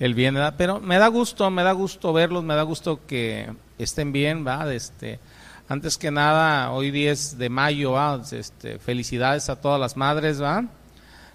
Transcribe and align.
el 0.00 0.14
bien, 0.14 0.36
pero 0.56 0.80
me 0.80 0.98
da 0.98 1.08
gusto, 1.08 1.50
me 1.50 1.62
da 1.62 1.72
gusto 1.72 2.12
verlos, 2.12 2.42
me 2.42 2.54
da 2.54 2.62
gusto 2.62 3.06
que 3.06 3.52
estén 3.78 4.12
bien, 4.12 4.46
¿va? 4.46 4.72
Este, 4.72 5.20
antes 5.68 5.98
que 5.98 6.10
nada, 6.10 6.72
hoy 6.72 6.90
10 6.90 7.36
de 7.36 7.50
mayo, 7.50 7.92
¿va? 7.92 8.20
Este, 8.32 8.78
felicidades 8.78 9.50
a 9.50 9.60
todas 9.60 9.78
las 9.78 9.98
madres, 9.98 10.42
¿va? 10.42 10.64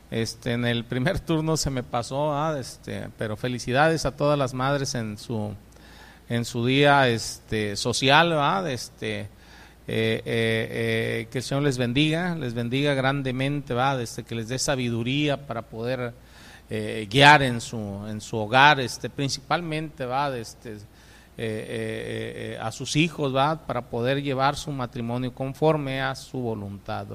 Este, 0.09 0.53
en 0.53 0.65
el 0.65 0.83
primer 0.83 1.19
turno 1.19 1.57
se 1.57 1.69
me 1.69 1.83
pasó, 1.83 2.29
¿va? 2.29 2.59
Este, 2.59 3.07
pero 3.19 3.37
felicidades 3.37 4.05
a 4.05 4.17
todas 4.17 4.37
las 4.37 4.53
madres 4.53 4.95
en 4.95 5.17
su 5.17 5.55
en 6.27 6.43
su 6.43 6.65
día 6.65 7.07
este 7.07 7.75
social, 7.75 8.33
¿va? 8.33 8.67
Este, 8.71 9.21
eh, 9.21 9.27
eh, 9.87 10.23
eh, 10.25 11.27
que 11.31 11.37
el 11.37 11.43
Señor 11.43 11.63
les 11.63 11.77
bendiga, 11.77 12.35
les 12.35 12.55
bendiga 12.55 12.95
grandemente, 12.95 13.75
¿va? 13.75 13.95
Desde 13.95 14.23
que 14.23 14.33
les 14.33 14.47
dé 14.47 14.57
sabiduría 14.57 15.45
para 15.45 15.61
poder 15.61 16.13
guiar 16.69 17.43
en 17.43 17.61
su, 17.61 17.77
en 18.07 18.19
su 18.21 18.37
hogar, 18.37 18.79
este, 18.79 19.09
principalmente, 19.09 20.05
¿va? 20.05 20.35
Este, 20.37 20.77
a 22.59 22.71
sus 22.71 22.95
hijos, 22.95 23.35
¿va? 23.35 23.65
Para 23.65 23.81
poder 23.81 24.21
llevar 24.21 24.55
su 24.55 24.71
matrimonio 24.71 25.33
conforme 25.33 26.01
a 26.01 26.15
su 26.15 26.39
voluntad, 26.39 27.07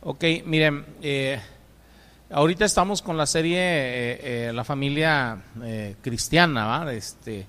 ok, 0.00 0.24
miren, 0.46 0.84
ahorita 2.30 2.64
estamos 2.64 3.02
con 3.02 3.16
la 3.16 3.26
serie 3.26 4.52
La 4.52 4.64
familia 4.64 5.42
cristiana. 6.00 6.90
Este, 6.92 7.46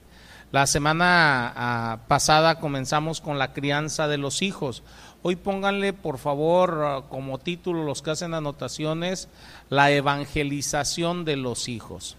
la 0.56 0.68
semana 0.68 1.52
ah, 1.54 2.00
pasada 2.08 2.62
comenzamos 2.62 3.20
con 3.20 3.38
la 3.38 3.52
crianza 3.52 4.08
de 4.08 4.18
los 4.18 4.42
hijos. 4.42 4.84
Hoy 5.28 5.38
pónganle, 5.38 5.92
por 5.92 6.20
favor, 6.20 6.84
ah, 6.86 7.02
como 7.10 7.40
título 7.40 7.84
los 7.84 8.04
que 8.04 8.12
hacen 8.12 8.36
anotaciones, 8.36 9.28
la 9.72 9.90
evangelización 9.90 11.26
de 11.26 11.36
los 11.36 11.68
hijos. 11.68 12.16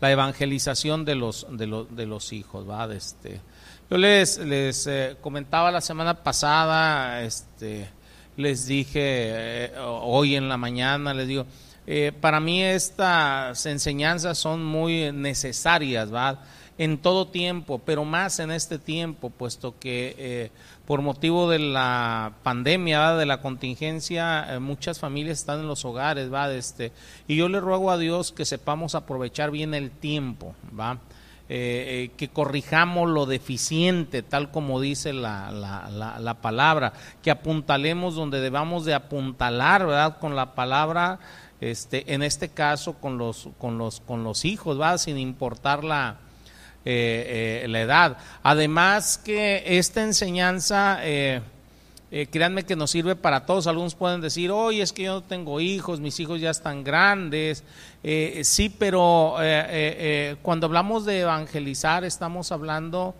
La 0.00 0.10
evangelización 0.10 1.04
de 1.04 1.14
los, 1.14 1.46
de, 1.48 1.86
de 1.90 2.06
los 2.06 2.32
hijos, 2.32 2.68
¿va? 2.68 2.92
Este, 2.92 3.40
yo 3.88 3.98
les, 3.98 4.38
les 4.38 4.88
eh, 4.88 5.16
comentaba 5.20 5.70
la 5.70 5.80
semana 5.80 6.24
pasada, 6.24 7.22
este, 7.22 7.88
les 8.36 8.66
dije 8.66 9.00
eh, 9.00 9.72
hoy 9.78 10.34
en 10.34 10.48
la 10.48 10.56
mañana, 10.56 11.14
les 11.14 11.28
digo, 11.28 11.46
eh, 11.86 12.10
para 12.20 12.40
mí 12.40 12.64
estas 12.64 13.64
enseñanzas 13.66 14.38
son 14.38 14.64
muy 14.64 15.12
necesarias, 15.12 16.12
¿va? 16.12 16.40
En 16.76 16.98
todo 16.98 17.28
tiempo, 17.28 17.80
pero 17.84 18.04
más 18.04 18.40
en 18.40 18.50
este 18.50 18.78
tiempo, 18.78 19.30
puesto 19.30 19.78
que 19.78 20.16
eh, 20.18 20.50
por 20.86 21.02
motivo 21.02 21.48
de 21.48 21.60
la 21.60 22.32
pandemia, 22.42 23.12
de 23.14 23.26
la 23.26 23.40
contingencia, 23.40 24.54
eh, 24.54 24.58
muchas 24.58 24.98
familias 24.98 25.38
están 25.38 25.60
en 25.60 25.68
los 25.68 25.84
hogares, 25.84 26.32
¿va? 26.32 26.52
Este, 26.52 26.90
y 27.28 27.36
yo 27.36 27.48
le 27.48 27.60
ruego 27.60 27.92
a 27.92 27.98
Dios 27.98 28.32
que 28.32 28.44
sepamos 28.44 28.94
aprovechar 28.94 29.50
bien 29.50 29.72
el 29.74 29.90
tiempo, 29.90 30.54
¿va? 30.78 30.98
que 31.46 32.30
corrijamos 32.32 33.10
lo 33.10 33.26
deficiente, 33.26 34.22
tal 34.22 34.50
como 34.50 34.80
dice 34.80 35.12
la, 35.12 35.50
la, 35.52 36.18
la, 36.18 36.34
palabra, 36.40 36.94
que 37.22 37.30
apuntalemos 37.30 38.14
donde 38.14 38.40
debamos 38.40 38.86
de 38.86 38.94
apuntalar, 38.94 39.86
¿verdad? 39.86 40.18
Con 40.18 40.34
la 40.36 40.54
palabra 40.54 41.20
este, 41.64 42.12
en 42.12 42.22
este 42.22 42.50
caso 42.50 42.94
con 42.94 43.16
los, 43.16 43.48
con 43.58 43.78
los, 43.78 44.00
con 44.00 44.22
los 44.22 44.44
hijos, 44.44 44.78
¿va? 44.78 44.98
sin 44.98 45.16
importar 45.16 45.82
la, 45.82 46.18
eh, 46.86 47.62
eh, 47.64 47.68
la 47.68 47.80
edad. 47.80 48.18
Además 48.42 49.18
que 49.18 49.62
esta 49.78 50.02
enseñanza, 50.02 50.98
eh, 51.02 51.40
créanme 52.30 52.64
que 52.64 52.76
nos 52.76 52.90
sirve 52.90 53.16
para 53.16 53.46
todos. 53.46 53.66
Algunos 53.66 53.94
pueden 53.94 54.20
decir, 54.20 54.50
oye, 54.50 54.82
es 54.82 54.92
que 54.92 55.04
yo 55.04 55.14
no 55.14 55.22
tengo 55.22 55.60
hijos, 55.60 56.00
mis 56.00 56.20
hijos 56.20 56.40
ya 56.40 56.50
están 56.50 56.84
grandes. 56.84 57.64
sí, 58.42 58.68
pero 58.68 59.36
cuando 60.42 60.66
hablamos 60.66 61.06
de 61.06 61.20
evangelizar 61.20 62.04
estamos 62.04 62.52
hablando 62.52 63.14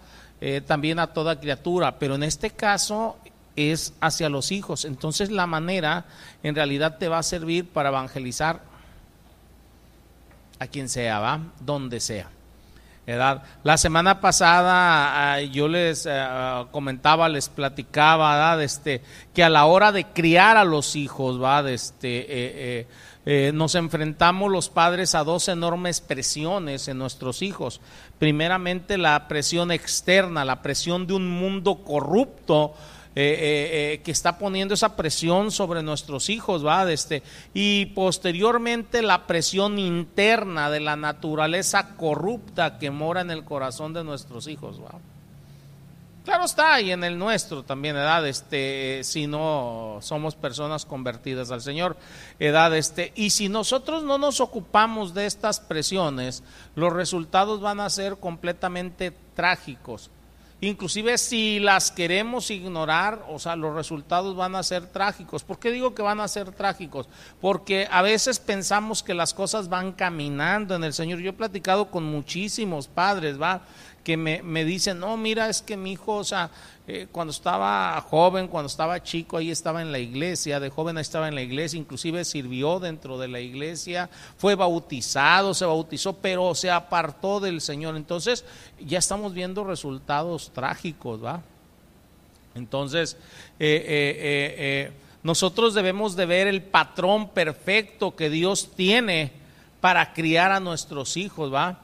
también 0.67 0.99
a 0.99 1.07
toda 1.09 1.41
criatura, 1.41 1.99
pero 1.99 2.17
en 2.17 2.23
este 2.23 2.51
caso 2.51 3.17
es 3.57 3.95
hacia 4.01 4.29
los 4.29 4.53
hijos. 4.53 4.85
Entonces 4.85 5.31
la 5.31 5.47
manera 5.47 6.05
en 6.43 6.55
realidad 6.55 6.99
te 6.99 7.09
va 7.09 7.19
a 7.19 7.23
servir 7.23 7.67
para 7.69 7.89
evangelizar 7.89 8.61
a 10.59 10.67
quien 10.67 10.89
sea, 10.89 11.19
¿va? 11.19 11.41
Donde 11.61 12.01
sea. 12.01 12.34
La 13.07 13.77
semana 13.77 14.21
pasada 14.21 15.35
ah, 15.35 15.41
yo 15.41 15.69
les 15.69 16.07
eh, 16.07 16.27
comentaba, 16.71 17.29
les 17.29 17.49
platicaba. 17.49 18.63
Este, 18.63 19.03
que 19.35 19.45
a 19.45 19.51
la 19.51 19.67
hora 19.67 19.93
de 19.93 20.05
criar 20.05 20.57
a 20.57 20.65
los 20.65 20.97
hijos. 20.97 21.39
Este, 21.67 22.27
eh, 22.29 22.87
eh, 23.27 23.53
nos 23.55 23.75
enfrentamos 23.75 24.51
los 24.51 24.69
padres 24.69 25.15
a 25.15 25.25
dos 25.25 25.49
enormes 25.49 26.01
presiones 26.01 26.89
en 26.89 26.99
nuestros 26.99 27.41
hijos. 27.41 27.81
Primeramente 28.19 28.99
la 28.99 29.29
presión 29.29 29.71
externa, 29.71 30.45
la 30.45 30.61
presión 30.63 31.07
de 31.07 31.15
un 31.15 31.29
mundo 31.29 31.85
corrupto 31.85 32.75
eh, 33.17 33.23
eh, 33.23 33.93
eh, 33.95 34.01
que 34.03 34.11
está 34.11 34.39
poniendo 34.39 34.75
esa 34.75 34.97
presión 34.97 35.53
sobre 35.53 35.85
nuestros 35.85 36.29
hijos, 36.31 36.67
¿va? 36.67 36.91
Este, 36.91 37.23
y 37.53 37.87
posteriormente 37.87 39.03
la 39.03 39.29
presión 39.29 39.79
interna 39.79 40.69
de 40.69 40.81
la 40.81 40.97
naturaleza 40.97 41.95
corrupta 41.97 42.79
que 42.79 42.91
mora 42.91 43.21
en 43.21 43.31
el 43.31 43.45
corazón 43.45 43.93
de 43.93 44.03
nuestros 44.03 44.49
hijos, 44.49 44.81
¿va? 44.81 44.99
Claro 46.25 46.47
está, 46.47 46.81
y 46.81 46.91
en 46.91 47.05
el 47.05 47.19
nuestro 47.19 47.63
también, 47.63 47.97
edad, 47.97 48.27
este, 48.27 49.05
si 49.05 49.27
no 49.27 49.99
somos 50.01 50.35
personas 50.35 50.87
convertidas 50.87 51.51
al 51.51 51.61
Señor, 51.61 51.99
edad, 52.39 52.75
este, 52.75 53.13
y 53.15 53.31
si 53.31 53.51
nosotros 53.51 54.03
no 54.05 54.17
nos 54.17 54.41
ocupamos 54.41 55.13
de 55.13 55.27
estas 55.27 55.61
presiones, 55.61 56.43
los 56.77 56.93
resultados 56.93 57.61
van 57.61 57.79
a 57.79 57.91
ser 57.91 58.17
completamente 58.17 59.13
trágicos. 59.37 60.11
Inclusive 60.67 61.19
si 61.19 61.59
las 61.59 61.91
queremos 61.91 62.51
ignorar, 62.51 63.25
o 63.29 63.39
sea, 63.39 63.57
los 63.57 63.75
resultados 63.75 64.35
van 64.37 64.55
a 64.55 64.63
ser 64.63 64.87
trágicos. 64.87 65.45
¿Por 65.45 65.59
qué 65.59 65.71
digo 65.71 65.95
que 65.95 66.03
van 66.03 66.21
a 66.21 66.29
ser 66.29 66.53
trágicos? 66.53 67.09
Porque 67.41 67.87
a 67.91 68.03
veces 68.03 68.39
pensamos 68.39 69.03
que 69.03 69.15
las 69.15 69.35
cosas 69.35 69.69
van 69.69 69.93
caminando 69.93 70.75
en 70.75 70.85
el 70.85 70.93
Señor. 70.93 71.21
Yo 71.21 71.31
he 71.31 71.35
platicado 71.35 71.91
con 71.91 72.05
muchísimos 72.05 72.89
padres, 72.89 73.41
¿va? 73.41 73.63
Que 74.05 74.17
me, 74.17 74.43
me 74.43 74.65
dicen, 74.65 75.01
no, 75.01 75.17
mira, 75.17 75.49
es 75.49 75.63
que 75.63 75.77
mi 75.77 75.93
hijo, 75.93 76.17
o 76.17 76.25
sea, 76.25 76.51
eh, 76.87 77.07
cuando 77.11 77.31
estaba 77.31 77.99
joven, 78.03 78.47
cuando 78.47 78.67
estaba 78.67 79.03
chico, 79.03 79.39
ahí 79.39 79.51
estaba 79.51 79.81
en 79.81 79.91
la 79.91 79.99
iglesia, 79.99 80.61
de 80.61 80.69
joven 80.69 80.99
estaba 80.99 81.29
en 81.29 81.35
la 81.35 81.41
iglesia, 81.41 81.79
inclusive 81.79 82.27
sirvió 82.27 82.79
dentro 82.79 83.17
de 83.19 83.29
la 83.29 83.41
iglesia, 83.41 84.11
fue 84.37 84.55
bautizado, 84.55 85.55
se 85.55 85.65
bautizó, 85.65 86.13
pero 86.13 86.55
se 86.55 86.71
apartó 86.71 87.41
del 87.41 87.63
Señor. 87.63 87.97
Entonces, 87.97 88.45
ya 88.79 88.99
estamos 88.99 89.33
viendo 89.33 89.65
resultados 89.65 90.51
trágicos, 90.53 91.25
¿va? 91.25 91.41
Entonces, 92.55 93.17
eh, 93.59 93.83
eh, 93.89 94.93
nosotros 95.23 95.73
debemos 95.73 96.17
de 96.17 96.27
ver 96.27 96.49
el 96.49 96.63
patrón 96.63 97.31
perfecto 97.31 98.15
que 98.15 98.29
Dios 98.29 98.73
tiene 98.77 99.33
para 99.81 100.13
criar 100.13 100.53
a 100.53 100.61
nuestros 100.61 101.17
hijos, 101.17 101.53
¿va? 101.53 101.81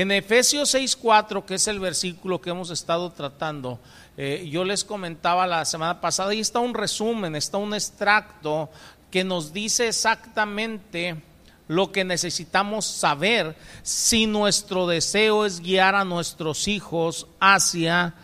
En 0.00 0.10
Efesios 0.12 0.74
6.4, 0.74 1.44
que 1.44 1.56
es 1.56 1.68
el 1.68 1.78
versículo 1.78 2.40
que 2.40 2.48
hemos 2.48 2.70
estado 2.70 3.10
tratando, 3.12 3.78
eh, 4.16 4.48
yo 4.50 4.64
les 4.64 4.82
comentaba 4.82 5.46
la 5.46 5.66
semana 5.66 6.00
pasada, 6.00 6.32
y 6.32 6.40
está 6.40 6.58
un 6.58 6.72
resumen, 6.72 7.36
está 7.36 7.58
un 7.58 7.74
extracto 7.74 8.70
que 9.10 9.24
nos 9.24 9.52
dice 9.52 9.88
exactamente 9.88 11.22
lo 11.68 11.92
que 11.92 12.04
necesitamos 12.04 12.86
saber 12.86 13.54
si 13.82 14.26
nuestro 14.26 14.86
deseo 14.86 15.44
es 15.44 15.60
guiar 15.60 15.94
a 15.94 16.06
nuestros 16.06 16.66
hijos 16.66 17.26
hacia 17.38 18.14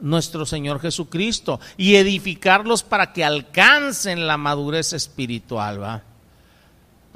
nuestro 0.00 0.44
Señor 0.44 0.78
Jesucristo 0.78 1.58
y 1.78 1.94
edificarlos 1.94 2.82
para 2.82 3.14
que 3.14 3.24
alcancen 3.24 4.26
la 4.26 4.36
madurez 4.36 4.92
espiritual, 4.92 5.82
¿va? 5.82 6.02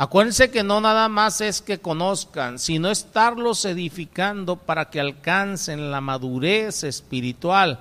Acuérdense 0.01 0.53
que 0.53 0.63
no 0.63 0.81
nada 0.81 1.09
más 1.09 1.41
es 1.41 1.61
que 1.61 1.81
conozcan, 1.81 2.61
sino 2.61 2.89
estarlos 2.89 3.65
edificando 3.65 4.55
para 4.55 4.91
que 4.91 5.00
alcancen 5.00 5.91
la 5.91 6.00
madurez 6.00 6.85
espiritual. 6.85 7.81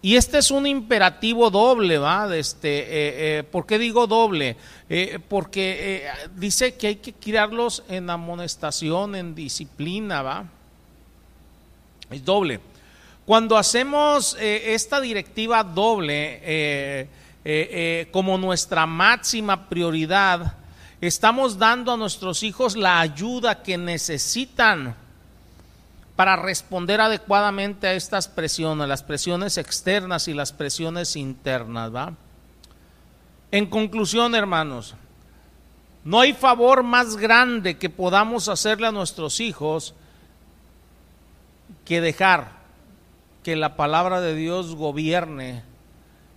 Y 0.00 0.16
este 0.16 0.38
es 0.38 0.50
un 0.50 0.66
imperativo 0.66 1.50
doble, 1.50 1.98
¿va? 1.98 2.34
Este, 2.34 2.78
eh, 2.78 2.84
eh, 3.38 3.42
¿Por 3.42 3.66
qué 3.66 3.78
digo 3.78 4.06
doble? 4.06 4.56
Eh, 4.88 5.18
porque 5.28 6.08
dice 6.34 6.76
que 6.76 6.86
hay 6.86 6.96
que 6.96 7.12
criarlos 7.12 7.84
en 7.90 8.08
amonestación, 8.08 9.14
en 9.14 9.34
disciplina, 9.34 10.22
¿va? 10.22 10.46
Es 12.10 12.24
doble. 12.24 12.58
Cuando 13.26 13.58
hacemos 13.58 14.34
esta 14.40 14.98
directiva 14.98 15.62
doble 15.62 17.06
como 18.10 18.38
nuestra 18.38 18.86
máxima 18.86 19.68
prioridad, 19.68 20.61
estamos 21.06 21.58
dando 21.58 21.92
a 21.92 21.96
nuestros 21.96 22.42
hijos 22.42 22.76
la 22.76 23.00
ayuda 23.00 23.62
que 23.62 23.76
necesitan 23.76 24.94
para 26.16 26.36
responder 26.36 27.00
adecuadamente 27.00 27.88
a 27.88 27.94
estas 27.94 28.28
presiones, 28.28 28.86
las 28.88 29.02
presiones 29.02 29.58
externas 29.58 30.28
y 30.28 30.34
las 30.34 30.52
presiones 30.52 31.16
internas. 31.16 31.90
En 33.50 33.66
conclusión, 33.66 34.34
hermanos, 34.34 34.94
No 36.04 36.20
hay 36.20 36.32
favor 36.32 36.82
más 36.82 37.16
grande 37.16 37.78
que 37.78 37.88
podamos 37.88 38.48
hacerle 38.48 38.88
a 38.88 38.92
nuestros 38.92 39.38
hijos 39.40 39.94
que 41.84 42.00
dejar 42.00 42.60
que 43.44 43.54
la 43.54 43.76
palabra 43.76 44.20
de 44.20 44.34
Dios 44.34 44.74
gobierne 44.74 45.62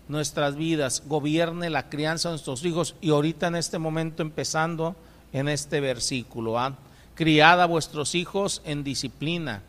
nuestras 0.07 0.55
vidas, 0.55 1.03
gobierne 1.05 1.69
la 1.69 1.89
crianza 1.89 2.29
de 2.29 2.33
nuestros 2.33 2.63
hijos 2.65 2.95
y 3.01 3.09
ahorita 3.09 3.47
en 3.47 3.55
este 3.55 3.79
momento 3.79 4.21
empezando 4.21 4.95
en 5.33 5.49
este 5.49 5.79
versículo, 5.81 6.59
¿ah? 6.59 6.75
criad 7.15 7.61
a 7.61 7.65
vuestros 7.65 8.15
hijos 8.15 8.61
en 8.65 8.83
disciplina 8.83 9.61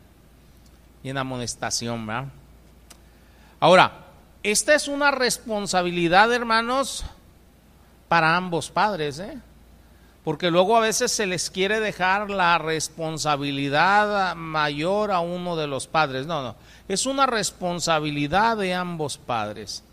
y 1.03 1.09
en 1.09 1.17
amonestación. 1.17 2.07
Ahora, 3.59 4.05
esta 4.43 4.75
es 4.75 4.87
una 4.87 5.11
responsabilidad, 5.11 6.31
hermanos, 6.31 7.03
para 8.07 8.35
ambos 8.35 8.69
padres, 8.69 9.19
¿eh? 9.19 9.37
porque 10.23 10.51
luego 10.51 10.75
a 10.75 10.81
veces 10.81 11.11
se 11.11 11.25
les 11.25 11.49
quiere 11.49 11.79
dejar 11.79 12.29
la 12.29 12.57
responsabilidad 12.57 14.35
mayor 14.35 15.11
a 15.11 15.21
uno 15.21 15.55
de 15.55 15.67
los 15.67 15.87
padres. 15.87 16.27
No, 16.27 16.43
no, 16.43 16.55
es 16.87 17.05
una 17.05 17.25
responsabilidad 17.25 18.57
de 18.57 18.73
ambos 18.73 19.17
padres. 19.17 19.83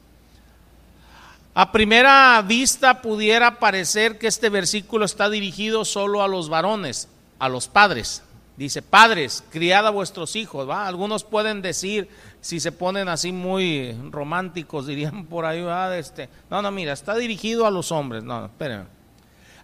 A 1.55 1.71
primera 1.71 2.43
vista 2.43 3.01
pudiera 3.01 3.61
parecer 3.61 4.19
que 4.19 4.27
este 4.27 4.49
versículo 4.49 5.05
está 5.05 5.31
dirigido 5.31 5.85
solo 5.85 6.23
a 6.23 6.29
los 6.29 6.49
varones, 6.49 7.09
a 7.39 7.49
los 7.49 7.69
padres. 7.69 8.25
Dice, 8.57 8.83
padres, 8.83 9.45
criad 9.51 9.87
a 9.87 9.91
vuestros 9.91 10.35
hijos. 10.35 10.69
¿va? 10.69 10.89
Algunos 10.89 11.23
pueden 11.23 11.63
decir, 11.63 12.09
si 12.41 12.59
se 12.59 12.73
ponen 12.73 13.09
así 13.09 13.31
muy 13.31 13.97
románticos, 14.11 14.87
dirían 14.87 15.27
por 15.31 15.45
ahí, 15.45 15.65
este, 15.97 16.29
no, 16.51 16.61
no, 16.61 16.73
mira, 16.73 16.93
está 16.93 17.15
dirigido 17.15 17.67
a 17.67 17.71
los 17.71 17.93
hombres. 17.93 18.25
No, 18.25 18.41
no 18.41 18.47
espérenme. 18.47 18.87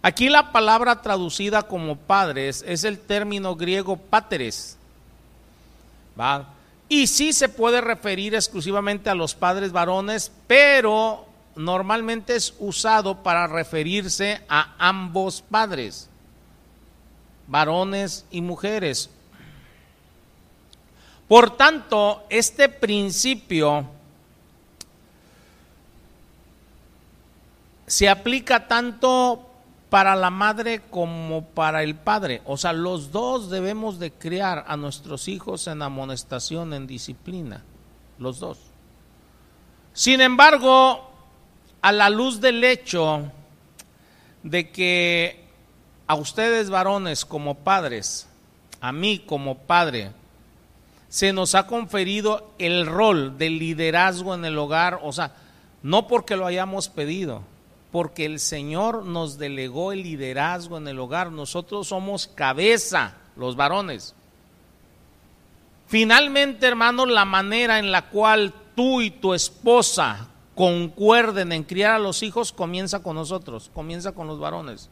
Aquí 0.01 0.29
la 0.29 0.51
palabra 0.53 1.01
traducida 1.01 1.63
como 1.63 1.97
padres 1.97 2.63
es 2.65 2.85
el 2.85 2.99
término 2.99 3.55
griego 3.55 3.97
páteres. 3.97 4.77
¿va? 6.17 6.47
Y 6.87 7.07
sí 7.07 7.33
se 7.33 7.49
puede 7.49 7.81
referir 7.81 8.33
exclusivamente 8.33 9.09
a 9.09 9.15
los 9.15 9.35
padres 9.35 9.73
varones, 9.73 10.31
pero 10.47 11.27
normalmente 11.55 12.35
es 12.35 12.53
usado 12.59 13.23
para 13.23 13.47
referirse 13.47 14.41
a 14.47 14.75
ambos 14.77 15.41
padres, 15.41 16.09
varones 17.47 18.25
y 18.31 18.41
mujeres. 18.41 19.09
Por 21.27 21.55
tanto, 21.55 22.23
este 22.29 22.67
principio 22.67 23.85
se 27.87 28.09
aplica 28.09 28.67
tanto 28.67 29.47
para 29.89 30.15
la 30.15 30.29
madre 30.29 30.81
como 30.89 31.43
para 31.43 31.83
el 31.83 31.95
padre. 31.95 32.41
O 32.45 32.55
sea, 32.55 32.71
los 32.71 33.11
dos 33.11 33.49
debemos 33.49 33.99
de 33.99 34.11
criar 34.11 34.63
a 34.67 34.77
nuestros 34.77 35.27
hijos 35.27 35.67
en 35.67 35.81
amonestación, 35.81 36.73
en 36.73 36.87
disciplina. 36.87 37.63
Los 38.17 38.39
dos. 38.39 38.57
Sin 39.93 40.21
embargo, 40.21 41.10
a 41.81 41.91
la 41.91 42.09
luz 42.09 42.41
del 42.41 42.63
hecho 42.63 43.31
de 44.43 44.69
que 44.71 45.45
a 46.07 46.15
ustedes 46.15 46.69
varones 46.69 47.25
como 47.25 47.55
padres, 47.55 48.27
a 48.79 48.91
mí 48.91 49.19
como 49.19 49.59
padre, 49.59 50.11
se 51.09 51.33
nos 51.33 51.55
ha 51.55 51.67
conferido 51.67 52.53
el 52.57 52.85
rol 52.85 53.37
del 53.37 53.59
liderazgo 53.59 54.33
en 54.33 54.45
el 54.45 54.57
hogar, 54.57 54.99
o 55.03 55.11
sea, 55.11 55.33
no 55.83 56.07
porque 56.07 56.35
lo 56.35 56.45
hayamos 56.45 56.89
pedido, 56.89 57.43
porque 57.91 58.25
el 58.25 58.39
Señor 58.39 59.05
nos 59.05 59.37
delegó 59.37 59.91
el 59.91 60.03
liderazgo 60.03 60.77
en 60.77 60.87
el 60.87 60.99
hogar, 60.99 61.31
nosotros 61.31 61.87
somos 61.87 62.27
cabeza, 62.27 63.15
los 63.35 63.55
varones. 63.55 64.15
Finalmente, 65.87 66.67
hermanos, 66.67 67.09
la 67.09 67.25
manera 67.25 67.79
en 67.79 67.91
la 67.91 68.07
cual 68.09 68.53
tú 68.75 69.01
y 69.01 69.11
tu 69.11 69.33
esposa 69.33 70.30
concuerden 70.55 71.51
en 71.51 71.63
criar 71.63 71.93
a 71.93 71.99
los 71.99 72.23
hijos 72.23 72.51
comienza 72.51 73.01
con 73.01 73.15
nosotros, 73.15 73.69
comienza 73.73 74.11
con 74.11 74.27
los 74.27 74.39
varones. 74.39 74.89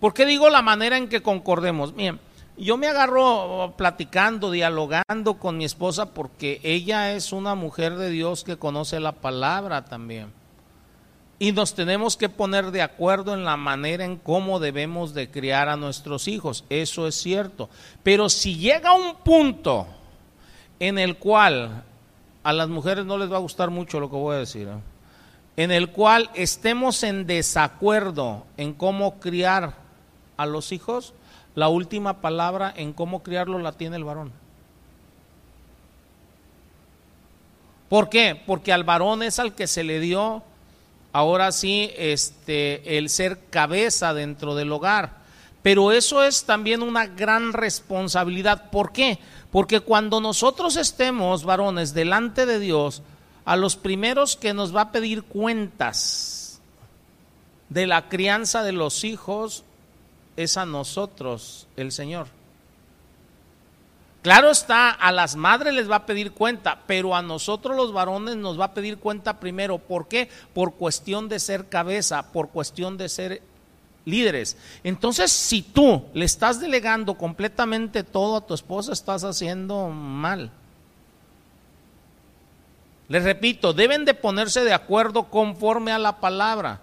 ¿Por 0.00 0.14
qué 0.14 0.26
digo 0.26 0.50
la 0.50 0.62
manera 0.62 0.96
en 0.96 1.08
que 1.08 1.22
concordemos? 1.22 1.94
Miren, 1.94 2.18
yo 2.56 2.76
me 2.76 2.88
agarro 2.88 3.74
platicando, 3.76 4.50
dialogando 4.50 5.34
con 5.38 5.56
mi 5.56 5.64
esposa 5.64 6.06
porque 6.06 6.60
ella 6.62 7.12
es 7.12 7.32
una 7.32 7.54
mujer 7.54 7.96
de 7.96 8.10
Dios 8.10 8.44
que 8.44 8.56
conoce 8.56 9.00
la 9.00 9.12
palabra 9.12 9.84
también. 9.84 10.32
Y 11.38 11.52
nos 11.52 11.74
tenemos 11.74 12.16
que 12.16 12.28
poner 12.28 12.70
de 12.70 12.82
acuerdo 12.82 13.34
en 13.34 13.44
la 13.44 13.56
manera 13.56 14.04
en 14.04 14.16
cómo 14.16 14.60
debemos 14.60 15.12
de 15.12 15.30
criar 15.30 15.68
a 15.68 15.76
nuestros 15.76 16.28
hijos. 16.28 16.64
Eso 16.68 17.08
es 17.08 17.16
cierto. 17.16 17.68
Pero 18.02 18.28
si 18.28 18.56
llega 18.56 18.92
un 18.92 19.16
punto 19.16 19.86
en 20.78 20.98
el 20.98 21.16
cual 21.16 21.84
a 22.42 22.52
las 22.52 22.68
mujeres 22.68 23.04
no 23.04 23.18
les 23.18 23.30
va 23.30 23.36
a 23.36 23.40
gustar 23.40 23.70
mucho 23.70 24.00
lo 24.00 24.10
que 24.10 24.16
voy 24.16 24.36
a 24.36 24.40
decir, 24.40 24.68
¿eh? 24.68 24.80
en 25.56 25.70
el 25.70 25.90
cual 25.90 26.30
estemos 26.34 27.02
en 27.02 27.26
desacuerdo 27.26 28.46
en 28.56 28.72
cómo 28.72 29.20
criar 29.20 29.74
a 30.36 30.46
los 30.46 30.72
hijos, 30.72 31.14
la 31.54 31.68
última 31.68 32.20
palabra 32.20 32.72
en 32.74 32.92
cómo 32.92 33.22
criarlo 33.22 33.58
la 33.58 33.72
tiene 33.72 33.96
el 33.96 34.04
varón. 34.04 34.32
¿Por 37.88 38.08
qué? 38.08 38.40
Porque 38.46 38.72
al 38.72 38.84
varón 38.84 39.22
es 39.22 39.38
al 39.38 39.54
que 39.54 39.66
se 39.66 39.84
le 39.84 40.00
dio 40.00 40.42
ahora 41.12 41.52
sí 41.52 41.90
este 41.96 42.96
el 42.96 43.10
ser 43.10 43.38
cabeza 43.50 44.14
dentro 44.14 44.54
del 44.54 44.72
hogar. 44.72 45.21
Pero 45.62 45.92
eso 45.92 46.22
es 46.24 46.44
también 46.44 46.82
una 46.82 47.06
gran 47.06 47.52
responsabilidad. 47.52 48.70
¿Por 48.70 48.92
qué? 48.92 49.18
Porque 49.50 49.80
cuando 49.80 50.20
nosotros 50.20 50.76
estemos, 50.76 51.44
varones, 51.44 51.94
delante 51.94 52.46
de 52.46 52.58
Dios, 52.58 53.02
a 53.44 53.56
los 53.56 53.76
primeros 53.76 54.36
que 54.36 54.54
nos 54.54 54.74
va 54.74 54.82
a 54.82 54.92
pedir 54.92 55.22
cuentas 55.22 56.60
de 57.68 57.86
la 57.86 58.08
crianza 58.08 58.62
de 58.62 58.72
los 58.72 59.04
hijos 59.04 59.64
es 60.36 60.56
a 60.56 60.66
nosotros, 60.66 61.66
el 61.76 61.92
Señor. 61.92 62.26
Claro 64.22 64.50
está, 64.50 64.90
a 64.90 65.10
las 65.10 65.34
madres 65.34 65.74
les 65.74 65.90
va 65.90 65.96
a 65.96 66.06
pedir 66.06 66.30
cuenta, 66.32 66.82
pero 66.86 67.16
a 67.16 67.22
nosotros 67.22 67.76
los 67.76 67.92
varones 67.92 68.36
nos 68.36 68.58
va 68.58 68.66
a 68.66 68.74
pedir 68.74 68.98
cuenta 68.98 69.40
primero. 69.40 69.78
¿Por 69.78 70.06
qué? 70.06 70.28
Por 70.54 70.74
cuestión 70.74 71.28
de 71.28 71.40
ser 71.40 71.68
cabeza, 71.68 72.30
por 72.30 72.50
cuestión 72.50 72.96
de 72.98 73.08
ser 73.08 73.42
líderes. 74.04 74.56
Entonces, 74.84 75.30
si 75.32 75.62
tú 75.62 76.04
le 76.14 76.24
estás 76.24 76.60
delegando 76.60 77.14
completamente 77.14 78.04
todo 78.04 78.36
a 78.36 78.46
tu 78.46 78.54
esposa, 78.54 78.92
estás 78.92 79.24
haciendo 79.24 79.88
mal. 79.88 80.50
Les 83.08 83.24
repito, 83.24 83.72
deben 83.72 84.04
de 84.04 84.14
ponerse 84.14 84.64
de 84.64 84.72
acuerdo 84.72 85.24
conforme 85.24 85.92
a 85.92 85.98
la 85.98 86.20
palabra. 86.20 86.80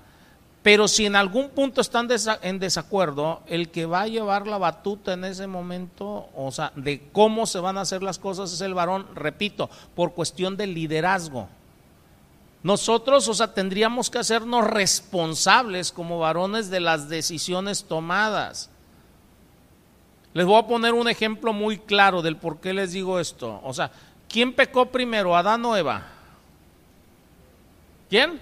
Pero 0.62 0.88
si 0.88 1.06
en 1.06 1.16
algún 1.16 1.50
punto 1.50 1.80
están 1.80 2.10
en 2.42 2.60
desacuerdo, 2.60 3.42
el 3.48 3.70
que 3.70 3.86
va 3.86 4.02
a 4.02 4.08
llevar 4.08 4.46
la 4.46 4.58
batuta 4.58 5.14
en 5.14 5.24
ese 5.24 5.48
momento, 5.48 6.30
o 6.36 6.52
sea, 6.52 6.74
de 6.76 7.02
cómo 7.14 7.46
se 7.46 7.60
van 7.60 7.78
a 7.78 7.82
hacer 7.82 8.04
las 8.04 8.20
cosas 8.20 8.52
es 8.52 8.60
el 8.62 8.74
varón, 8.74 9.08
repito, 9.16 9.70
por 9.96 10.14
cuestión 10.14 10.58
de 10.58 10.68
liderazgo. 10.68 11.48
Nosotros, 12.62 13.28
o 13.28 13.34
sea, 13.34 13.54
tendríamos 13.54 14.10
que 14.10 14.20
hacernos 14.20 14.66
responsables 14.66 15.92
como 15.92 16.20
varones 16.20 16.70
de 16.70 16.82
las 16.82 17.08
decisiones 17.08 17.86
tomadas. 17.86 18.70
Les 20.34 20.46
voy 20.46 20.60
a 20.60 20.68
poner 20.68 20.94
un 20.94 21.08
ejemplo 21.08 21.54
muy 21.54 21.78
claro 21.78 22.22
del 22.22 22.36
por 22.36 22.60
qué 22.60 22.74
les 22.74 22.92
digo 22.92 23.20
esto. 23.20 23.62
O 23.64 23.74
sea, 23.74 23.92
¿quién 24.28 24.54
pecó 24.54 24.88
primero, 24.88 25.36
Adán 25.36 25.64
o 25.66 25.76
Eva? 25.76 26.08
¿Quién? 28.10 28.40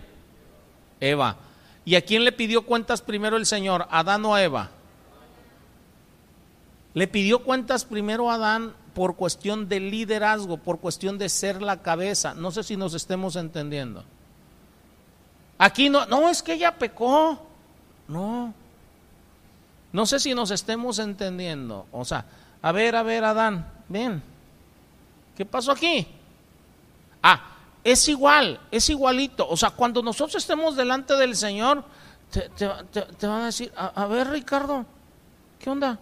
Eva. 1.00 1.38
¿Y 1.86 1.96
a 1.96 2.02
quién 2.02 2.24
le 2.24 2.32
pidió 2.32 2.64
cuentas 2.64 3.02
primero 3.02 3.38
el 3.38 3.46
Señor? 3.46 3.88
¿Adán 3.92 4.26
o 4.26 4.38
Eva? 4.38 4.72
Le 6.94 7.08
pidió 7.08 7.44
cuentas 7.44 7.86
primero 7.86 8.32
a 8.32 8.36
Adán 8.36 8.74
por 8.98 9.16
cuestión 9.16 9.70
de 9.70 9.80
liderazgo, 9.80 10.58
por 10.58 10.80
cuestión 10.80 11.20
de 11.20 11.30
ser 11.30 11.62
la 11.62 11.84
cabeza. 11.84 12.34
No 12.34 12.50
sé 12.50 12.64
si 12.64 12.76
nos 12.76 12.96
estemos 12.96 13.36
entendiendo. 13.36 14.04
Aquí 15.60 15.88
no, 15.88 16.08
no 16.08 16.28
es 16.30 16.42
que 16.42 16.54
ella 16.54 16.80
pecó. 16.80 17.40
No. 18.08 18.56
No 19.94 20.06
sé 20.08 20.20
si 20.20 20.34
nos 20.34 20.50
estemos 20.50 20.98
entendiendo. 20.98 21.86
O 21.92 22.06
sea, 22.06 22.26
a 22.60 22.72
ver, 22.72 22.96
a 22.96 23.04
ver, 23.04 23.24
Adán, 23.24 23.72
ven. 23.88 24.24
¿Qué 25.36 25.46
pasó 25.46 25.74
aquí? 25.74 26.08
Ah, 27.22 27.52
es 27.84 28.10
igual, 28.10 28.60
es 28.72 28.90
igualito. 28.90 29.48
O 29.48 29.56
sea, 29.56 29.70
cuando 29.70 30.02
nosotros 30.02 30.42
estemos 30.42 30.76
delante 30.76 31.14
del 31.14 31.36
Señor, 31.36 31.84
te, 32.32 32.66
van 33.28 33.44
a 33.44 33.46
decir, 33.46 33.72
a 33.76 34.08
ver, 34.08 34.32
Ricardo, 34.32 34.88
¿qué 35.60 35.70
onda? 35.70 36.00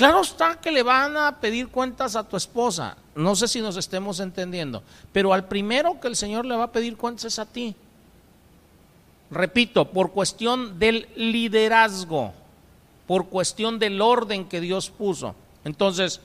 Claro 0.00 0.22
está 0.22 0.58
que 0.58 0.72
le 0.72 0.82
van 0.82 1.14
a 1.18 1.40
pedir 1.40 1.68
cuentas 1.68 2.16
a 2.16 2.26
tu 2.26 2.34
esposa. 2.34 2.96
No 3.14 3.36
sé 3.36 3.46
si 3.46 3.60
nos 3.60 3.76
estemos 3.76 4.18
entendiendo. 4.18 4.82
Pero 5.12 5.34
al 5.34 5.46
primero 5.46 6.00
que 6.00 6.08
el 6.08 6.16
Señor 6.16 6.46
le 6.46 6.56
va 6.56 6.64
a 6.64 6.72
pedir 6.72 6.96
cuentas 6.96 7.26
es 7.26 7.38
a 7.38 7.44
ti. 7.44 7.76
repito, 9.30 9.90
por 9.90 10.12
cuestión 10.12 10.78
del 10.78 11.06
liderazgo, 11.16 12.32
por 13.06 13.26
cuestión 13.26 13.78
del 13.78 14.00
orden 14.00 14.48
que 14.48 14.62
Dios 14.62 14.88
puso. 14.88 15.34
Entonces, 15.66 16.22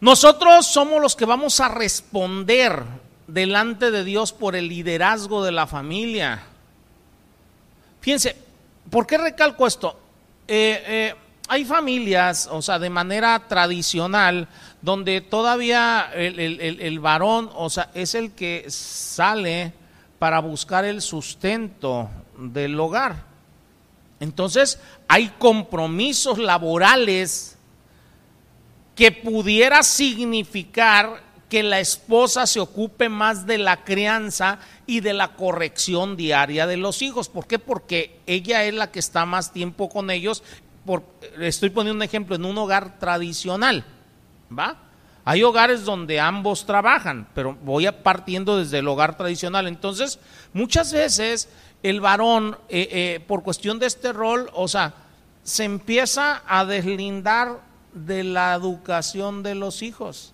nosotros 0.00 0.66
somos 0.66 0.98
los 1.02 1.14
que 1.14 1.26
vamos 1.26 1.60
a 1.60 1.68
responder 1.68 2.84
delante 3.26 3.90
de 3.90 4.02
Dios 4.02 4.32
por 4.32 4.56
el 4.56 4.68
liderazgo 4.68 5.44
de 5.44 5.52
la 5.52 5.66
familia. 5.66 6.42
Fíjense, 8.00 8.34
¿por 8.88 9.06
qué 9.06 9.18
recalco 9.18 9.66
esto? 9.66 10.00
Eh, 10.46 10.82
eh, 10.86 11.14
hay 11.48 11.64
familias, 11.64 12.48
o 12.50 12.62
sea, 12.62 12.78
de 12.78 12.90
manera 12.90 13.38
tradicional, 13.48 14.48
donde 14.80 15.20
todavía 15.20 16.10
el, 16.14 16.38
el, 16.38 17.00
varón, 17.00 17.50
o 17.54 17.68
sea, 17.70 17.90
es 17.94 18.14
el 18.14 18.32
que 18.32 18.66
sale 18.68 19.72
para 20.18 20.40
buscar 20.40 20.84
el 20.84 21.02
sustento 21.02 22.10
del 22.38 22.78
hogar. 22.80 23.24
Entonces, 24.20 24.80
hay 25.06 25.28
compromisos 25.38 26.38
laborales 26.38 27.58
que 28.94 29.12
pudiera 29.12 29.82
significar 29.82 31.22
que 31.48 31.62
la 31.62 31.80
esposa 31.80 32.46
se 32.46 32.60
ocupe 32.60 33.08
más 33.08 33.46
de 33.46 33.58
la 33.58 33.84
crianza 33.84 34.58
y 34.86 35.00
de 35.00 35.12
la 35.12 35.34
corrección 35.34 36.16
diaria 36.16 36.66
de 36.66 36.76
los 36.76 37.02
hijos. 37.02 37.28
¿Por 37.28 37.46
qué? 37.46 37.58
Porque 37.58 38.18
ella 38.26 38.64
es 38.64 38.74
la 38.74 38.90
que 38.90 38.98
está 38.98 39.24
más 39.26 39.52
tiempo 39.52 39.88
con 39.88 40.10
ellos. 40.10 40.42
Estoy 41.40 41.70
poniendo 41.70 41.96
un 41.96 42.02
ejemplo 42.02 42.36
en 42.36 42.44
un 42.44 42.58
hogar 42.58 42.98
tradicional, 42.98 43.84
¿va? 44.56 44.78
Hay 45.26 45.42
hogares 45.42 45.84
donde 45.84 46.20
ambos 46.20 46.66
trabajan, 46.66 47.26
pero 47.34 47.56
voy 47.62 47.86
a 47.86 48.02
partiendo 48.02 48.58
desde 48.58 48.80
el 48.80 48.88
hogar 48.88 49.16
tradicional. 49.16 49.66
Entonces, 49.66 50.18
muchas 50.52 50.92
veces 50.92 51.48
el 51.82 52.00
varón, 52.00 52.58
eh, 52.68 52.88
eh, 52.90 53.24
por 53.26 53.42
cuestión 53.42 53.78
de 53.78 53.86
este 53.86 54.12
rol, 54.12 54.50
o 54.52 54.68
sea, 54.68 54.94
se 55.42 55.64
empieza 55.64 56.42
a 56.46 56.66
deslindar 56.66 57.60
de 57.94 58.22
la 58.24 58.54
educación 58.54 59.42
de 59.42 59.54
los 59.54 59.82
hijos. 59.82 60.33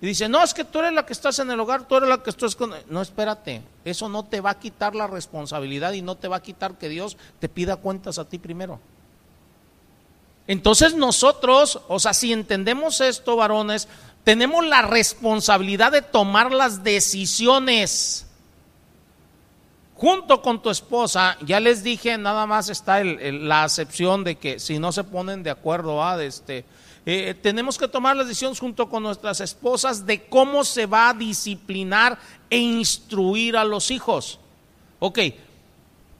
Y 0.00 0.06
dice, 0.06 0.28
no, 0.28 0.42
es 0.42 0.54
que 0.54 0.64
tú 0.64 0.78
eres 0.78 0.92
la 0.92 1.04
que 1.04 1.12
estás 1.12 1.38
en 1.40 1.50
el 1.50 1.58
hogar, 1.58 1.88
tú 1.88 1.96
eres 1.96 2.08
la 2.08 2.22
que 2.22 2.30
estás 2.30 2.54
con... 2.54 2.72
No, 2.88 3.02
espérate, 3.02 3.62
eso 3.84 4.08
no 4.08 4.24
te 4.24 4.40
va 4.40 4.50
a 4.50 4.58
quitar 4.58 4.94
la 4.94 5.08
responsabilidad 5.08 5.92
y 5.92 6.02
no 6.02 6.14
te 6.14 6.28
va 6.28 6.36
a 6.36 6.42
quitar 6.42 6.78
que 6.78 6.88
Dios 6.88 7.16
te 7.40 7.48
pida 7.48 7.76
cuentas 7.76 8.18
a 8.18 8.24
ti 8.24 8.38
primero. 8.38 8.78
Entonces 10.46 10.94
nosotros, 10.94 11.80
o 11.88 11.98
sea, 11.98 12.14
si 12.14 12.32
entendemos 12.32 13.00
esto, 13.00 13.36
varones, 13.36 13.88
tenemos 14.22 14.64
la 14.64 14.82
responsabilidad 14.82 15.90
de 15.90 16.02
tomar 16.02 16.52
las 16.52 16.84
decisiones 16.84 18.26
junto 19.94 20.42
con 20.42 20.62
tu 20.62 20.70
esposa. 20.70 21.36
Ya 21.44 21.58
les 21.58 21.82
dije, 21.82 22.16
nada 22.18 22.46
más 22.46 22.68
está 22.68 23.02
la 23.02 23.64
acepción 23.64 24.22
de 24.22 24.36
que 24.36 24.60
si 24.60 24.78
no 24.78 24.92
se 24.92 25.02
ponen 25.02 25.42
de 25.42 25.50
acuerdo, 25.50 26.04
a 26.04 26.22
este 26.22 26.64
eh, 27.10 27.32
tenemos 27.32 27.78
que 27.78 27.88
tomar 27.88 28.14
las 28.14 28.26
decisiones 28.26 28.60
junto 28.60 28.90
con 28.90 29.02
nuestras 29.02 29.40
esposas 29.40 30.04
de 30.04 30.26
cómo 30.26 30.62
se 30.62 30.84
va 30.84 31.08
a 31.08 31.14
disciplinar 31.14 32.18
e 32.50 32.58
instruir 32.58 33.56
a 33.56 33.64
los 33.64 33.90
hijos. 33.90 34.38
Ok, 34.98 35.20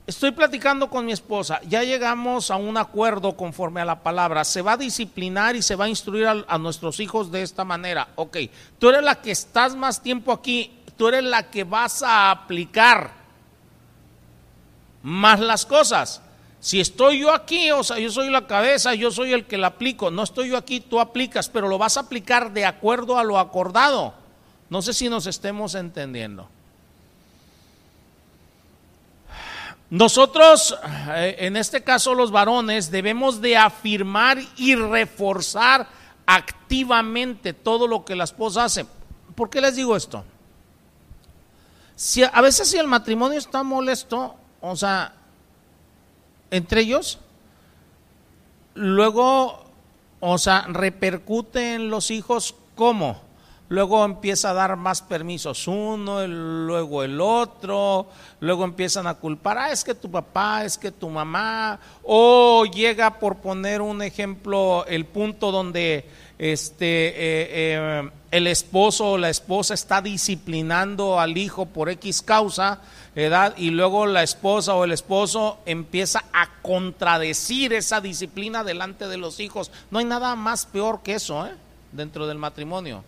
estoy 0.06 0.30
platicando 0.30 0.88
con 0.88 1.04
mi 1.04 1.12
esposa, 1.12 1.60
ya 1.68 1.82
llegamos 1.82 2.50
a 2.50 2.56
un 2.56 2.78
acuerdo 2.78 3.36
conforme 3.36 3.82
a 3.82 3.84
la 3.84 4.02
palabra, 4.02 4.44
se 4.44 4.62
va 4.62 4.72
a 4.72 4.76
disciplinar 4.78 5.56
y 5.56 5.60
se 5.60 5.76
va 5.76 5.84
a 5.84 5.88
instruir 5.90 6.26
a, 6.26 6.42
a 6.48 6.56
nuestros 6.56 7.00
hijos 7.00 7.30
de 7.30 7.42
esta 7.42 7.66
manera. 7.66 8.08
Ok, 8.14 8.38
tú 8.78 8.88
eres 8.88 9.02
la 9.02 9.20
que 9.20 9.32
estás 9.32 9.76
más 9.76 10.02
tiempo 10.02 10.32
aquí, 10.32 10.72
tú 10.96 11.08
eres 11.08 11.22
la 11.22 11.50
que 11.50 11.64
vas 11.64 12.02
a 12.02 12.30
aplicar 12.30 13.12
más 15.02 15.38
las 15.38 15.66
cosas. 15.66 16.22
Si 16.60 16.80
estoy 16.80 17.20
yo 17.20 17.32
aquí, 17.32 17.70
o 17.70 17.84
sea, 17.84 17.98
yo 17.98 18.10
soy 18.10 18.30
la 18.30 18.46
cabeza, 18.46 18.94
yo 18.94 19.10
soy 19.10 19.32
el 19.32 19.46
que 19.46 19.58
la 19.58 19.68
aplico. 19.68 20.10
No 20.10 20.24
estoy 20.24 20.48
yo 20.50 20.56
aquí, 20.56 20.80
tú 20.80 20.98
aplicas, 21.00 21.48
pero 21.48 21.68
lo 21.68 21.78
vas 21.78 21.96
a 21.96 22.00
aplicar 22.00 22.52
de 22.52 22.64
acuerdo 22.64 23.18
a 23.18 23.24
lo 23.24 23.38
acordado. 23.38 24.14
No 24.68 24.82
sé 24.82 24.92
si 24.92 25.08
nos 25.08 25.26
estemos 25.26 25.74
entendiendo. 25.74 26.48
Nosotros, 29.90 30.76
eh, 31.14 31.36
en 31.38 31.56
este 31.56 31.82
caso 31.82 32.14
los 32.14 32.30
varones, 32.30 32.90
debemos 32.90 33.40
de 33.40 33.56
afirmar 33.56 34.38
y 34.56 34.74
reforzar 34.74 35.86
activamente 36.26 37.54
todo 37.54 37.86
lo 37.86 38.04
que 38.04 38.14
la 38.14 38.24
esposa 38.24 38.64
hace. 38.64 38.84
¿Por 39.34 39.48
qué 39.48 39.60
les 39.62 39.76
digo 39.76 39.96
esto? 39.96 40.24
Si, 41.96 42.22
a 42.22 42.40
veces 42.42 42.68
si 42.68 42.76
el 42.76 42.86
matrimonio 42.86 43.38
está 43.38 43.62
molesto, 43.62 44.34
o 44.60 44.76
sea, 44.76 45.14
entre 46.50 46.82
ellos, 46.82 47.18
luego, 48.74 49.64
o 50.20 50.38
sea, 50.38 50.66
repercute 50.68 51.74
en 51.74 51.90
los 51.90 52.10
hijos 52.10 52.54
cómo. 52.74 53.28
Luego 53.70 54.02
empieza 54.02 54.50
a 54.50 54.54
dar 54.54 54.76
más 54.76 55.02
permisos 55.02 55.68
uno, 55.68 56.26
luego 56.26 57.02
el 57.02 57.20
otro, 57.20 58.06
luego 58.40 58.64
empiezan 58.64 59.06
a 59.06 59.14
culpar, 59.14 59.58
ah, 59.58 59.70
es 59.70 59.84
que 59.84 59.94
tu 59.94 60.10
papá, 60.10 60.64
es 60.64 60.78
que 60.78 60.90
tu 60.90 61.10
mamá, 61.10 61.78
o 62.02 62.64
llega 62.64 63.18
por 63.18 63.36
poner 63.36 63.82
un 63.82 64.00
ejemplo, 64.00 64.86
el 64.86 65.04
punto 65.04 65.52
donde 65.52 66.08
este, 66.38 67.08
eh, 67.08 67.48
eh, 67.50 68.10
el 68.30 68.46
esposo 68.46 69.12
o 69.12 69.18
la 69.18 69.28
esposa 69.28 69.74
está 69.74 70.00
disciplinando 70.00 71.18
al 71.18 71.36
hijo 71.36 71.66
por 71.66 71.88
X 71.90 72.22
causa, 72.22 72.80
edad, 73.16 73.54
y 73.56 73.70
luego 73.70 74.06
la 74.06 74.22
esposa 74.22 74.74
o 74.74 74.84
el 74.84 74.92
esposo 74.92 75.58
empieza 75.66 76.24
a 76.32 76.48
contradecir 76.62 77.72
esa 77.72 78.00
disciplina 78.00 78.62
delante 78.62 79.08
de 79.08 79.16
los 79.16 79.40
hijos. 79.40 79.72
No 79.90 79.98
hay 79.98 80.04
nada 80.04 80.36
más 80.36 80.66
peor 80.66 81.00
que 81.02 81.14
eso 81.14 81.44
¿eh? 81.46 81.54
dentro 81.92 82.26
del 82.26 82.38
matrimonio. 82.38 83.02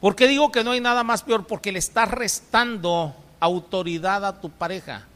¿Por 0.00 0.14
qué 0.14 0.28
digo 0.28 0.52
que 0.52 0.62
no 0.62 0.72
hay 0.72 0.80
nada 0.80 1.02
más 1.02 1.22
peor? 1.22 1.46
Porque 1.46 1.72
le 1.72 1.78
estás 1.78 2.10
restando 2.10 3.14
autoridad 3.40 4.24
a 4.24 4.40
tu 4.40 4.50
pareja. 4.50 5.06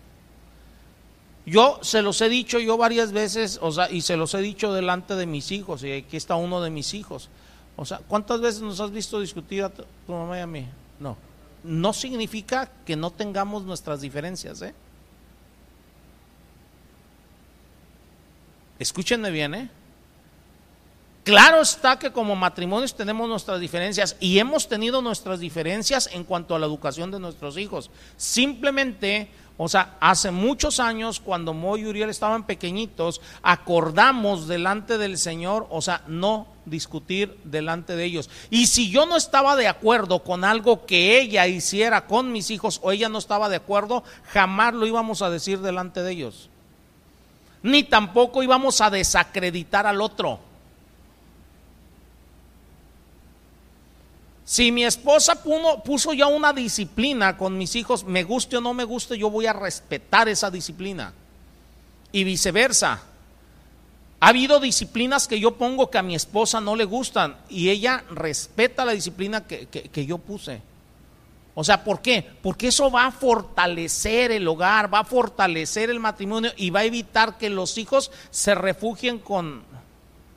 Yo 1.48 1.78
se 1.82 2.02
los 2.02 2.20
he 2.20 2.28
dicho 2.28 2.58
yo 2.58 2.76
varias 2.76 3.12
veces, 3.12 3.58
o 3.62 3.72
sea, 3.72 3.90
y 3.90 4.02
se 4.02 4.16
los 4.16 4.34
he 4.34 4.38
dicho 4.42 4.72
delante 4.72 5.14
de 5.14 5.26
mis 5.26 5.50
hijos, 5.50 5.82
y 5.82 5.92
aquí 5.92 6.16
está 6.16 6.36
uno 6.36 6.60
de 6.60 6.70
mis 6.70 6.92
hijos. 6.94 7.30
O 7.76 7.84
sea, 7.84 8.00
¿cuántas 8.06 8.40
veces 8.40 8.60
nos 8.60 8.80
has 8.80 8.90
visto 8.90 9.20
discutir 9.20 9.62
a 9.62 9.70
tu, 9.70 9.84
mamá 10.08 10.38
y 10.38 10.40
a 10.40 10.46
mí? 10.46 10.66
No. 11.00 11.16
No 11.64 11.92
significa 11.92 12.70
que 12.84 12.96
no 12.96 13.10
tengamos 13.10 13.62
nuestras 13.64 14.00
diferencias, 14.00 14.60
¿eh? 14.62 14.74
Escúchenme 18.78 19.30
bien, 19.30 19.54
¿eh? 19.54 19.70
Claro 21.24 21.60
está 21.60 21.98
que 21.98 22.10
como 22.10 22.36
matrimonios 22.36 22.94
tenemos 22.94 23.28
nuestras 23.28 23.60
diferencias 23.60 24.16
y 24.18 24.38
hemos 24.38 24.68
tenido 24.68 25.02
nuestras 25.02 25.40
diferencias 25.40 26.08
en 26.12 26.24
cuanto 26.24 26.54
a 26.54 26.58
la 26.58 26.66
educación 26.66 27.10
de 27.10 27.20
nuestros 27.20 27.58
hijos. 27.58 27.90
Simplemente 28.16 29.28
o 29.60 29.68
sea, 29.68 29.96
hace 29.98 30.30
muchos 30.30 30.78
años, 30.78 31.18
cuando 31.18 31.52
Moy 31.52 31.80
y 31.80 31.86
Uriel 31.86 32.10
estaban 32.10 32.46
pequeñitos, 32.46 33.20
acordamos 33.42 34.46
delante 34.46 34.98
del 34.98 35.18
Señor, 35.18 35.66
o 35.70 35.82
sea, 35.82 36.02
no 36.06 36.46
discutir 36.64 37.36
delante 37.42 37.96
de 37.96 38.04
ellos. 38.04 38.30
Y 38.50 38.68
si 38.68 38.88
yo 38.88 39.04
no 39.04 39.16
estaba 39.16 39.56
de 39.56 39.66
acuerdo 39.66 40.20
con 40.20 40.44
algo 40.44 40.86
que 40.86 41.20
ella 41.20 41.48
hiciera 41.48 42.06
con 42.06 42.30
mis 42.30 42.52
hijos 42.52 42.78
o 42.84 42.92
ella 42.92 43.08
no 43.08 43.18
estaba 43.18 43.48
de 43.48 43.56
acuerdo, 43.56 44.04
jamás 44.32 44.74
lo 44.74 44.86
íbamos 44.86 45.22
a 45.22 45.30
decir 45.30 45.58
delante 45.58 46.04
de 46.04 46.12
ellos. 46.12 46.50
Ni 47.64 47.82
tampoco 47.82 48.44
íbamos 48.44 48.80
a 48.80 48.90
desacreditar 48.90 49.88
al 49.88 50.00
otro. 50.00 50.38
Si 54.48 54.72
mi 54.72 54.82
esposa 54.82 55.42
puso, 55.84 56.14
ya 56.14 56.26
una 56.26 56.54
disciplina 56.54 57.36
con 57.36 57.58
mis 57.58 57.76
hijos, 57.76 58.04
me 58.04 58.24
guste 58.24 58.56
o 58.56 58.62
no 58.62 58.72
me 58.72 58.84
guste, 58.84 59.18
yo 59.18 59.28
voy 59.28 59.44
a 59.44 59.52
respetar 59.52 60.26
esa 60.26 60.50
disciplina. 60.50 61.12
Y 62.12 62.24
viceversa. 62.24 63.02
Ha 64.20 64.26
habido 64.26 64.58
disciplinas 64.58 65.28
que 65.28 65.38
yo 65.38 65.56
pongo 65.56 65.90
que 65.90 65.98
a 65.98 66.02
mi 66.02 66.14
esposa 66.14 66.62
no 66.62 66.76
le 66.76 66.86
gustan 66.86 67.36
y 67.50 67.68
ella 67.68 68.02
respeta 68.08 68.86
la 68.86 68.92
disciplina 68.92 69.46
que, 69.46 69.66
que 69.66 70.06
yo 70.06 70.16
puse. 70.16 70.62
O 71.54 71.62
sea, 71.62 71.84
¿por 71.84 72.00
qué? 72.00 72.26
Porque 72.40 72.68
eso 72.68 72.90
va 72.90 73.04
a 73.04 73.12
fortalecer 73.12 74.32
el 74.32 74.48
hogar, 74.48 74.92
va 74.92 75.00
a 75.00 75.04
fortalecer 75.04 75.90
el 75.90 76.00
matrimonio 76.00 76.52
y 76.56 76.70
va 76.70 76.80
a 76.80 76.84
evitar 76.84 77.36
que 77.36 77.50
los 77.50 77.76
hijos 77.76 78.10
se 78.30 78.54
refugien 78.54 79.18
con, 79.18 79.62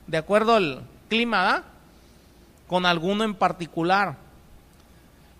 de 0.06 0.18
acuerdo 0.18 0.56
al 0.56 0.82
clima, 1.08 1.44
¿verdad? 1.44 1.71
Con 2.72 2.86
alguno 2.86 3.22
en 3.22 3.34
particular. 3.34 4.16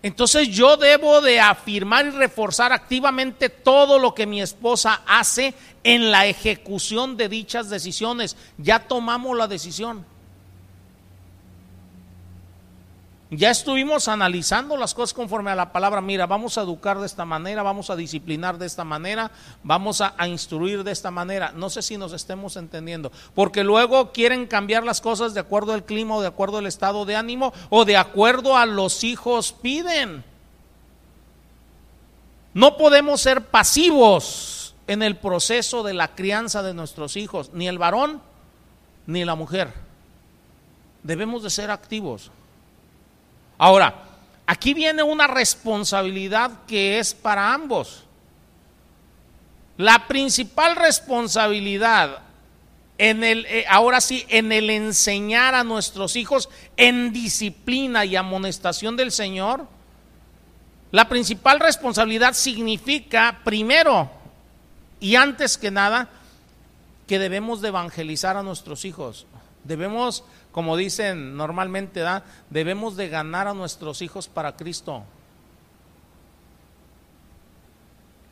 Entonces 0.03 0.49
yo 0.49 0.77
debo 0.77 1.19
de 1.19 1.39
afirmar 1.39 2.05
y 2.05 2.11
reforzar 2.11 2.71
activamente 2.71 3.49
todo 3.49 3.97
lo 3.97 4.13
que 4.13 4.27
mi 4.27 4.39
esposa 4.39 5.01
hace 5.07 5.55
en 5.83 6.11
la 6.11 6.27
ejecución 6.27 7.17
de 7.17 7.29
dichas 7.29 7.71
decisiones. 7.71 8.37
Ya 8.59 8.87
tomamos 8.87 9.35
la 9.35 9.47
decisión. 9.47 10.05
Ya 13.35 13.49
estuvimos 13.49 14.07
analizando 14.07 14.77
las 14.77 14.93
cosas 14.93 15.13
conforme 15.13 15.49
a 15.49 15.55
la 15.55 15.71
palabra. 15.71 16.01
Mira, 16.01 16.27
vamos 16.27 16.57
a 16.57 16.61
educar 16.61 16.99
de 16.99 17.07
esta 17.07 17.25
manera, 17.25 17.63
vamos 17.63 17.89
a 17.89 17.95
disciplinar 17.95 18.59
de 18.59 18.67
esta 18.67 18.83
manera, 18.83 19.31
vamos 19.63 20.01
a, 20.01 20.13
instruir 20.27 20.83
de 20.83 20.91
esta 20.91 21.09
manera. 21.09 21.51
No 21.55 21.71
sé 21.71 21.81
si 21.81 21.97
nos 21.97 22.13
estemos 22.13 22.57
entendiendo. 22.57 23.11
Porque 23.33 23.63
luego 23.63 24.11
quieren 24.11 24.45
cambiar 24.45 24.83
las 24.83 25.01
cosas 25.01 25.33
de 25.33 25.39
acuerdo 25.39 25.73
al 25.73 25.83
clima 25.83 26.15
o 26.15 26.21
de 26.21 26.27
acuerdo 26.27 26.57
al 26.57 26.67
estado 26.67 27.05
de 27.05 27.15
ánimo 27.15 27.53
o 27.69 27.85
de 27.85 27.97
acuerdo 27.97 28.55
a 28.55 28.67
los 28.67 29.03
hijos 29.03 29.51
piden. 29.51 30.23
No 32.53 32.77
podemos 32.77 33.19
ser 33.19 33.45
pasivos 33.45 34.75
en 34.85 35.01
el 35.01 35.17
proceso 35.17 35.81
de 35.81 35.95
la 35.95 36.13
crianza 36.13 36.61
de 36.61 36.75
nuestros 36.75 37.17
hijos, 37.17 37.49
ni 37.53 37.67
el 37.67 37.79
varón 37.79 38.21
ni 39.07 39.25
la 39.25 39.33
mujer. 39.33 39.73
Debemos 41.01 41.41
de 41.41 41.49
ser 41.49 41.71
activos. 41.71 42.29
Ahora, 43.63 43.95
aquí 44.45 44.73
viene 44.73 45.03
una 45.03 45.25
responsabilidad 45.25 46.65
que 46.67 46.99
es 46.99 47.13
para 47.13 47.53
ambos. 47.53 48.03
La 49.77 50.05
principal 50.05 50.75
responsabilidad 50.75 52.23
en 52.97 53.23
el, 53.23 53.45
eh, 53.45 53.63
ahora 53.69 54.01
sí, 54.01 54.25
en 54.27 54.51
el 54.51 54.69
enseñar 54.69 55.55
a 55.55 55.63
nuestros 55.63 56.17
hijos 56.17 56.49
en 56.75 57.13
disciplina 57.13 58.03
y 58.03 58.17
amonestación 58.17 58.97
del 58.97 59.13
Señor, 59.13 59.65
la 60.91 61.07
principal 61.07 61.61
responsabilidad 61.61 62.33
significa, 62.33 63.39
primero 63.45 64.11
y 64.99 65.15
antes 65.15 65.57
que 65.57 65.71
nada, 65.71 66.09
que 67.07 67.17
debemos 67.17 67.61
de 67.61 67.69
evangelizar 67.69 68.35
a 68.35 68.43
nuestros 68.43 68.83
hijos. 68.83 69.25
Debemos 69.63 70.25
como 70.53 70.77
dicen 70.77 71.35
normalmente, 71.35 71.99
¿da? 71.99 72.23
debemos 72.49 72.95
de 72.95 73.09
ganar 73.09 73.47
a 73.47 73.53
nuestros 73.53 74.01
hijos 74.01 74.29
para 74.29 74.55
Cristo. 74.55 75.03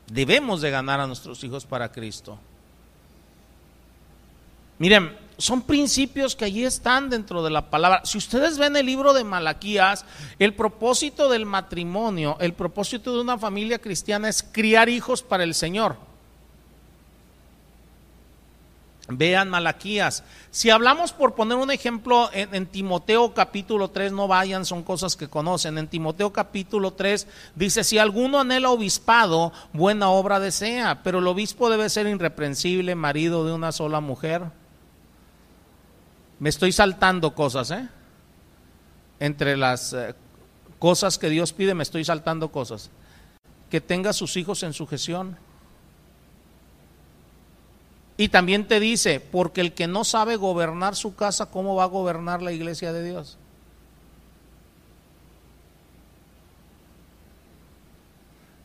Debemos 0.06 0.60
de 0.60 0.70
ganar 0.70 1.00
a 1.00 1.06
nuestros 1.06 1.42
hijos 1.42 1.66
para 1.66 1.90
Cristo. 1.90 2.38
Miren, 4.78 5.16
son 5.36 5.62
principios 5.62 6.36
que 6.36 6.44
allí 6.44 6.64
están 6.64 7.10
dentro 7.10 7.42
de 7.42 7.50
la 7.50 7.70
palabra. 7.70 8.02
Si 8.04 8.18
ustedes 8.18 8.56
ven 8.56 8.76
el 8.76 8.86
libro 8.86 9.12
de 9.12 9.24
Malaquías, 9.24 10.04
el 10.38 10.54
propósito 10.54 11.28
del 11.28 11.44
matrimonio, 11.44 12.36
el 12.38 12.52
propósito 12.52 13.12
de 13.14 13.20
una 13.20 13.36
familia 13.36 13.80
cristiana 13.80 14.28
es 14.28 14.44
criar 14.44 14.88
hijos 14.88 15.24
para 15.24 15.42
el 15.42 15.54
Señor. 15.54 16.11
Vean 19.08 19.50
Malaquías. 19.50 20.22
Si 20.50 20.70
hablamos 20.70 21.12
por 21.12 21.34
poner 21.34 21.58
un 21.58 21.70
ejemplo 21.70 22.30
en, 22.32 22.66
Timoteo 22.66 23.34
capítulo 23.34 23.88
3, 23.90 24.12
no 24.12 24.28
vayan, 24.28 24.64
son 24.64 24.82
cosas 24.82 25.16
que 25.16 25.28
conocen. 25.28 25.76
En 25.76 25.88
Timoteo 25.88 26.32
capítulo 26.32 26.92
3 26.92 27.26
dice, 27.56 27.82
si 27.82 27.98
alguno 27.98 28.40
anhela 28.40 28.70
obispado, 28.70 29.52
buena 29.72 30.08
obra 30.08 30.38
desea, 30.38 31.02
pero 31.02 31.18
el 31.18 31.26
obispo 31.26 31.68
debe 31.68 31.90
ser 31.90 32.06
irreprensible, 32.06 32.94
marido 32.94 33.44
de 33.44 33.52
una 33.52 33.72
sola 33.72 34.00
mujer. 34.00 34.42
Me 36.38 36.48
estoy 36.48 36.70
saltando 36.72 37.34
cosas, 37.34 37.70
¿eh? 37.72 37.88
Entre 39.18 39.56
las 39.56 39.92
eh, 39.92 40.14
cosas 40.78 41.18
que 41.18 41.28
Dios 41.28 41.52
pide, 41.52 41.74
me 41.74 41.82
estoy 41.82 42.04
saltando 42.04 42.50
cosas. 42.52 42.90
Que 43.68 43.80
tenga 43.80 44.12
sus 44.12 44.36
hijos 44.36 44.62
en 44.62 44.72
sujeción 44.72 45.38
y 48.16 48.28
también 48.28 48.68
te 48.68 48.78
dice, 48.78 49.20
porque 49.20 49.60
el 49.60 49.72
que 49.72 49.86
no 49.86 50.04
sabe 50.04 50.36
gobernar 50.36 50.94
su 50.94 51.14
casa, 51.14 51.46
¿cómo 51.46 51.74
va 51.74 51.84
a 51.84 51.88
gobernar 51.88 52.42
la 52.42 52.52
iglesia 52.52 52.92
de 52.92 53.04
Dios? 53.04 53.38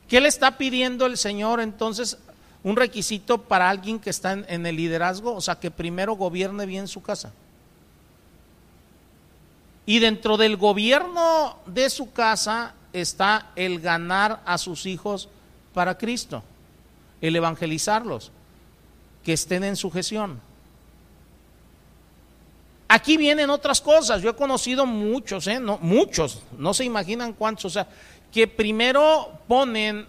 ¿Qué 0.10 0.22
le 0.22 0.28
está 0.28 0.58
pidiendo 0.58 1.06
el 1.06 1.18
Señor 1.18 1.62
entonces? 1.62 2.18
Un 2.64 2.76
requisito 2.76 3.44
para 3.44 3.70
alguien 3.70 4.00
que 4.00 4.10
está 4.10 4.34
en, 4.34 4.66
el 4.66 4.76
liderazgo, 4.76 5.34
o 5.34 5.42
sea, 5.42 5.60
que 5.60 5.72
primero 5.72 6.16
gobierne 6.16 6.66
bien 6.66 6.88
su 6.88 7.02
casa. 7.02 7.32
Y 9.86 10.00
dentro 10.00 10.36
del 10.36 10.58
gobierno 10.58 11.58
de 11.66 11.90
su 11.90 12.12
casa 12.12 12.74
está 12.92 13.52
el 13.56 13.80
ganar 13.80 14.42
a 14.46 14.58
sus 14.58 14.86
hijos 14.86 15.30
para 15.74 15.98
Cristo, 15.98 16.44
el 17.22 17.38
evangelizarlos 17.38 18.32
que 19.28 19.34
estén 19.34 19.66
en 19.66 19.76
sujeción. 19.76 20.40
Aquí 22.88 23.18
vienen 23.18 23.50
otras 23.50 23.82
cosas. 23.82 24.22
Yo 24.22 24.30
he 24.30 24.36
conocido 24.38 24.86
muchos, 24.86 25.48
¿eh? 25.48 25.60
no, 25.60 25.78
muchos, 25.82 26.44
no 26.58 26.74
se 26.74 26.86
imaginan 26.86 27.34
cuántos, 27.34 27.66
o 27.66 27.70
sea, 27.70 27.90
que 28.32 28.48
primero 28.48 29.34
ponen 29.46 30.08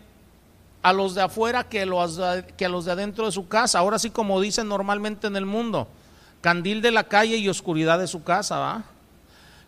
a 0.82 0.92
los 0.92 1.16
de 1.16 1.22
afuera 1.22 1.64
que, 1.64 1.84
los, 1.84 2.20
que 2.56 2.66
a 2.66 2.68
los 2.68 2.84
de 2.84 2.92
adentro 2.92 3.26
de 3.26 3.32
su 3.32 3.48
casa. 3.48 3.80
Ahora 3.80 3.98
sí, 3.98 4.10
como 4.10 4.40
dicen 4.40 4.68
normalmente 4.68 5.26
en 5.26 5.34
el 5.34 5.46
mundo, 5.46 5.88
candil 6.40 6.80
de 6.80 6.92
la 6.92 7.02
calle 7.02 7.38
y 7.38 7.48
oscuridad 7.48 7.98
de 7.98 8.06
su 8.06 8.22
casa, 8.22 8.56
¿va? 8.60 8.84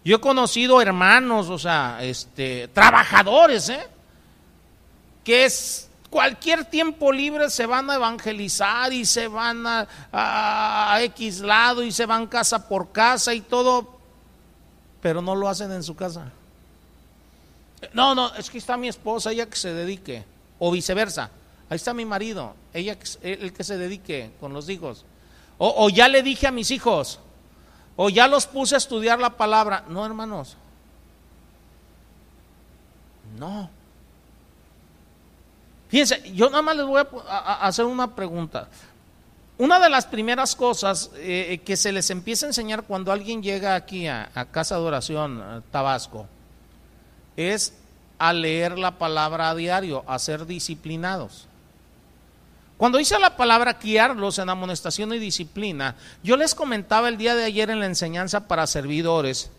Yo 0.05 0.15
he 0.15 0.21
conocido 0.21 0.81
hermanos, 0.81 1.49
o 1.49 1.59
sea, 1.59 1.99
este, 2.03 2.69
trabajadores, 2.69 3.69
¿eh? 3.69 3.85
Que 5.25 5.47
es 5.47 5.90
cualquier 6.11 6.65
tiempo 6.65 7.13
libre 7.13 7.49
se 7.49 7.67
van 7.67 7.89
a 7.89 7.95
evangelizar 7.95 8.93
y 8.93 9.07
se 9.07 9.29
van 9.29 9.67
a, 9.67 9.89
a, 10.13 11.01
X 11.03 11.41
lado 11.41 11.83
y 11.83 11.93
se 11.93 12.05
van 12.05 12.27
casa 12.27 12.69
por 12.69 12.91
casa 12.91 13.33
y 13.33 13.41
todo, 13.41 13.99
pero 15.01 15.23
no 15.23 15.35
lo 15.35 15.49
hacen 15.49 15.73
en 15.73 15.83
su 15.83 15.95
casa. 15.95 16.31
No, 17.95 18.15
no, 18.15 18.35
es 18.35 18.51
que 18.51 18.59
está 18.59 18.77
mi 18.77 18.89
esposa, 18.89 19.31
ella 19.31 19.49
que 19.49 19.57
se 19.57 19.73
dedique, 19.73 20.25
o 20.59 20.71
viceversa. 20.71 21.31
Ahí 21.71 21.77
está 21.77 21.95
mi 21.95 22.05
marido, 22.05 22.55
ella 22.75 22.99
el 23.23 23.53
que 23.53 23.65
se 23.65 23.79
dedique 23.79 24.33
con 24.41 24.53
los 24.53 24.69
hijos. 24.69 25.05
O, 25.57 25.85
o 25.85 25.89
ya 25.89 26.09
le 26.09 26.23
dije 26.23 26.47
a 26.49 26.51
mis 26.51 26.71
hijos, 26.73 27.21
o 27.97 28.11
ya 28.11 28.27
los 28.27 28.47
puse 28.47 28.75
a 28.75 28.79
estudiar 28.79 29.21
la 29.21 29.37
palabra. 29.37 29.85
No, 29.89 30.05
hermanos. 30.05 30.57
No. 33.39 33.71
Fíjense, 35.91 36.23
yo 36.33 36.49
nada 36.49 36.63
más 36.63 36.77
les 36.77 36.87
voy 36.87 37.03
a, 37.29 37.67
hacer 37.67 37.85
una 37.85 38.15
pregunta. 38.15 38.69
Una 39.59 39.81
de 39.81 39.91
las 39.91 40.07
primeras 40.07 40.55
cosas 40.55 41.11
eh, 41.17 41.61
que 41.65 41.77
se 41.77 41.91
les 41.91 42.09
empieza 42.11 42.47
a 42.47 42.51
enseñar 42.51 42.85
cuando 42.85 43.11
alguien 43.11 43.43
llega 43.43 43.75
aquí 43.75 44.07
a, 44.07 44.31
Casa 44.53 44.77
de 44.77 44.83
Oración, 44.83 45.65
Tabasco, 45.73 46.27
es 47.37 47.75
a 48.19 48.33
leer 48.33 48.79
la 48.79 48.99
palabra 48.99 49.51
a 49.51 49.55
diario, 49.55 50.05
a 50.07 50.19
ser 50.21 50.47
disciplinados. 50.47 51.49
Cuando 52.77 52.97
dice 52.97 53.19
la 53.19 53.37
palabra 53.37 53.79
guiarlos 53.83 54.39
en 54.39 54.49
amonestación 54.49 55.13
y 55.13 55.19
disciplina, 55.19 55.97
yo 56.23 56.37
les 56.37 56.55
comentaba 56.55 57.09
el 57.09 57.19
día 57.19 57.35
de 57.35 57.45
ayer 57.45 57.69
en 57.69 57.81
la 57.81 57.87
enseñanza 57.87 58.47
para 58.47 58.67
servidores, 58.67 59.51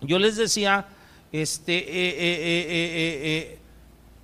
yo 0.00 0.18
les 0.18 0.36
decía, 0.36 0.86
este, 1.30 1.78
eh, 1.78 2.14
eh, 2.18 3.58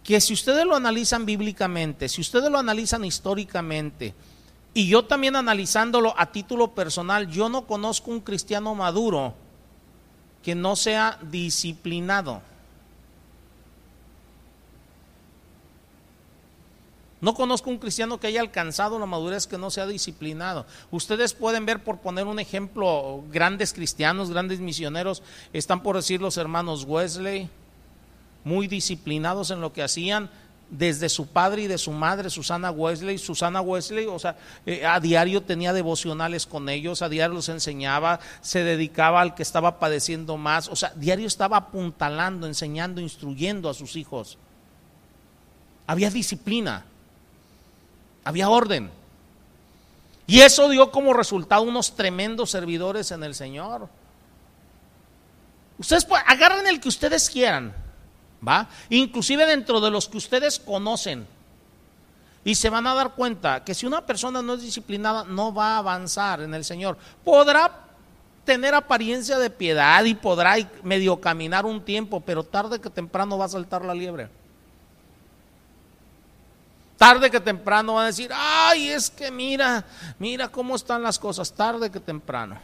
que 0.05 0.21
si 0.21 0.33
ustedes 0.33 0.65
lo 0.65 0.75
analizan 0.75 1.27
bíblicamente, 1.27 2.09
si 2.09 2.21
ustedes 2.21 2.51
lo 2.51 2.59
analizan 2.59 3.05
históricamente, 3.05 4.15
y 4.73 4.89
yo 4.89 5.05
también 5.05 5.37
analizándolo 5.37 6.15
a 6.17 6.31
título 6.31 6.73
personal, 6.75 7.29
yo 7.29 7.49
no 7.49 7.67
conozco 7.67 8.11
un 8.11 8.21
cristiano 8.21 8.75
maduro 8.75 9.35
que 10.43 10.55
no 10.55 10.77
sea 10.77 11.19
disciplinado. 11.23 12.43
No 17.21 17.35
conozco 17.35 17.69
un 17.69 17.79
cristiano 17.79 18.19
que 18.19 18.29
haya 18.29 18.41
alcanzado 18.41 18.99
la 18.99 19.05
madurez 19.05 19.47
que 19.47 19.59
no 19.59 19.71
sea 19.71 19.87
disciplinado. 19.87 20.65
Ustedes 20.91 21.35
pueden 21.35 21.67
ver, 21.67 21.85
por 21.85 21.99
poner 21.99 22.27
un 22.27 22.39
ejemplo, 22.39 23.23
grandes 23.31 23.75
cristianos, 23.75 24.31
grandes 24.31 24.61
misioneros, 24.61 25.23
están 25.53 25.83
por 25.83 25.97
decir 25.97 26.23
los 26.23 26.39
hermanos 26.39 26.85
Wesley, 26.85 27.51
muy 28.45 28.67
disciplinados 28.67 29.51
en 29.51 29.61
lo 29.61 29.73
que 29.73 29.83
hacían 29.83 30.31
desde 30.71 31.09
su 31.09 31.27
padre 31.27 31.63
y 31.63 31.67
de 31.67 31.79
su 31.79 31.91
madre, 31.91 32.31
Susana 32.31 32.71
Wesley. 32.71 33.19
Susana 33.19 33.61
Wesley, 33.61 34.07
o 34.07 34.19
sea, 34.19 34.37
eh, 34.65 34.87
a 34.87 35.01
diario 35.01 35.43
tenía 35.43 35.73
devocionales 35.73 36.47
con 36.47 36.69
ellos, 36.69 37.03
a 37.03 37.09
diario 37.09 37.35
los 37.35 37.49
enseñaba, 37.49 38.21
se 38.41 38.63
dedicaba 38.63 39.21
al 39.21 39.35
que 39.35 39.43
estaba 39.43 39.79
padeciendo 39.79 40.37
más, 40.37 40.69
o 40.69 40.77
sea, 40.77 40.93
diario 40.95 41.27
estaba 41.27 41.57
apuntalando, 41.57 42.47
enseñando, 42.47 43.01
instruyendo 43.01 43.69
a 43.69 43.75
sus 43.75 43.97
hijos. 43.97 44.39
Había 45.87 46.11
disciplina, 46.11 46.85
había 48.25 48.49
orden. 48.49 48.91
Y 50.29 50.43
eso 50.43 50.69
dio 50.69 50.93
como 50.93 51.13
resultado 51.13 51.63
unos 51.63 51.97
tremendos 51.97 52.53
servidores 52.53 53.11
en 53.11 53.25
el 53.25 53.35
Señor. 53.35 53.89
Ustedes 55.79 56.07
agarren 56.27 56.69
el 56.69 56.79
que 56.79 56.89
ustedes 56.89 57.29
quieran 57.29 57.75
¿va? 58.47 58.69
Inclusive 58.89 59.47
dentro 59.47 59.81
de 59.81 59.91
los 59.91 60.09
que 60.09 60.19
ustedes 60.19 60.59
conocen. 60.59 61.27
Y 62.43 62.55
se 62.55 62.71
van 62.71 62.87
a 62.87 62.95
dar 62.95 63.15
cuenta 63.15 63.65
que 63.65 63.75
si 63.75 63.87
una 63.87 64.07
persona 64.07 64.41
no 64.41 64.55
es 64.55 64.63
disciplinada, 64.63 65.25
no 65.25 65.53
va 65.53 65.75
a 65.75 65.79
avanzar 65.79 66.41
en 66.41 66.55
el 66.55 66.65
Señor. 66.65 66.97
Podrá 67.23 67.87
tener 68.45 68.75
apariencia 68.75 69.39
de 69.39 69.51
piedad 69.51 70.03
y 70.05 70.15
podrá 70.15 70.57
medio 70.83 71.21
caminar 71.21 71.67
un 71.67 71.85
tiempo, 71.85 72.21
pero 72.21 72.43
tarde 72.43 72.81
que 72.81 72.89
temprano 72.89 73.37
va 73.37 73.45
a 73.45 73.51
saltar 73.51 73.85
la 73.85 73.95
liebre. 73.95 74.29
Tarde 76.97 77.31
que 77.31 77.41
temprano 77.41 77.95
va 77.95 78.03
a 78.03 78.07
decir, 78.07 78.31
ay, 78.35 78.89
es 78.89 79.09
que 79.11 79.31
mira, 79.31 79.85
mira 80.19 80.49
cómo 80.49 80.77
están 80.77 81.03
las 81.03 81.19
cosas, 81.19 81.53
tarde 81.53 81.91
que 81.91 82.01
temprano. 82.01 82.59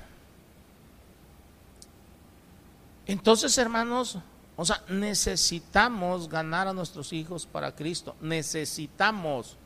Entonces, 3.07 3.57
hermanos, 3.57 4.19
o 4.57 4.65
sea, 4.65 4.83
necesitamos 4.89 6.29
ganar 6.29 6.67
a 6.67 6.73
nuestros 6.73 7.13
hijos 7.13 7.47
para 7.47 7.75
Cristo. 7.75 8.17
Necesitamos 8.21 9.57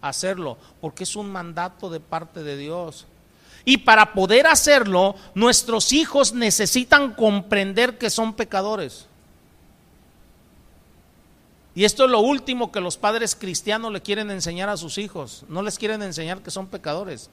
hacerlo 0.00 0.56
porque 0.80 1.04
es 1.04 1.14
un 1.14 1.30
mandato 1.30 1.90
de 1.90 2.00
parte 2.00 2.42
de 2.42 2.56
Dios. 2.56 3.06
Y 3.66 3.78
para 3.78 4.14
poder 4.14 4.46
hacerlo, 4.46 5.14
nuestros 5.34 5.92
hijos 5.92 6.32
necesitan 6.32 7.12
comprender 7.12 7.98
que 7.98 8.08
son 8.08 8.32
pecadores. 8.32 9.06
Y 11.74 11.84
esto 11.84 12.06
es 12.06 12.10
lo 12.10 12.20
último 12.20 12.72
que 12.72 12.80
los 12.80 12.96
padres 12.96 13.36
cristianos 13.36 13.92
le 13.92 14.00
quieren 14.00 14.30
enseñar 14.30 14.70
a 14.70 14.78
sus 14.78 14.96
hijos. 14.96 15.44
No 15.48 15.62
les 15.62 15.78
quieren 15.78 16.02
enseñar 16.02 16.40
que 16.40 16.50
son 16.50 16.66
pecadores. 16.66 17.28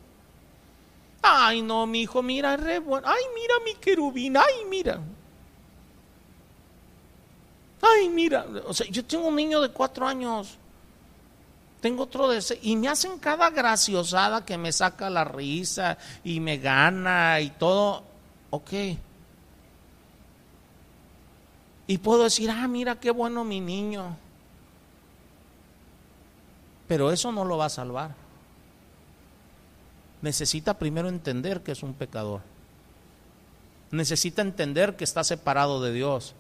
Ay, 1.22 1.62
no, 1.62 1.88
mi 1.88 2.02
hijo, 2.02 2.22
mira, 2.22 2.56
re 2.58 2.80
bueno. 2.80 3.08
Ay, 3.10 3.24
mira 3.34 3.54
mi 3.65 3.76
querubín. 3.76 4.38
Ay, 4.38 4.65
mira. 4.70 5.00
Ay, 7.93 8.10
mira. 8.10 8.45
O 8.65 8.73
sea, 8.73 8.88
yo 8.89 9.04
tengo 9.06 9.28
un 9.28 9.36
niño 9.36 9.62
de 9.62 9.69
cuatro 9.69 10.08
años. 10.08 10.58
Tengo 11.82 12.04
otro 12.04 12.28
de 12.28 12.39
ese. 12.39 12.60
Y 12.62 12.76
me 12.76 12.89
hacen 12.89 13.19
cada 13.19 13.50
graciosada 13.50 14.43
que 14.43 14.58
me 14.58 14.71
saca 14.71 15.10
la 15.10 15.23
risa 15.23 15.97
y 16.23 16.39
me 16.39 16.58
gana 16.58 17.39
y 17.39 17.52
todo. 17.52 18.04
Ok. 18.50 18.73
Y 21.88 21.97
puedo 22.00 22.23
decir, 22.23 22.50
ah, 22.50 22.67
mira 22.67 23.00
qué 23.00 23.12
bueno 23.12 23.43
mi 23.43 23.62
niño. 23.62 24.17
Pero 26.88 27.12
eso 27.12 27.32
no 27.32 27.45
lo 27.45 27.58
va 27.58 27.65
a 27.65 27.69
salvar. 27.69 28.15
Necesita 30.21 30.80
primero 30.80 31.10
entender 31.10 31.62
que 31.62 31.73
es 31.73 31.84
un 31.84 31.93
pecador. 31.93 32.41
Necesita 33.91 34.41
entender 34.41 34.95
que 34.95 35.04
está 35.04 35.23
separado 35.23 35.82
de 35.82 35.93
Dios. 35.93 36.34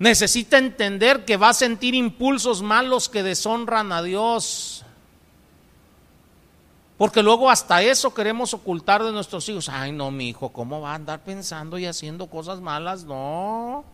Necesita 0.00 0.56
entender 0.56 1.26
que 1.26 1.36
va 1.36 1.50
a 1.50 1.54
sentir 1.54 1.94
impulsos 1.94 2.62
malos 2.62 3.10
que 3.10 3.22
deshonran 3.22 3.92
a 3.92 4.02
Dios. 4.02 4.82
Porque 6.96 7.22
luego 7.22 7.50
hasta 7.50 7.82
eso 7.82 8.14
queremos 8.14 8.54
ocultar 8.54 9.04
de 9.04 9.12
nuestros 9.12 9.46
hijos. 9.50 9.68
Ay, 9.68 9.92
no, 9.92 10.10
mi 10.10 10.30
hijo, 10.30 10.48
¿cómo 10.48 10.80
va 10.80 10.92
a 10.92 10.94
andar 10.94 11.22
pensando 11.22 11.76
y 11.76 11.84
haciendo 11.84 12.28
cosas 12.28 12.62
malas? 12.62 13.04
No. 13.04 13.84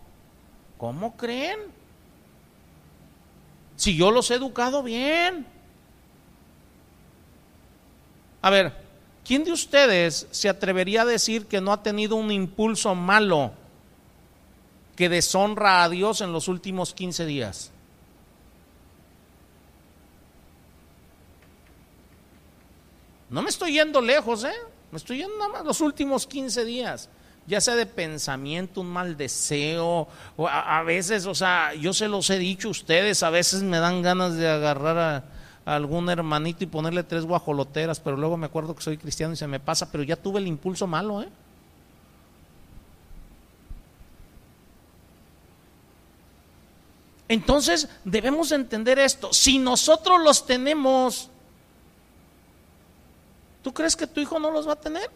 ¿Cómo 0.78 1.16
creen? 1.16 1.58
Si 3.74 3.96
yo 3.96 4.12
los 4.12 4.30
he 4.30 4.34
educado 4.34 4.84
bien. 4.84 5.44
A 8.42 8.50
ver, 8.50 8.80
¿quién 9.24 9.42
de 9.42 9.50
ustedes 9.50 10.28
se 10.30 10.48
atrevería 10.48 11.02
a 11.02 11.04
decir 11.04 11.46
que 11.46 11.60
no 11.60 11.72
ha 11.72 11.82
tenido 11.82 12.14
un 12.14 12.30
impulso 12.30 12.94
malo? 12.94 13.65
Que 14.96 15.08
deshonra 15.08 15.84
a 15.84 15.88
Dios 15.88 16.20
en 16.22 16.32
los 16.32 16.48
últimos 16.48 16.94
15 16.94 17.26
días? 17.26 17.70
No 23.28 23.42
me 23.42 23.50
estoy 23.50 23.72
yendo 23.72 24.00
lejos, 24.00 24.44
¿eh? 24.44 24.54
Me 24.90 24.98
estoy 24.98 25.18
yendo 25.18 25.36
nada 25.36 25.50
más 25.50 25.64
los 25.64 25.80
últimos 25.80 26.26
15 26.26 26.64
días. 26.64 27.08
Ya 27.46 27.60
sea 27.60 27.74
de 27.74 27.86
pensamiento, 27.86 28.80
un 28.80 28.88
mal 28.88 29.16
deseo, 29.16 30.08
o 30.36 30.48
a, 30.48 30.82
veces, 30.82 31.26
o 31.26 31.34
sea, 31.34 31.74
yo 31.74 31.92
se 31.92 32.08
los 32.08 32.28
he 32.30 32.38
dicho 32.38 32.68
a 32.68 32.70
ustedes, 32.72 33.22
a 33.22 33.30
veces 33.30 33.62
me 33.62 33.78
dan 33.78 34.02
ganas 34.02 34.34
de 34.34 34.48
agarrar 34.48 34.98
a, 34.98 35.16
a, 35.64 35.76
algún 35.76 36.08
hermanito 36.08 36.64
y 36.64 36.66
ponerle 36.66 37.04
tres 37.04 37.24
guajoloteras, 37.24 38.00
pero 38.00 38.16
luego 38.16 38.36
me 38.36 38.46
acuerdo 38.46 38.74
que 38.74 38.82
soy 38.82 38.96
cristiano 38.96 39.34
y 39.34 39.36
se 39.36 39.46
me 39.46 39.60
pasa, 39.60 39.92
pero 39.92 40.02
ya 40.02 40.16
tuve 40.16 40.40
el 40.40 40.48
impulso 40.48 40.88
malo, 40.88 41.22
¿eh? 41.22 41.28
Entonces 47.28 47.88
debemos 48.04 48.52
entender 48.52 48.98
esto. 48.98 49.32
Si 49.32 49.58
nosotros 49.58 50.22
los 50.22 50.46
tenemos, 50.46 51.28
¿tú 53.62 53.72
crees 53.74 53.96
que 53.96 54.06
tu 54.06 54.20
hijo 54.20 54.38
no 54.38 54.50
los 54.50 54.68
va 54.68 54.74
a 54.74 54.80
tener? 54.80 55.10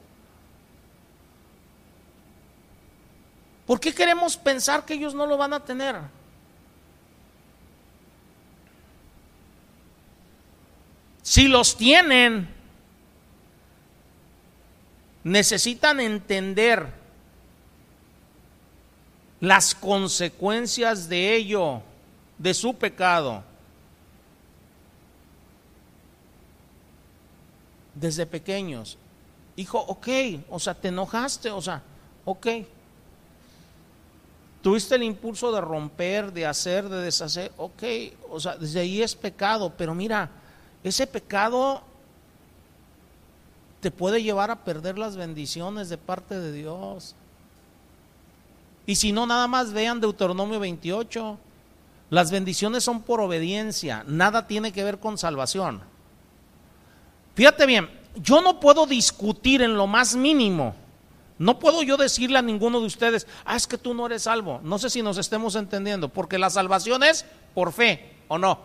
¿Por 3.67 3.79
qué 3.79 3.95
queremos 3.95 4.37
pensar 4.37 4.85
que 4.85 4.95
ellos 4.95 5.15
no 5.15 5.27
lo 5.27 5.37
van 5.37 5.53
a 5.53 5.65
tener? 5.65 5.97
Si 11.23 11.47
los 11.47 11.77
tienen, 11.77 12.53
necesitan 15.23 16.01
entender 16.01 16.93
las 19.39 19.77
consecuencias 19.77 21.09
de 21.09 21.37
ello 21.37 21.85
de 22.41 22.55
su 22.55 22.75
pecado. 22.75 23.45
Desde 27.95 28.25
pequeños. 28.25 28.97
Hijo, 29.57 29.79
ok, 29.79 30.09
o 30.49 30.59
sea, 30.59 30.75
te 30.75 30.89
enojaste, 30.89 31.51
o 31.51 31.61
sea, 31.61 31.83
ok. 32.25 32.47
Tuviste 34.63 34.95
el 34.95 35.03
impulso 35.03 35.53
de 35.53 35.61
romper, 35.61 36.33
de 36.33 36.47
hacer, 36.47 36.89
de 36.89 37.03
deshacer, 37.03 37.53
ok, 37.59 37.83
o 38.31 38.41
sea, 38.41 38.57
desde 38.57 38.81
ahí 38.81 39.03
es 39.03 39.15
pecado, 39.15 39.73
pero 39.77 39.95
mira, 39.95 40.31
ese 40.83 41.07
pecado 41.07 41.83
te 43.81 43.91
puede 43.91 44.23
llevar 44.23 44.51
a 44.51 44.65
perder 44.65 44.99
las 44.99 45.17
bendiciones 45.17 45.91
de 45.91 45.99
parte 45.99 46.41
de 46.41 46.53
Dios. 46.53 47.15
Y 48.87 48.97
si 48.97 49.13
no, 49.13 49.27
nada 49.27 49.47
más 49.47 49.73
vean 49.75 50.01
Deuteronomio 50.01 50.59
28. 50.59 51.39
Las 52.11 52.33
bendiciones 52.33 52.83
son 52.83 53.03
por 53.03 53.21
obediencia, 53.21 54.05
nada 54.07 54.49
tiene 54.49 54.73
que 54.73 54.83
ver 54.83 54.99
con 54.99 55.17
salvación. 55.17 55.81
Fíjate 57.37 57.67
bien, 57.67 57.89
yo 58.17 58.43
no 58.43 58.59
puedo 58.59 58.85
discutir 58.85 59.63
en 59.63 59.77
lo 59.77 59.87
más 59.87 60.17
mínimo. 60.17 60.75
No 61.39 61.59
puedo 61.59 61.83
yo 61.83 61.97
decirle 61.97 62.39
a 62.39 62.43
ninguno 62.43 62.81
de 62.81 62.87
ustedes, 62.87 63.27
ah, 63.45 63.57
es 63.57 63.67
que 63.67 63.79
tú 63.79 63.95
no 63.95 64.07
eres 64.07 64.25
salvo. 64.25 64.61
No 64.63 64.79
sé 64.79 64.91
si 64.91 65.03
nos 65.03 65.17
estemos 65.17 65.55
entendiendo, 65.55 66.09
porque 66.09 66.37
la 66.37 66.51
salvación 66.51 67.03
es 67.03 67.25
por 67.55 67.73
fe 67.73 68.13
o 68.29 68.37
no. 68.37 68.59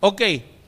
Ok, 0.00 0.22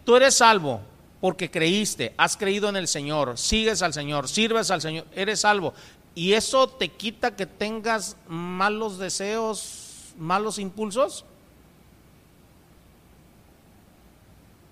tú 0.04 0.14
eres 0.16 0.34
salvo 0.34 0.82
porque 1.22 1.50
creíste, 1.50 2.14
has 2.18 2.36
creído 2.36 2.68
en 2.68 2.76
el 2.76 2.86
Señor, 2.86 3.38
sigues 3.38 3.80
al 3.80 3.94
Señor, 3.94 4.28
sirves 4.28 4.70
al 4.70 4.82
Señor, 4.82 5.06
eres 5.14 5.40
salvo 5.40 5.72
y 6.14 6.34
eso 6.34 6.68
te 6.68 6.88
quita 6.88 7.36
que 7.36 7.46
tengas 7.46 8.16
malos 8.28 8.98
deseos, 8.98 10.12
malos 10.18 10.58
impulsos. 10.58 11.24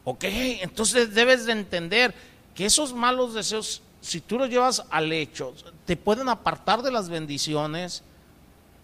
Ok, 0.05 0.25
entonces 0.25 1.15
debes 1.15 1.47
de 1.47 1.53
entender 1.53 2.15
que 2.55 2.67
esos 2.67 2.93
malos 2.93 3.35
deseos, 3.35 3.83
si 4.01 4.21
tú 4.21 4.39
los 4.39 4.51
llevas 4.51 4.85
al 4.91 5.13
hecho, 5.13 5.55
te 5.87 5.97
pueden 5.97 6.29
apartar 6.29 6.83
de 6.83 6.91
las 6.91 7.09
bendiciones, 7.09 8.03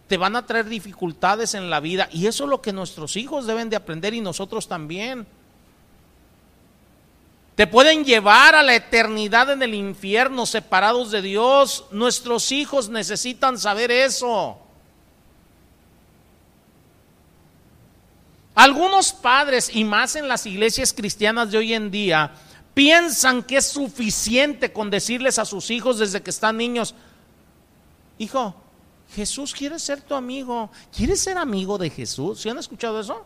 te 0.09 0.17
van 0.17 0.37
a 0.37 0.47
traer 0.47 0.67
dificultades 0.67 1.55
en 1.55 1.69
la 1.69 1.81
vida 1.81 2.09
y 2.13 2.27
eso 2.27 2.45
es 2.45 2.51
lo 2.51 2.63
que 2.63 2.73
nuestros 2.73 3.17
hijos 3.17 3.47
deben 3.47 3.71
de 3.71 3.77
aprender 3.77 4.15
y 4.15 4.21
nosotros 4.21 4.69
también. 4.69 5.27
Te 7.57 7.67
pueden 7.67 8.05
llevar 8.05 8.55
a 8.55 8.63
la 8.63 8.75
eternidad 8.75 9.51
en 9.51 9.63
el 9.63 9.75
infierno 9.75 10.45
separados 10.45 11.11
de 11.11 11.23
Dios. 11.23 11.87
Nuestros 11.91 12.53
hijos 12.53 12.91
necesitan 12.91 13.59
saber 13.59 13.91
eso. 13.91 14.59
Algunos 18.55 19.13
padres, 19.13 19.71
y 19.73 19.85
más 19.85 20.17
en 20.17 20.29
las 20.29 20.45
iglesias 20.45 20.93
cristianas 20.93 21.51
de 21.51 21.59
hoy 21.59 21.73
en 21.73 21.91
día, 21.91 22.35
piensan 22.75 23.43
que 23.43 23.57
es 23.57 23.67
suficiente 23.67 24.71
con 24.71 24.91
decirles 24.91 25.39
a 25.39 25.47
sus 25.47 25.71
hijos 25.71 25.99
desde 25.99 26.23
que 26.23 26.31
están 26.31 26.59
niños, 26.59 26.95
hijo, 28.19 28.55
Jesús 29.15 29.55
quiere 29.55 29.79
ser 29.79 30.03
tu 30.03 30.15
amigo. 30.15 30.71
¿Quieres 30.95 31.21
ser 31.21 31.39
amigo 31.39 31.79
de 31.79 31.89
Jesús? 31.89 32.41
¿Sí 32.41 32.51
han 32.51 32.59
escuchado 32.59 33.01
eso? 33.01 33.25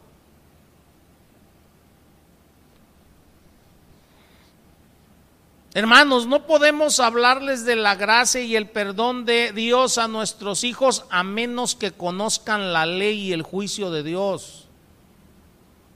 Hermanos, 5.72 6.26
no 6.26 6.46
podemos 6.46 6.98
hablarles 6.98 7.64
de 7.64 7.76
la 7.76 7.94
gracia 7.94 8.40
y 8.40 8.56
el 8.56 8.68
perdón 8.68 9.24
de 9.24 9.52
Dios 9.52 9.98
a 9.98 10.08
nuestros 10.08 10.64
hijos 10.64 11.04
a 11.10 11.22
menos 11.22 11.76
que 11.76 11.92
conozcan 11.92 12.72
la 12.72 12.86
ley 12.86 13.28
y 13.28 13.32
el 13.32 13.42
juicio 13.42 13.90
de 13.90 14.02
Dios. 14.02 14.66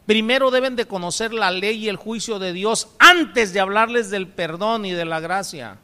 primero 0.06 0.50
deben 0.50 0.76
de 0.76 0.86
conocer 0.86 1.32
la 1.32 1.50
ley 1.50 1.84
y 1.84 1.88
el 1.88 1.96
juicio 1.96 2.38
de 2.38 2.52
Dios 2.52 2.88
antes 2.98 3.54
de 3.54 3.60
hablarles 3.60 4.10
del 4.10 4.28
perdón 4.28 4.84
y 4.84 4.92
de 4.92 5.06
la 5.06 5.18
gracia. 5.18 5.78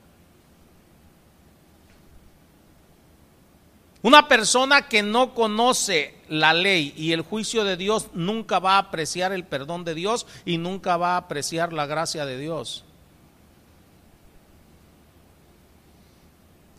Una 4.03 4.29
persona 4.29 4.89
que 4.89 5.03
no 5.03 5.35
conoce 5.35 6.15
la 6.29 6.53
ley 6.55 6.95
y 6.97 7.13
el 7.13 7.23
juicio 7.23 7.65
de 7.65 7.77
Dios 7.77 8.09
nunca 8.13 8.59
va 8.59 8.75
a 8.75 8.79
apreciar 8.79 9.33
el 9.33 9.45
perdón 9.45 9.85
de 9.85 9.95
Dios 9.95 10.27
y 10.45 10.59
nunca 10.59 10.97
va 10.97 11.15
a 11.15 11.17
apreciar 11.17 11.73
la 11.73 11.87
gracia 11.87 12.25
de 12.25 12.39
Dios. 12.39 12.85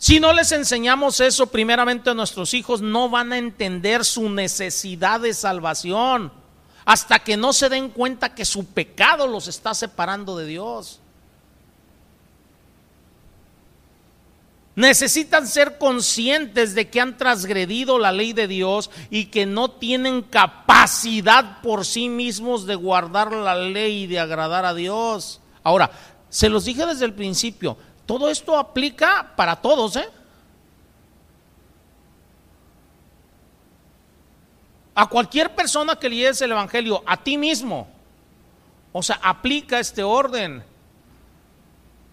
Si 0.01 0.19
no 0.19 0.33
les 0.33 0.51
enseñamos 0.51 1.19
eso 1.19 1.45
primeramente 1.45 2.09
a 2.09 2.15
nuestros 2.15 2.55
hijos, 2.55 2.81
no 2.81 3.07
van 3.07 3.33
a 3.33 3.37
entender 3.37 4.03
su 4.03 4.31
necesidad 4.31 5.19
de 5.19 5.31
salvación 5.31 6.33
hasta 6.85 7.19
que 7.19 7.37
no 7.37 7.53
se 7.53 7.69
den 7.69 7.89
cuenta 7.89 8.33
que 8.33 8.43
su 8.43 8.65
pecado 8.65 9.27
los 9.27 9.47
está 9.47 9.75
separando 9.75 10.35
de 10.35 10.47
Dios. 10.47 11.01
Necesitan 14.73 15.45
ser 15.45 15.77
conscientes 15.77 16.73
de 16.73 16.89
que 16.89 16.99
han 16.99 17.15
transgredido 17.15 17.99
la 17.99 18.11
ley 18.11 18.33
de 18.33 18.47
Dios 18.47 18.89
y 19.11 19.25
que 19.25 19.45
no 19.45 19.69
tienen 19.69 20.23
capacidad 20.23 21.61
por 21.61 21.85
sí 21.85 22.09
mismos 22.09 22.65
de 22.65 22.73
guardar 22.73 23.31
la 23.31 23.53
ley 23.53 24.05
y 24.05 24.07
de 24.07 24.19
agradar 24.19 24.65
a 24.65 24.73
Dios. 24.73 25.41
Ahora, 25.61 25.91
se 26.31 26.49
los 26.49 26.65
dije 26.65 26.87
desde 26.87 27.05
el 27.05 27.13
principio, 27.13 27.77
todo 28.11 28.29
esto 28.29 28.57
aplica 28.57 29.31
para 29.37 29.55
todos, 29.55 29.95
¿eh? 29.95 30.09
A 34.93 35.07
cualquier 35.07 35.55
persona 35.55 35.95
que 35.95 36.09
lees 36.09 36.41
el 36.41 36.51
Evangelio, 36.51 37.01
a 37.05 37.15
ti 37.15 37.37
mismo. 37.37 37.87
O 38.91 39.01
sea, 39.01 39.17
aplica 39.23 39.79
este 39.79 40.03
orden. 40.03 40.61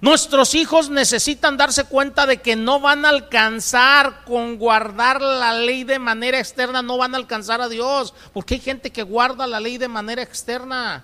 Nuestros 0.00 0.54
hijos 0.54 0.88
necesitan 0.88 1.56
darse 1.56 1.82
cuenta 1.82 2.26
de 2.26 2.40
que 2.42 2.54
no 2.54 2.78
van 2.78 3.04
a 3.04 3.08
alcanzar 3.08 4.22
con 4.24 4.56
guardar 4.56 5.20
la 5.20 5.52
ley 5.52 5.82
de 5.82 5.98
manera 5.98 6.38
externa, 6.38 6.80
no 6.80 6.96
van 6.96 7.14
a 7.14 7.18
alcanzar 7.18 7.60
a 7.60 7.68
Dios, 7.68 8.14
porque 8.32 8.54
hay 8.54 8.60
gente 8.60 8.92
que 8.92 9.02
guarda 9.02 9.48
la 9.48 9.58
ley 9.58 9.78
de 9.78 9.88
manera 9.88 10.22
externa. 10.22 11.02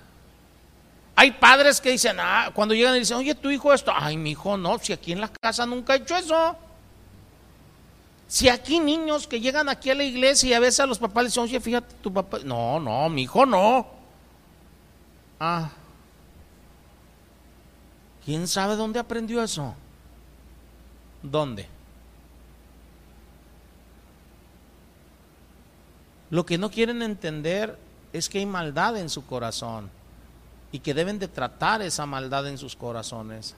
Hay 1.16 1.31
padres 1.33 1.81
que 1.81 1.90
dicen, 1.90 2.16
ah, 2.18 2.50
cuando 2.53 2.74
llegan 2.74 2.96
y 2.96 3.00
dicen, 3.00 3.16
oye, 3.18 3.35
tu 3.35 3.50
hijo 3.50 3.72
esto, 3.72 3.92
ay, 3.94 4.16
mi 4.16 4.33
hijo 4.33 4.57
no, 4.57 4.79
si 4.79 4.92
aquí 4.92 5.12
en 5.12 5.20
la 5.20 5.29
casa 5.29 5.64
nunca 5.64 5.94
he 5.94 5.98
hecho 5.98 6.16
eso. 6.16 6.57
Si 8.27 8.48
aquí 8.48 8.81
niños 8.81 9.29
que 9.29 9.40
llegan 9.40 9.68
aquí 9.68 9.90
a 9.90 9.94
la 9.94 10.03
iglesia 10.03 10.50
y 10.50 10.53
a 10.55 10.61
veces 10.61 10.81
a 10.81 10.87
los 10.87 10.98
papás 10.98 11.27
dicen, 11.27 11.44
oye, 11.44 11.61
fíjate, 11.61 11.94
tu 12.03 12.12
papá, 12.12 12.38
no, 12.44 12.81
no, 12.81 13.09
mi 13.09 13.22
hijo 13.22 13.46
no. 13.46 13.87
Ah, 15.38 15.70
¿quién 18.24 18.48
sabe 18.48 18.74
dónde 18.74 18.98
aprendió 18.98 19.42
eso? 19.42 19.74
¿Dónde? 21.22 21.68
Lo 26.31 26.44
que 26.44 26.59
no 26.59 26.70
quieren 26.70 27.03
entender 27.03 27.79
es 28.12 28.29
que 28.29 28.38
hay 28.38 28.46
maldad 28.46 28.96
en 28.96 29.09
su 29.09 29.24
corazón 29.24 29.90
y 30.74 30.80
que 30.80 30.92
deben 30.92 31.20
de 31.20 31.28
tratar 31.28 31.82
esa 31.82 32.04
maldad 32.04 32.48
en 32.48 32.58
sus 32.58 32.74
corazones. 32.74 33.54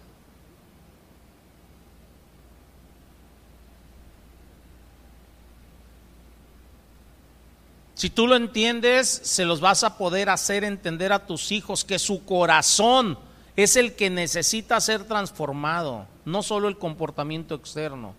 Si 7.94 8.10
tú 8.10 8.26
lo 8.26 8.36
entiendes, 8.36 9.08
se 9.08 9.46
los 9.46 9.62
vas 9.62 9.82
a 9.82 9.96
poder 9.96 10.28
hacer 10.28 10.62
entender 10.62 11.10
a 11.10 11.24
tus 11.26 11.52
hijos 11.52 11.86
que 11.86 11.98
su 11.98 12.22
corazón 12.26 13.18
es 13.56 13.76
el 13.76 13.94
que 13.94 14.10
necesita 14.10 14.78
ser 14.82 15.04
transformado, 15.04 16.06
no 16.26 16.42
solo 16.42 16.68
el 16.68 16.76
comportamiento 16.76 17.54
externo. 17.54 18.12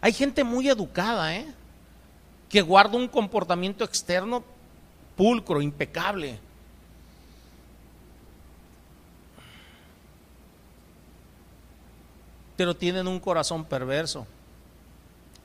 Hay 0.00 0.12
gente 0.12 0.42
muy 0.42 0.68
educada, 0.68 1.36
¿eh? 1.36 1.46
Que 2.48 2.60
guarda 2.60 2.96
un 2.96 3.06
comportamiento 3.06 3.84
externo 3.84 4.42
pulcro, 5.14 5.62
impecable. 5.62 6.40
Pero 12.56 12.74
tienen 12.76 13.06
un 13.06 13.20
corazón 13.20 13.64
perverso. 13.64 14.26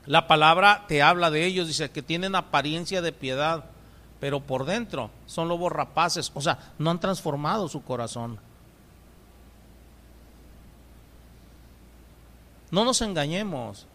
La 0.06 0.26
palabra 0.26 0.84
te 0.88 1.02
habla 1.02 1.30
de 1.30 1.46
ellos, 1.46 1.68
dice 1.68 1.90
que 1.90 2.02
tienen 2.02 2.34
apariencia 2.34 3.02
de 3.02 3.12
piedad, 3.12 3.64
pero 4.18 4.40
por 4.40 4.64
dentro 4.64 5.10
son 5.26 5.48
lobos 5.48 5.70
rapaces, 5.70 6.32
o 6.34 6.40
sea, 6.40 6.72
no 6.78 6.90
han 6.90 7.00
transformado 7.00 7.68
su 7.68 7.82
corazón. 7.82 8.38
No 12.70 12.84
nos 12.84 13.02
engañemos, 13.02 13.86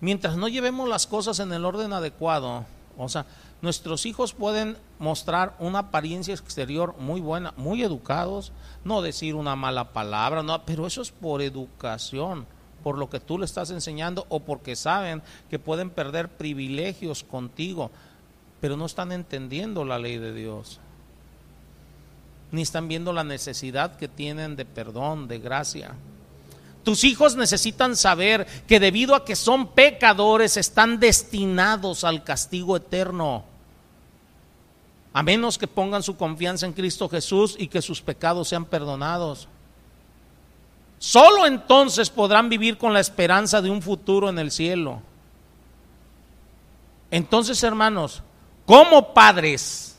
mientras 0.00 0.36
no 0.36 0.48
llevemos 0.48 0.88
las 0.88 1.06
cosas 1.06 1.38
en 1.38 1.52
el 1.52 1.64
orden 1.64 1.92
adecuado, 1.92 2.64
o 2.96 3.08
sea, 3.08 3.26
nuestros 3.60 4.06
hijos 4.06 4.32
pueden 4.32 4.76
mostrar 4.98 5.54
una 5.58 5.80
apariencia 5.80 6.34
exterior 6.34 6.96
muy 6.98 7.20
buena, 7.20 7.52
muy 7.56 7.82
educados, 7.82 8.52
no 8.82 9.02
decir 9.02 9.34
una 9.34 9.56
mala 9.56 9.92
palabra, 9.92 10.42
no, 10.42 10.64
pero 10.64 10.86
eso 10.86 11.02
es 11.02 11.10
por 11.10 11.42
educación 11.42 12.46
por 12.84 12.98
lo 12.98 13.08
que 13.08 13.18
tú 13.18 13.38
le 13.38 13.46
estás 13.46 13.70
enseñando 13.70 14.26
o 14.28 14.40
porque 14.40 14.76
saben 14.76 15.22
que 15.48 15.58
pueden 15.58 15.88
perder 15.88 16.28
privilegios 16.28 17.24
contigo, 17.24 17.90
pero 18.60 18.76
no 18.76 18.84
están 18.84 19.10
entendiendo 19.10 19.86
la 19.86 19.98
ley 19.98 20.18
de 20.18 20.34
Dios, 20.34 20.80
ni 22.52 22.60
están 22.60 22.86
viendo 22.86 23.14
la 23.14 23.24
necesidad 23.24 23.96
que 23.96 24.06
tienen 24.06 24.54
de 24.54 24.66
perdón, 24.66 25.26
de 25.28 25.38
gracia. 25.38 25.94
Tus 26.84 27.04
hijos 27.04 27.36
necesitan 27.36 27.96
saber 27.96 28.46
que 28.68 28.78
debido 28.78 29.14
a 29.14 29.24
que 29.24 29.34
son 29.34 29.68
pecadores 29.68 30.58
están 30.58 31.00
destinados 31.00 32.04
al 32.04 32.22
castigo 32.22 32.76
eterno. 32.76 33.44
A 35.14 35.22
menos 35.22 35.56
que 35.56 35.66
pongan 35.66 36.02
su 36.02 36.18
confianza 36.18 36.66
en 36.66 36.74
Cristo 36.74 37.08
Jesús 37.08 37.56
y 37.58 37.68
que 37.68 37.80
sus 37.80 38.02
pecados 38.02 38.48
sean 38.48 38.66
perdonados. 38.66 39.48
Solo 41.04 41.44
entonces 41.44 42.08
podrán 42.08 42.48
vivir 42.48 42.78
con 42.78 42.94
la 42.94 43.00
esperanza 43.00 43.60
de 43.60 43.68
un 43.68 43.82
futuro 43.82 44.30
en 44.30 44.38
el 44.38 44.50
cielo. 44.50 45.02
Entonces, 47.10 47.62
hermanos, 47.62 48.22
como 48.64 49.12
padres, 49.12 49.98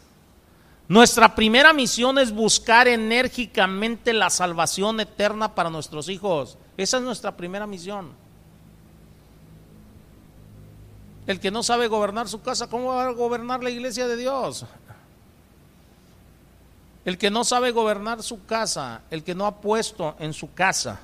nuestra 0.88 1.36
primera 1.36 1.74
misión 1.74 2.18
es 2.18 2.32
buscar 2.32 2.88
enérgicamente 2.88 4.13
la 4.13 4.32
salvación 4.32 5.00
eterna 5.00 5.54
para 5.54 5.70
nuestros 5.70 6.10
hijos. 6.10 6.58
Esa 6.76 6.98
es 6.98 7.04
nuestra 7.04 7.38
primera 7.38 7.68
misión. 7.68 8.10
El 11.28 11.39
que 11.39 11.52
no 11.52 11.62
sabe 11.62 11.88
gobernar 11.88 12.28
su 12.28 12.41
casa, 12.41 12.68
¿cómo 12.68 12.96
va 12.96 13.06
a 13.06 13.12
gobernar 13.12 13.63
la 13.63 13.70
iglesia 13.70 14.08
de 14.08 14.18
Dios? 14.18 14.65
El 17.06 17.20
que 17.20 17.30
no 17.30 17.44
sabe 17.44 17.72
gobernar 17.72 18.24
su 18.24 18.46
casa, 18.46 19.04
el 19.12 19.24
que 19.24 19.36
no 19.36 19.46
ha 19.46 19.62
puesto 19.62 20.15
en 20.20 20.34
su 20.34 20.54
casa 20.54 21.00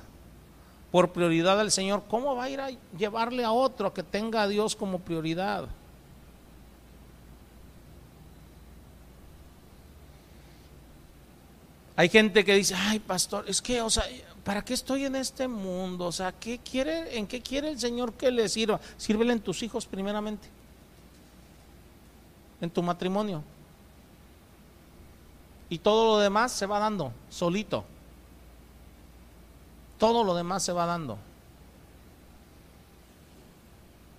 por 0.90 1.12
prioridad 1.12 1.58
al 1.60 1.70
Señor, 1.70 2.02
¿cómo 2.08 2.34
va 2.34 2.44
a 2.44 2.50
ir 2.50 2.60
a 2.60 2.70
llevarle 2.98 3.44
a 3.44 3.52
otro 3.52 3.94
que 3.94 4.02
tenga 4.02 4.42
a 4.42 4.48
Dios 4.48 4.74
como 4.74 4.98
prioridad? 4.98 5.68
Hay 11.94 12.08
gente 12.08 12.44
que 12.44 12.54
dice, 12.54 12.74
ay 12.74 12.98
pastor, 12.98 13.44
es 13.46 13.62
que, 13.62 13.80
o 13.80 13.88
sea, 13.88 14.04
¿para 14.44 14.64
qué 14.64 14.74
estoy 14.74 15.04
en 15.04 15.14
este 15.14 15.46
mundo? 15.46 16.06
O 16.06 16.12
sea, 16.12 16.32
¿qué 16.32 16.58
quiere, 16.58 17.16
¿en 17.16 17.28
qué 17.28 17.40
quiere 17.40 17.70
el 17.70 17.78
Señor 17.78 18.14
que 18.14 18.30
le 18.30 18.48
sirva? 18.48 18.80
Sírvele 18.96 19.34
en 19.34 19.40
tus 19.40 19.62
hijos 19.62 19.86
primeramente, 19.86 20.48
en 22.60 22.70
tu 22.70 22.82
matrimonio, 22.82 23.44
y 25.72 25.78
todo 25.78 26.04
lo 26.04 26.18
demás 26.18 26.52
se 26.52 26.66
va 26.66 26.78
dando 26.78 27.14
solito. 27.30 27.82
Todo 29.96 30.22
lo 30.22 30.34
demás 30.34 30.62
se 30.62 30.70
va 30.70 30.84
dando. 30.84 31.16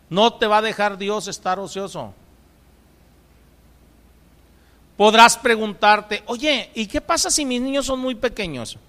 No 0.09 0.33
te 0.33 0.47
va 0.47 0.57
a 0.57 0.61
dejar 0.63 0.97
Dios 0.97 1.27
estar 1.27 1.59
ocioso. 1.59 2.11
Podrás 4.97 5.37
preguntarte, 5.37 6.23
oye, 6.25 6.71
¿y 6.73 6.87
qué 6.87 7.01
pasa 7.01 7.29
si 7.29 7.45
mis 7.45 7.61
niños 7.61 7.85
son 7.85 7.99
muy 7.99 8.15
pequeños? 8.15 8.79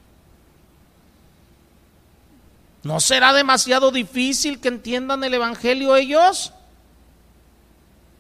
¿No 2.83 2.99
será 2.99 3.35
demasiado 3.35 3.91
difícil 3.91 4.59
que 4.59 4.69
entiendan 4.69 5.23
el 5.23 5.35
Evangelio 5.35 5.97
ellos? 5.97 6.55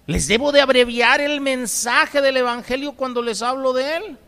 ¿Les 0.06 0.28
debo 0.28 0.52
de 0.52 0.60
abreviar 0.60 1.22
el 1.22 1.40
mensaje 1.40 2.20
del 2.20 2.36
Evangelio 2.36 2.92
cuando 2.92 3.22
les 3.22 3.40
hablo 3.40 3.72
de 3.72 3.96
él? 3.96 4.18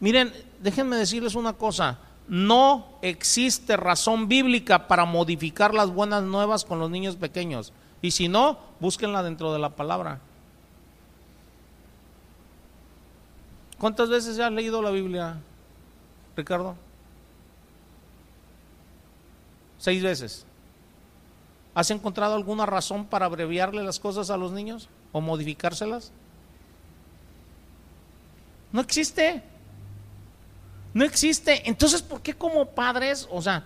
Miren, 0.00 0.32
déjenme 0.60 0.96
decirles 0.96 1.34
una 1.34 1.54
cosa, 1.54 1.98
no 2.28 2.98
existe 3.02 3.76
razón 3.76 4.28
bíblica 4.28 4.86
para 4.88 5.04
modificar 5.04 5.74
las 5.74 5.90
buenas 5.90 6.22
nuevas 6.22 6.64
con 6.64 6.78
los 6.78 6.90
niños 6.90 7.16
pequeños. 7.16 7.72
Y 8.02 8.10
si 8.10 8.28
no, 8.28 8.58
búsquenla 8.80 9.22
dentro 9.22 9.52
de 9.52 9.58
la 9.58 9.70
palabra. 9.70 10.20
¿Cuántas 13.78 14.08
veces 14.08 14.38
has 14.38 14.52
leído 14.52 14.80
la 14.80 14.90
Biblia, 14.90 15.36
Ricardo? 16.36 16.76
Seis 19.78 20.02
veces. 20.02 20.46
¿Has 21.74 21.90
encontrado 21.90 22.34
alguna 22.34 22.66
razón 22.66 23.04
para 23.04 23.26
abreviarle 23.26 23.82
las 23.82 23.98
cosas 23.98 24.30
a 24.30 24.36
los 24.36 24.52
niños 24.52 24.88
o 25.12 25.20
modificárselas? 25.20 26.12
No 28.72 28.80
existe. 28.80 29.42
No 30.94 31.04
existe. 31.04 31.68
Entonces, 31.68 32.00
¿por 32.02 32.22
qué 32.22 32.34
como 32.34 32.66
padres, 32.66 33.28
o 33.30 33.42
sea, 33.42 33.64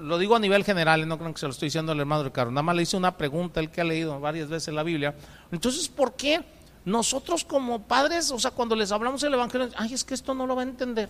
lo 0.00 0.16
digo 0.18 0.36
a 0.36 0.38
nivel 0.38 0.64
general, 0.64 1.06
no 1.08 1.18
creo 1.18 1.32
que 1.32 1.40
se 1.40 1.46
lo 1.46 1.52
estoy 1.52 1.66
diciendo 1.66 1.92
al 1.92 2.00
hermano 2.00 2.22
Ricardo, 2.22 2.50
nada 2.52 2.62
más 2.62 2.76
le 2.76 2.82
hice 2.82 2.96
una 2.96 3.16
pregunta, 3.16 3.60
el 3.60 3.70
que 3.70 3.80
ha 3.80 3.84
leído 3.84 4.18
varias 4.20 4.48
veces 4.48 4.72
la 4.72 4.82
Biblia. 4.82 5.14
Entonces, 5.50 5.88
¿por 5.88 6.14
qué 6.14 6.44
nosotros 6.84 7.44
como 7.44 7.82
padres, 7.82 8.30
o 8.30 8.38
sea, 8.38 8.52
cuando 8.52 8.76
les 8.76 8.92
hablamos 8.92 9.22
el 9.22 9.34
Evangelio, 9.34 9.70
ay, 9.76 9.92
es 9.92 10.04
que 10.04 10.14
esto 10.14 10.34
no 10.34 10.46
lo 10.46 10.54
va 10.54 10.62
a 10.62 10.66
entender? 10.66 11.08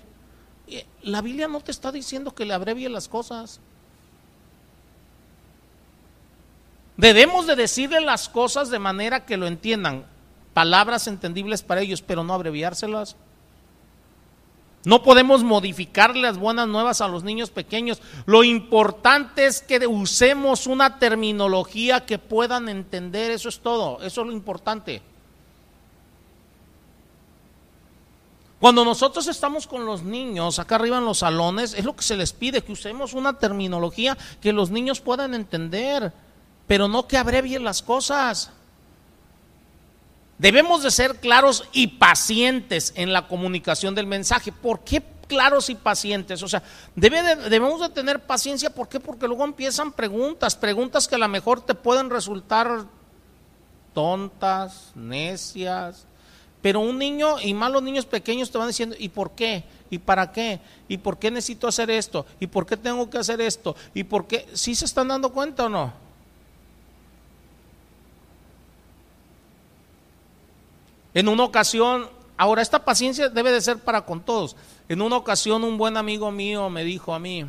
Eh, 0.69 0.87
la 1.03 1.21
Biblia 1.23 1.49
no 1.49 1.61
te 1.61 1.71
está 1.71 1.93
diciendo 1.93 2.35
que 2.35 2.45
le 2.45 2.55
abrevie 2.55 2.89
las 2.89 3.09
cosas. 3.09 3.61
Debemos 6.97 7.47
de 7.47 7.57
decirle 7.57 8.01
las 8.01 8.29
cosas 8.29 8.71
de 8.71 8.79
manera 8.79 9.25
que 9.25 9.37
lo 9.37 9.47
entiendan, 9.47 10.05
palabras 10.55 11.07
entendibles 11.07 11.63
para 11.63 11.81
ellos, 11.81 12.03
pero 12.03 12.25
no 12.25 12.35
abreviárselas. 12.35 13.17
No 14.85 15.03
podemos 15.03 15.43
modificar 15.43 16.17
las 16.17 16.39
buenas 16.39 16.69
nuevas 16.69 17.01
a 17.01 17.09
los 17.09 17.25
niños 17.25 17.51
pequeños. 17.51 18.01
Lo 18.27 18.45
importante 18.45 19.47
es 19.47 19.61
que 19.61 19.87
usemos 19.87 20.67
una 20.67 20.99
terminología 20.99 22.07
que 22.07 22.19
puedan 22.19 22.69
entender. 22.69 23.31
Eso 23.31 23.49
es 23.49 23.61
todo. 23.61 24.01
Eso 24.03 24.21
es 24.23 24.27
lo 24.27 24.33
importante. 24.33 25.03
Cuando 28.61 28.85
nosotros 28.85 29.27
estamos 29.29 29.67
con 29.67 29.85
los 29.87 30.03
niños 30.03 30.59
acá 30.59 30.77
arriba 30.77 30.99
en 30.99 31.05
los 31.05 31.19
salones, 31.19 31.75
es 31.75 31.85
lo 31.85 31.95
que 31.95 32.03
se 32.03 32.17
les 32.17 32.33
pide, 32.33 32.63
que 32.63 32.73
usemos 32.73 33.15
una 33.15 33.39
terminología 33.39 34.19
que 34.41 34.53
los 34.53 34.71
niños 34.71 35.01
puedan 35.01 35.35
entender 35.35 36.13
pero 36.69 36.87
no 36.87 37.09
que 37.09 37.17
abrevien 37.17 37.65
las 37.65 37.83
cosas. 37.83 38.53
Debemos 40.39 40.85
de 40.85 40.91
ser 40.91 41.17
claros 41.17 41.65
y 41.73 41.89
pacientes 41.89 42.93
en 42.95 43.13
la 43.13 43.27
comunicación 43.27 43.95
del 43.95 44.07
mensaje. 44.07 44.53
¿Por 44.53 44.81
qué 44.81 45.03
claros 45.27 45.69
y 45.69 45.75
pacientes? 45.75 46.43
O 46.43 46.49
sea, 46.49 46.63
debemos 46.95 47.81
de 47.81 47.89
tener 47.89 48.21
paciencia. 48.21 48.71
¿Por 48.71 48.89
qué? 48.89 49.01
Porque 49.01 49.27
luego 49.27 49.45
empiezan 49.45 49.91
preguntas, 49.91 50.55
preguntas 50.55 51.09
que 51.09 51.17
a 51.17 51.19
lo 51.19 51.29
mejor 51.29 51.61
te 51.61 51.75
pueden 51.75 52.09
resultar 52.09 52.85
tontas, 53.93 54.93
necias. 54.95 56.07
Pero 56.63 56.81
un 56.81 56.99
niño, 56.99 57.41
y 57.41 57.53
más 57.55 57.71
los 57.71 57.83
niños 57.83 58.07
pequeños, 58.07 58.51
te 58.51 58.59
van 58.59 58.69
diciendo, 58.69 58.95
¿y 58.99 59.09
por 59.09 59.33
qué? 59.33 59.65
¿Y 59.91 59.99
para 59.99 60.31
qué? 60.33 60.61
¿Y 60.89 60.99
por 60.99 61.19
qué 61.19 61.31
necesito 61.31 61.67
hacer 61.67 61.91
esto? 61.91 62.27
¿Y 62.39 62.47
por 62.47 62.67
qué 62.67 62.77
tengo 62.77 63.11
que 63.11 63.19
hacer 63.19 63.41
esto? 63.41 63.75
¿Y 63.95 64.05
por 64.05 64.27
qué? 64.27 64.47
¿Sí 64.55 64.75
se 64.75 64.85
están 64.85 65.09
dando 65.09 65.33
cuenta 65.33 65.67
o 65.67 65.69
no? 65.69 66.08
En 71.19 71.27
una 71.27 71.43
ocasión, 71.43 72.07
ahora 72.37 72.63
esta 72.63 72.85
paciencia 72.85 73.29
debe 73.29 73.51
de 73.51 73.61
ser 73.61 73.79
para 73.79 74.03
con 74.03 74.21
todos. 74.21 74.55
En 74.89 75.03
una 75.03 75.17
ocasión 75.17 75.65
un 75.65 75.77
buen 75.77 75.97
amigo 75.97 76.31
mío 76.31 76.71
me 76.71 76.85
dijo 76.85 77.13
a 77.13 77.19
mí, 77.19 77.45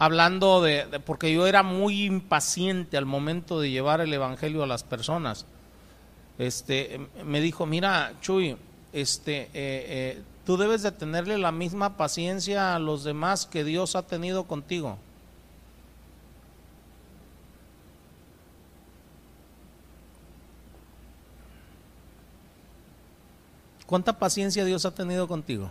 hablando 0.00 0.60
de, 0.60 1.00
porque 1.06 1.32
yo 1.32 1.46
era 1.46 1.62
muy 1.62 2.02
impaciente 2.02 2.96
al 2.96 3.06
momento 3.06 3.60
de 3.60 3.70
llevar 3.70 4.00
el 4.00 4.12
evangelio 4.12 4.64
a 4.64 4.66
las 4.66 4.82
personas. 4.82 5.46
Este, 6.36 6.98
me 7.24 7.40
dijo, 7.40 7.64
mira, 7.64 8.14
Chuy, 8.20 8.56
este, 8.92 9.42
eh, 9.42 9.48
eh, 9.54 10.22
tú 10.44 10.56
debes 10.56 10.82
de 10.82 10.90
tenerle 10.90 11.38
la 11.38 11.52
misma 11.52 11.96
paciencia 11.96 12.74
a 12.74 12.80
los 12.80 13.04
demás 13.04 13.46
que 13.46 13.62
Dios 13.62 13.94
ha 13.94 14.02
tenido 14.02 14.48
contigo. 14.48 14.98
¿Cuánta 23.86 24.18
paciencia 24.18 24.64
Dios 24.64 24.84
ha 24.84 24.90
tenido 24.90 25.28
contigo? 25.28 25.70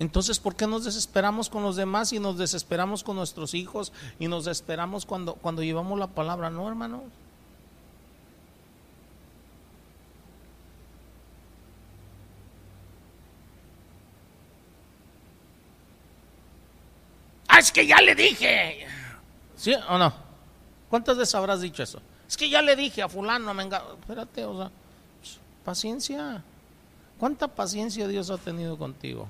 Entonces, 0.00 0.38
¿por 0.38 0.56
qué 0.56 0.66
nos 0.66 0.84
desesperamos 0.86 1.50
con 1.50 1.62
los 1.62 1.76
demás 1.76 2.12
y 2.14 2.18
nos 2.18 2.38
desesperamos 2.38 3.04
con 3.04 3.16
nuestros 3.16 3.52
hijos 3.52 3.92
y 4.18 4.28
nos 4.28 4.46
desesperamos 4.46 5.04
cuando, 5.04 5.34
cuando 5.34 5.62
llevamos 5.62 5.98
la 5.98 6.06
palabra? 6.06 6.48
No, 6.48 6.66
hermanos. 6.66 7.02
Ah, 17.46 17.58
es 17.58 17.70
que 17.70 17.86
ya 17.86 18.00
le 18.00 18.14
dije. 18.14 18.86
¿Sí 19.54 19.74
o 19.74 19.98
no? 19.98 20.14
¿Cuántas 20.88 21.18
veces 21.18 21.34
habrás 21.34 21.60
dicho 21.60 21.82
eso? 21.82 22.00
Es 22.30 22.36
que 22.36 22.48
ya 22.48 22.62
le 22.62 22.76
dije 22.76 23.02
a 23.02 23.08
fulano, 23.08 23.52
venga, 23.56 23.82
espérate, 23.98 24.44
o 24.44 24.56
sea, 24.56 24.70
paciencia. 25.64 26.44
¿Cuánta 27.18 27.48
paciencia 27.48 28.06
Dios 28.06 28.30
ha 28.30 28.38
tenido 28.38 28.78
contigo? 28.78 29.26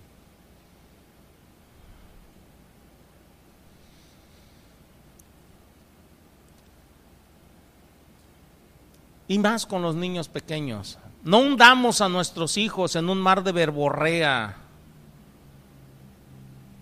Y 9.28 9.38
más 9.38 9.64
con 9.64 9.80
los 9.80 9.94
niños 9.94 10.28
pequeños. 10.28 10.98
No 11.24 11.38
hundamos 11.38 12.02
a 12.02 12.10
nuestros 12.10 12.58
hijos 12.58 12.96
en 12.96 13.08
un 13.08 13.18
mar 13.18 13.42
de 13.42 13.52
verborrea, 13.52 14.58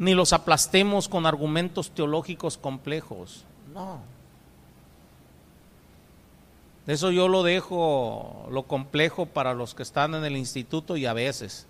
ni 0.01 0.15
los 0.15 0.33
aplastemos 0.33 1.09
con 1.09 1.27
argumentos 1.27 1.93
teológicos 1.93 2.59
complejos. 2.59 3.45
No. 3.73 4.18
Eso 6.89 7.11
yo 7.11 7.29
lo 7.29 7.43
dejo, 7.43 8.49
lo 8.51 8.63
complejo 8.63 9.27
para 9.27 9.53
los 9.53 9.75
que 9.75 9.83
están 9.83 10.15
en 10.15 10.25
el 10.25 10.39
instituto 10.39 10.97
y 10.97 11.05
a 11.05 11.13
veces. 11.13 11.67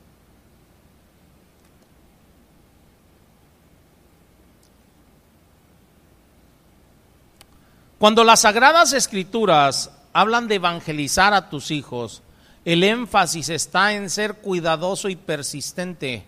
Cuando 7.99 8.23
las 8.23 8.43
sagradas 8.43 8.93
escrituras 8.93 9.91
hablan 10.13 10.47
de 10.47 10.55
evangelizar 10.55 11.35
a 11.35 11.51
tus 11.51 11.73
hijos, 11.73 12.23
el 12.65 12.85
énfasis 12.85 13.49
está 13.49 13.95
en 13.95 14.11
ser 14.11 14.35
cuidadoso 14.35 15.09
y 15.09 15.17
persistente. 15.17 16.23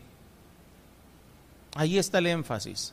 Ahí 1.76 1.96
está 1.96 2.18
el 2.18 2.26
énfasis 2.26 2.92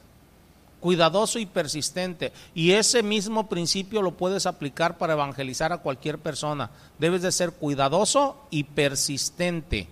cuidadoso 0.80 1.40
y 1.40 1.46
persistente. 1.46 2.32
Y 2.54 2.72
ese 2.72 3.04
mismo 3.04 3.50
principio 3.50 4.02
lo 4.02 4.12
puedes 4.12 4.46
aplicar 4.46 4.98
para 4.98 5.14
evangelizar 5.14 5.74
a 5.74 5.80
cualquier 5.80 6.20
persona. 6.20 6.70
Debes 7.00 7.22
de 7.22 7.32
ser 7.32 7.52
cuidadoso 7.52 8.38
y 8.50 8.64
persistente. 8.64 9.88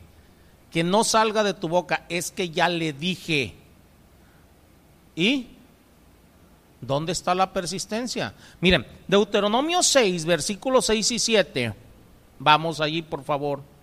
Que 0.71 0.83
no 0.83 1.03
salga 1.03 1.43
de 1.43 1.53
tu 1.53 1.69
boca, 1.69 2.05
es 2.09 2.31
que 2.31 2.49
ya 2.49 2.69
le 2.69 2.93
dije. 2.93 3.55
¿Y 5.15 5.47
dónde 6.81 7.13
está 7.13 7.33
la 7.33 7.53
persistencia? 7.53 8.33
Miren, 8.59 8.85
Deuteronomio 9.07 9.81
6, 9.81 10.25
versículos 10.25 10.85
6 10.87 11.11
y 11.11 11.19
7. 11.19 11.73
Vamos 12.39 12.81
allí, 12.81 13.01
por 13.01 13.23
favor. 13.23 13.74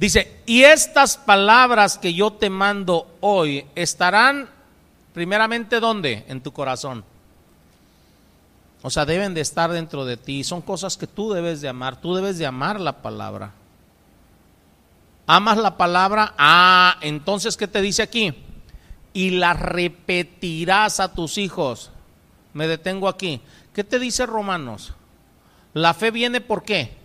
Dice, 0.00 0.40
y 0.46 0.62
estas 0.62 1.18
palabras 1.18 1.98
que 1.98 2.14
yo 2.14 2.32
te 2.32 2.48
mando 2.48 3.18
hoy 3.20 3.66
estarán 3.74 4.48
primeramente 5.12 5.78
¿dónde? 5.78 6.24
En 6.26 6.40
tu 6.40 6.54
corazón. 6.54 7.04
O 8.80 8.88
sea, 8.88 9.04
deben 9.04 9.34
de 9.34 9.42
estar 9.42 9.70
dentro 9.70 10.06
de 10.06 10.16
ti. 10.16 10.42
Son 10.42 10.62
cosas 10.62 10.96
que 10.96 11.06
tú 11.06 11.34
debes 11.34 11.60
de 11.60 11.68
amar. 11.68 12.00
Tú 12.00 12.14
debes 12.14 12.38
de 12.38 12.46
amar 12.46 12.80
la 12.80 13.02
palabra. 13.02 13.52
¿Amas 15.26 15.58
la 15.58 15.76
palabra? 15.76 16.32
Ah, 16.38 16.96
entonces, 17.02 17.58
¿qué 17.58 17.68
te 17.68 17.82
dice 17.82 18.00
aquí? 18.00 18.32
Y 19.12 19.32
la 19.32 19.52
repetirás 19.52 20.98
a 21.00 21.12
tus 21.12 21.36
hijos. 21.36 21.90
Me 22.54 22.66
detengo 22.66 23.06
aquí. 23.06 23.42
¿Qué 23.74 23.84
te 23.84 23.98
dice 23.98 24.24
Romanos? 24.24 24.94
La 25.74 25.92
fe 25.92 26.10
viene 26.10 26.40
por 26.40 26.62
qué? 26.62 26.96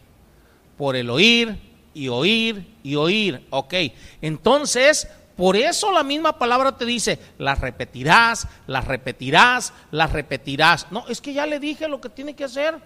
Por 0.78 0.96
el 0.96 1.10
oír 1.10 1.65
y 1.96 2.10
oír 2.10 2.76
y 2.84 2.96
oír. 2.96 3.48
Ok, 3.50 3.74
entonces, 4.22 5.08
por 5.36 5.56
eso 5.56 5.92
la 5.92 6.04
misma 6.04 6.38
palabra 6.38 6.78
te 6.78 6.86
dice, 6.86 7.20
las 7.40 7.60
repetirás, 7.60 8.48
las 8.68 8.86
repetirás, 8.86 9.74
las 9.90 10.12
repetirás. 10.12 10.92
No, 10.92 11.08
es 11.08 11.20
que 11.20 11.34
ya 11.34 11.48
le 11.48 11.60
dije 11.60 11.88
lo 11.88 12.00
que 12.00 12.10
tiene 12.10 12.36
que 12.36 12.44
hacer. 12.44 12.80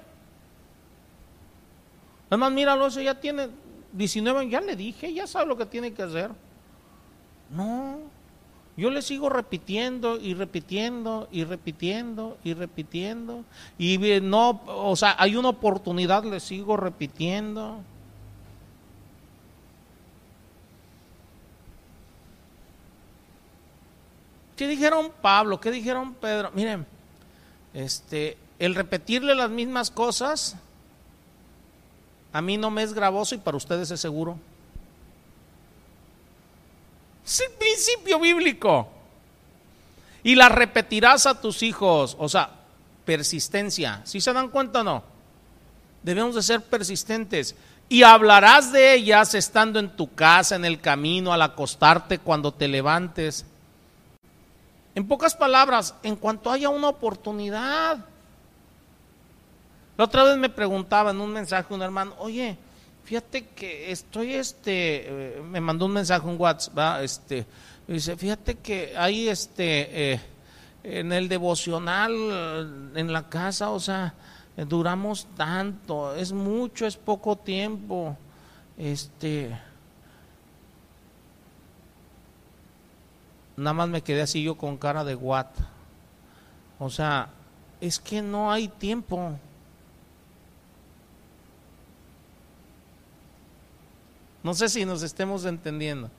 Además, 2.29 2.51
míralo, 2.53 2.87
eso 2.87 3.01
ya 3.01 3.19
tiene 3.19 3.49
19 3.91 4.49
ya 4.49 4.61
le 4.61 4.75
dije, 4.75 5.13
ya 5.13 5.27
sabe 5.27 5.47
lo 5.47 5.57
que 5.57 5.65
tiene 5.65 5.93
que 5.93 6.03
hacer. 6.03 6.29
No, 7.49 7.97
yo 8.77 8.89
le 8.89 9.01
sigo 9.01 9.29
repitiendo 9.29 10.17
y 10.17 10.35
repitiendo 10.35 11.27
y 11.31 11.43
repitiendo 11.43 12.37
y 12.43 12.53
repitiendo. 12.53 13.43
Y 13.77 13.97
no, 14.21 14.61
o 14.67 14.95
sea, 14.95 15.15
hay 15.17 15.35
una 15.35 15.49
oportunidad, 15.49 16.23
le 16.23 16.39
sigo 16.39 16.77
repitiendo. 16.77 17.79
¿Qué 24.59 24.67
dijeron 24.67 25.09
Pablo? 25.21 25.61
¿Qué 25.61 25.71
dijeron 25.71 26.13
Pedro? 26.15 26.51
Miren, 26.53 26.85
este, 27.73 28.37
el 28.59 28.75
repetirle 28.75 29.33
las 29.33 29.49
mismas 29.49 29.89
cosas 29.89 30.57
a 32.33 32.41
mí 32.41 32.57
no 32.57 32.69
me 32.69 32.83
es 32.83 32.91
gravoso 32.91 33.35
y 33.35 33.37
para 33.37 33.55
ustedes 33.55 33.89
es 33.89 34.01
seguro. 34.01 34.37
Es 37.25 37.39
el 37.39 37.53
principio 37.53 38.19
bíblico. 38.19 38.89
Y 40.23 40.35
la 40.35 40.49
repetirás 40.49 41.25
a 41.25 41.39
tus 41.39 41.63
hijos. 41.63 42.17
O 42.19 42.27
sea, 42.27 42.49
persistencia. 43.05 44.01
¿Sí 44.03 44.19
se 44.19 44.33
dan 44.33 44.49
cuenta 44.49 44.81
o 44.81 44.83
no? 44.83 45.03
Debemos 46.03 46.35
de 46.35 46.43
ser 46.43 46.61
persistentes. 46.65 47.55
Y 47.87 48.03
hablarás 48.03 48.73
de 48.73 48.93
ellas 48.93 49.35
estando 49.35 49.79
en 49.79 49.95
tu 49.95 50.13
casa, 50.13 50.57
en 50.57 50.65
el 50.65 50.81
camino, 50.81 51.31
al 51.31 51.43
acostarte, 51.43 52.19
cuando 52.19 52.53
te 52.53 52.67
levantes. 52.67 53.45
En 54.99 55.07
pocas 55.07 55.33
palabras, 55.33 55.95
en 56.03 56.17
cuanto 56.17 56.51
haya 56.51 56.67
una 56.67 56.89
oportunidad. 56.89 58.05
La 59.95 60.03
otra 60.03 60.25
vez 60.25 60.35
me 60.35 60.49
preguntaba 60.49 61.11
en 61.11 61.21
un 61.21 61.31
mensaje 61.31 61.73
un 61.73 61.81
hermano, 61.81 62.15
oye, 62.19 62.57
fíjate 63.05 63.47
que 63.47 63.93
estoy, 63.93 64.33
este, 64.33 65.37
eh, 65.37 65.41
me 65.41 65.61
mandó 65.61 65.85
un 65.85 65.93
mensaje, 65.93 66.27
un 66.27 66.35
WhatsApp, 66.37 67.01
este, 67.01 67.45
dice, 67.87 68.17
fíjate 68.17 68.55
que 68.55 68.93
hay, 68.97 69.29
este, 69.29 70.15
eh, 70.15 70.21
en 70.83 71.13
el 71.13 71.29
devocional, 71.29 72.91
en 72.93 73.13
la 73.13 73.29
casa, 73.29 73.69
o 73.69 73.79
sea, 73.79 74.13
duramos 74.57 75.27
tanto, 75.37 76.13
es 76.13 76.33
mucho, 76.33 76.85
es 76.85 76.97
poco 76.97 77.37
tiempo, 77.37 78.17
este, 78.77 79.57
nada 83.59 83.73
más 83.73 83.89
me 83.89 84.01
quedé 84.01 84.21
así 84.21 84.41
yo 84.41 84.55
con 84.55 84.77
cara 84.77 85.03
de 85.03 85.15
what, 85.15 85.47
o 86.79 86.89
sea, 86.89 87.29
es 87.81 87.99
que 87.99 88.21
no 88.21 88.51
hay 88.51 88.67
tiempo. 88.67 89.37
No 94.41 94.53
sé 94.53 94.69
si 94.69 94.85
nos 94.85 95.03
estemos 95.03 95.43
entendiendo. 95.43 96.09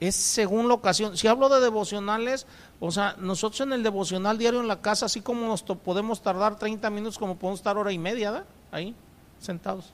Es 0.00 0.16
según 0.16 0.68
la 0.68 0.74
ocasión. 0.74 1.16
Si 1.18 1.28
hablo 1.28 1.50
de 1.50 1.60
devocionales, 1.60 2.46
o 2.80 2.90
sea, 2.90 3.14
nosotros 3.18 3.60
en 3.60 3.74
el 3.74 3.82
devocional 3.82 4.38
diario 4.38 4.60
en 4.60 4.68
la 4.68 4.80
casa, 4.80 5.06
así 5.06 5.20
como 5.20 5.46
nos 5.46 5.62
podemos 5.62 6.22
tardar 6.22 6.56
30 6.58 6.88
minutos, 6.88 7.18
como 7.18 7.36
podemos 7.36 7.60
estar 7.60 7.76
hora 7.76 7.92
y 7.92 7.98
media, 7.98 8.30
¿verdad? 8.30 8.46
Ahí, 8.72 8.94
sentados. 9.38 9.92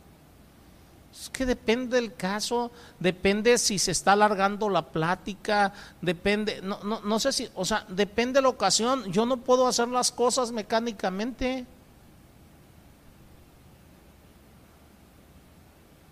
Es 1.18 1.30
que 1.30 1.46
depende 1.46 1.96
del 1.96 2.14
caso, 2.14 2.70
depende 3.00 3.56
si 3.56 3.78
se 3.78 3.90
está 3.90 4.12
alargando 4.12 4.68
la 4.68 4.82
plática, 4.82 5.72
depende, 6.02 6.60
no, 6.62 6.78
no, 6.84 7.00
no 7.00 7.18
sé 7.18 7.32
si, 7.32 7.48
o 7.54 7.64
sea, 7.64 7.86
depende 7.88 8.34
de 8.38 8.42
la 8.42 8.50
ocasión. 8.50 9.10
Yo 9.10 9.24
no 9.24 9.38
puedo 9.38 9.66
hacer 9.66 9.88
las 9.88 10.12
cosas 10.12 10.52
mecánicamente. 10.52 11.64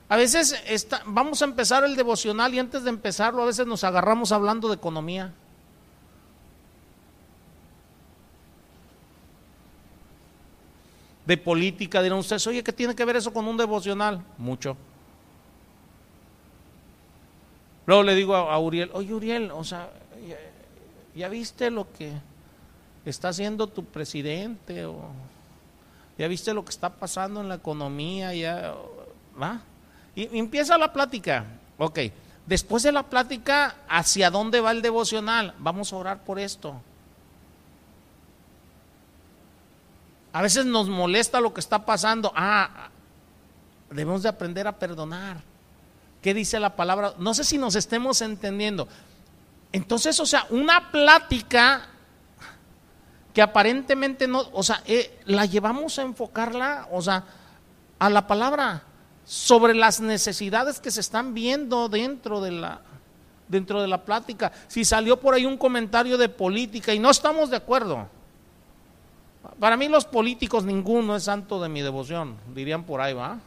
A 0.09 0.17
veces 0.17 0.61
está, 0.67 1.03
vamos 1.05 1.43
a 1.43 1.45
empezar 1.45 1.85
el 1.85 1.97
devocional 1.97 2.55
y 2.55 2.59
antes 2.59 2.85
de 2.85 2.91
empezarlo 2.91 3.43
a 3.43 3.47
veces 3.47 3.67
nos 3.67 3.85
agarramos 3.85 4.33
hablando 4.33 4.69
de 4.69 4.75
economía. 4.75 5.33
De 11.27 11.37
política, 11.37 12.03
dirán 12.03 12.19
ustedes, 12.19 12.47
oye, 12.47 12.63
¿qué 12.63 12.73
tiene 12.73 12.95
que 12.95 13.05
ver 13.05 13.17
eso 13.17 13.33
con 13.33 13.47
un 13.47 13.57
devocional? 13.57 14.25
Mucho. 14.39 14.77
Luego 17.87 18.03
le 18.03 18.15
digo 18.15 18.35
a, 18.35 18.59
Uriel, 18.59 18.91
oye 18.93 19.13
Uriel, 19.13 19.51
o 19.51 19.65
sea, 19.65 19.91
ya, 21.15 21.29
viste 21.29 21.71
lo 21.71 21.93
que 21.93 22.13
está 23.05 23.29
haciendo 23.29 23.67
tu 23.67 23.85
presidente? 23.85 24.87
O, 24.87 25.11
¿Ya 26.19 26.29
viste 26.29 26.55
lo 26.55 26.65
que 26.65 26.71
está 26.71 26.91
pasando 26.91 27.41
en 27.41 27.49
la 27.49 27.57
economía? 27.57 28.33
¿Ya, 28.35 28.75
¿Va? 29.41 29.61
Y 30.15 30.39
empieza 30.39 30.79
la 30.79 30.93
plática. 30.93 31.45
Ok, 31.77 31.99
después 32.47 32.83
de 32.85 32.93
la 32.93 33.03
plática, 33.03 33.77
¿hacia 33.89 34.31
dónde 34.31 34.61
va 34.61 34.71
el 34.71 34.81
devocional? 34.81 35.55
Vamos 35.59 35.93
a 35.93 35.97
orar 35.97 36.25
por 36.25 36.39
esto. 36.39 36.81
A 40.33 40.43
veces 40.43 40.65
nos 40.67 40.89
molesta 40.89 41.41
lo 41.41 41.53
que 41.53 41.61
está 41.61 41.85
pasando. 41.85 42.33
Ah, 42.35 42.89
debemos 43.91 44.23
de 44.23 44.29
aprender 44.29 44.67
a 44.67 44.77
perdonar. 44.77 45.54
¿Qué 46.25 46.33
dice 46.33 46.59
la 46.59 46.75
palabra? 46.75 47.13
No 47.19 47.35
sé 47.35 47.45
si 47.45 47.59
nos 47.59 47.75
estemos 47.75 48.23
entendiendo. 48.23 48.89
Entonces, 49.73 50.19
o 50.21 50.25
sea, 50.25 50.47
una 50.49 50.91
plática 50.91 51.83
que 53.35 53.43
aparentemente 53.43 54.27
no, 54.27 54.43
o 54.55 54.63
sea, 54.63 54.83
eh, 54.87 55.21
la 55.27 55.45
llevamos 55.45 55.99
a 55.99 56.03
enfocarla, 56.03 56.89
o 56.91 57.03
sea, 57.03 57.27
a 57.99 58.09
la 58.09 58.27
palabra 58.27 58.85
sobre 59.27 59.75
las 59.75 60.01
necesidades 60.01 60.81
que 60.81 60.91
se 60.91 61.01
están 61.01 61.35
viendo 61.35 61.91
dentro 61.91 62.41
de 62.41 62.53
la 62.53 62.81
dentro 63.47 63.83
de 63.83 63.89
la 63.89 64.03
plática. 64.03 64.51
Si 64.67 64.83
salió 64.87 65.21
por 65.21 65.35
ahí 65.35 65.45
un 65.45 65.59
comentario 65.59 66.17
de 66.17 66.31
política 66.31 66.95
y 66.95 66.99
no 66.99 67.11
estamos 67.11 67.51
de 67.51 67.57
acuerdo. 67.57 68.09
Para 69.61 69.77
mí 69.77 69.89
los 69.89 70.07
políticos 70.07 70.65
ninguno 70.65 71.17
es 71.17 71.25
santo 71.25 71.61
de 71.61 71.69
mi 71.69 71.83
devoción, 71.83 72.39
dirían 72.55 72.85
por 72.85 73.03
ahí, 73.03 73.13
¿va? 73.13 73.41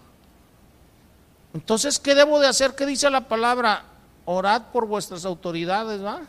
Entonces, 1.53 1.99
¿qué 1.99 2.15
debo 2.15 2.39
de 2.39 2.47
hacer? 2.47 2.75
¿Qué 2.75 2.85
dice 2.85 3.09
la 3.09 3.27
palabra? 3.27 3.85
Orad 4.25 4.63
por 4.73 4.85
vuestras 4.85 5.25
autoridades, 5.25 6.03
¿va? 6.03 6.21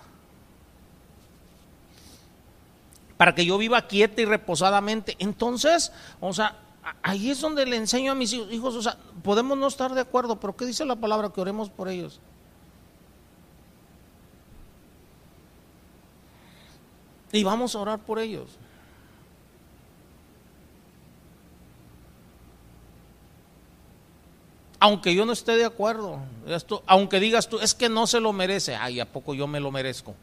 Para 3.17 3.35
que 3.35 3.45
yo 3.45 3.59
viva 3.59 3.83
quieta 3.83 4.23
y 4.23 4.25
reposadamente. 4.25 5.17
Entonces, 5.19 5.93
o 6.21 6.33
sea, 6.33 6.57
ahí 7.03 7.31
es 7.31 7.41
donde 7.41 7.67
le 7.67 7.77
enseño 7.77 8.13
a 8.13 8.15
mis 8.15 8.33
hijos, 8.33 8.75
o 8.75 8.83
sea, 8.83 8.97
podemos 9.23 9.59
no 9.59 9.67
estar 9.67 9.93
de 9.93 10.01
acuerdo, 10.01 10.39
pero 10.39 10.57
¿qué 10.57 10.65
dice 10.65 10.85
la 10.85 10.97
palabra? 10.97 11.31
Que 11.31 11.41
oremos 11.41 11.69
por 11.69 11.89
ellos. 11.89 12.21
Y 17.33 17.45
vamos 17.45 17.75
a 17.75 17.81
orar 17.81 17.99
por 17.99 18.19
ellos. 18.19 18.49
Aunque 24.81 25.15
yo 25.15 25.25
no 25.27 25.33
esté 25.33 25.57
de 25.57 25.65
acuerdo, 25.65 26.21
esto, 26.47 26.83
aunque 26.87 27.19
digas 27.19 27.49
tú, 27.49 27.59
es 27.59 27.75
que 27.75 27.89
no 27.89 28.07
se 28.07 28.21
lo 28.21 28.33
merece, 28.33 28.77
ay, 28.77 29.01
¿a 29.01 29.07
poco 29.07 29.35
yo 29.35 29.47
me 29.47 29.59
lo 29.59 29.73
merezco? 29.73 30.15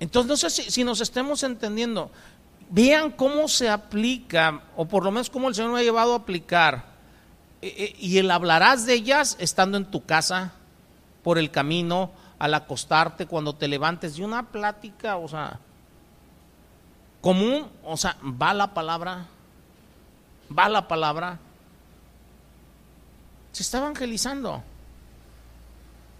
Entonces 0.00 0.28
no 0.28 0.36
sé 0.36 0.50
si, 0.50 0.84
nos 0.84 1.00
estemos 1.00 1.42
entendiendo 1.42 2.10
vean 2.70 3.10
cómo 3.10 3.46
se 3.48 3.68
aplica, 3.68 4.62
o 4.76 4.86
por 4.86 5.04
lo 5.04 5.10
menos 5.10 5.30
cómo 5.30 5.48
el 5.48 5.54
Señor 5.54 5.72
me 5.72 5.80
ha 5.80 5.82
llevado 5.82 6.14
a 6.14 6.16
aplicar. 6.16 6.94
E, 7.62 7.68
e, 7.68 7.96
y 7.98 8.18
el 8.18 8.30
hablarás 8.30 8.86
de 8.86 8.94
ellas 8.94 9.36
estando 9.38 9.76
en 9.76 9.84
tu 9.84 10.04
casa, 10.04 10.52
por 11.22 11.38
el 11.38 11.50
camino, 11.50 12.10
al 12.38 12.54
acostarte, 12.54 13.26
cuando 13.26 13.54
te 13.54 13.68
levantes, 13.68 14.18
y 14.18 14.22
una 14.22 14.48
plática, 14.48 15.16
o 15.16 15.28
sea, 15.28 15.60
común, 17.20 17.66
o 17.84 17.96
sea, 17.96 18.16
va 18.22 18.52
la 18.52 18.74
palabra, 18.74 19.26
va 20.56 20.68
la 20.68 20.86
palabra. 20.86 21.38
Se 23.52 23.62
está 23.62 23.78
evangelizando. 23.78 24.62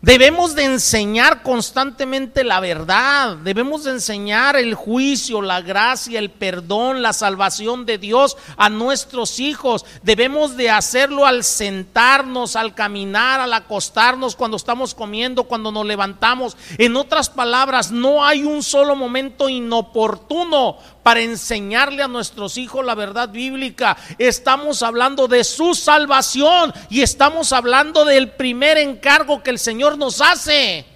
Debemos 0.05 0.55
de 0.55 0.65
enseñar 0.65 1.43
constantemente 1.43 2.45
la 2.45 2.61
verdad, 2.61 3.39
debemos 3.39 3.85
de 3.85 3.93
enseñar 3.93 4.55
el 4.55 4.75
juicio, 4.75 5.41
la 5.41 5.63
gracia, 5.63 6.19
el 6.19 6.31
perdón, 6.31 7.01
la 7.01 7.15
salvación 7.15 7.87
de 7.87 7.97
Dios 7.97 8.37
a 8.59 8.69
nuestros 8.69 9.41
hijos. 9.41 9.87
Debemos 10.03 10.59
de 10.59 10.69
hacerlo 10.69 11.25
al 11.25 11.43
sentarnos, 11.43 12.55
al 12.55 12.75
caminar, 12.75 13.41
al 13.41 13.55
acostarnos, 13.55 14.37
cuando 14.37 14.59
estamos 14.59 14.95
comiendo, 14.95 15.45
cuando 15.45 15.73
nos 15.73 15.87
levantamos. 15.87 16.55
En 16.77 16.97
otras 16.97 17.31
palabras, 17.31 17.91
no 17.91 18.27
hay 18.27 18.45
un 18.45 18.63
solo 18.63 18.97
momento 18.97 19.49
inoportuno 19.49 20.77
para 21.05 21.21
enseñarle 21.21 22.03
a 22.03 22.09
nuestros 22.09 22.57
hijos 22.57 22.85
la 22.85 22.97
verdad 22.97 23.29
bíblica. 23.29 23.97
Estamos 24.19 24.83
hablando 24.83 25.29
de 25.29 25.45
su 25.45 25.75
salvación 25.75 26.73
y 26.89 27.03
estamos 27.03 27.53
hablando 27.53 28.05
del 28.05 28.33
primer 28.33 28.79
encargo 28.79 29.43
que 29.43 29.51
el 29.51 29.59
Señor 29.61 29.99
nos 29.99 30.21
hace. 30.21 30.87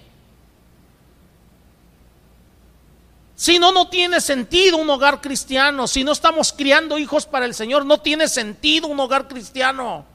Si 3.35 3.59
no, 3.59 3.71
no 3.71 3.87
tiene 3.87 4.19
sentido 4.19 4.77
un 4.77 4.89
hogar 4.89 5.21
cristiano. 5.21 5.87
Si 5.87 6.03
no 6.03 6.11
estamos 6.11 6.51
criando 6.51 6.97
hijos 6.97 7.25
para 7.25 7.45
el 7.45 7.53
Señor, 7.53 7.85
no 7.85 7.99
tiene 7.99 8.27
sentido 8.27 8.87
un 8.87 8.99
hogar 8.99 9.27
cristiano. 9.27 10.05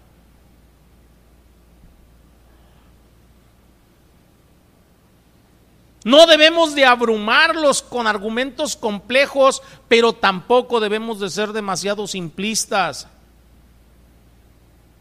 No 6.05 6.27
debemos 6.27 6.75
de 6.75 6.85
abrumarlos 6.85 7.81
con 7.81 8.07
argumentos 8.07 8.77
complejos, 8.77 9.63
pero 9.89 10.13
tampoco 10.13 10.79
debemos 10.79 11.19
de 11.19 11.31
ser 11.31 11.53
demasiado 11.53 12.07
simplistas. 12.07 13.09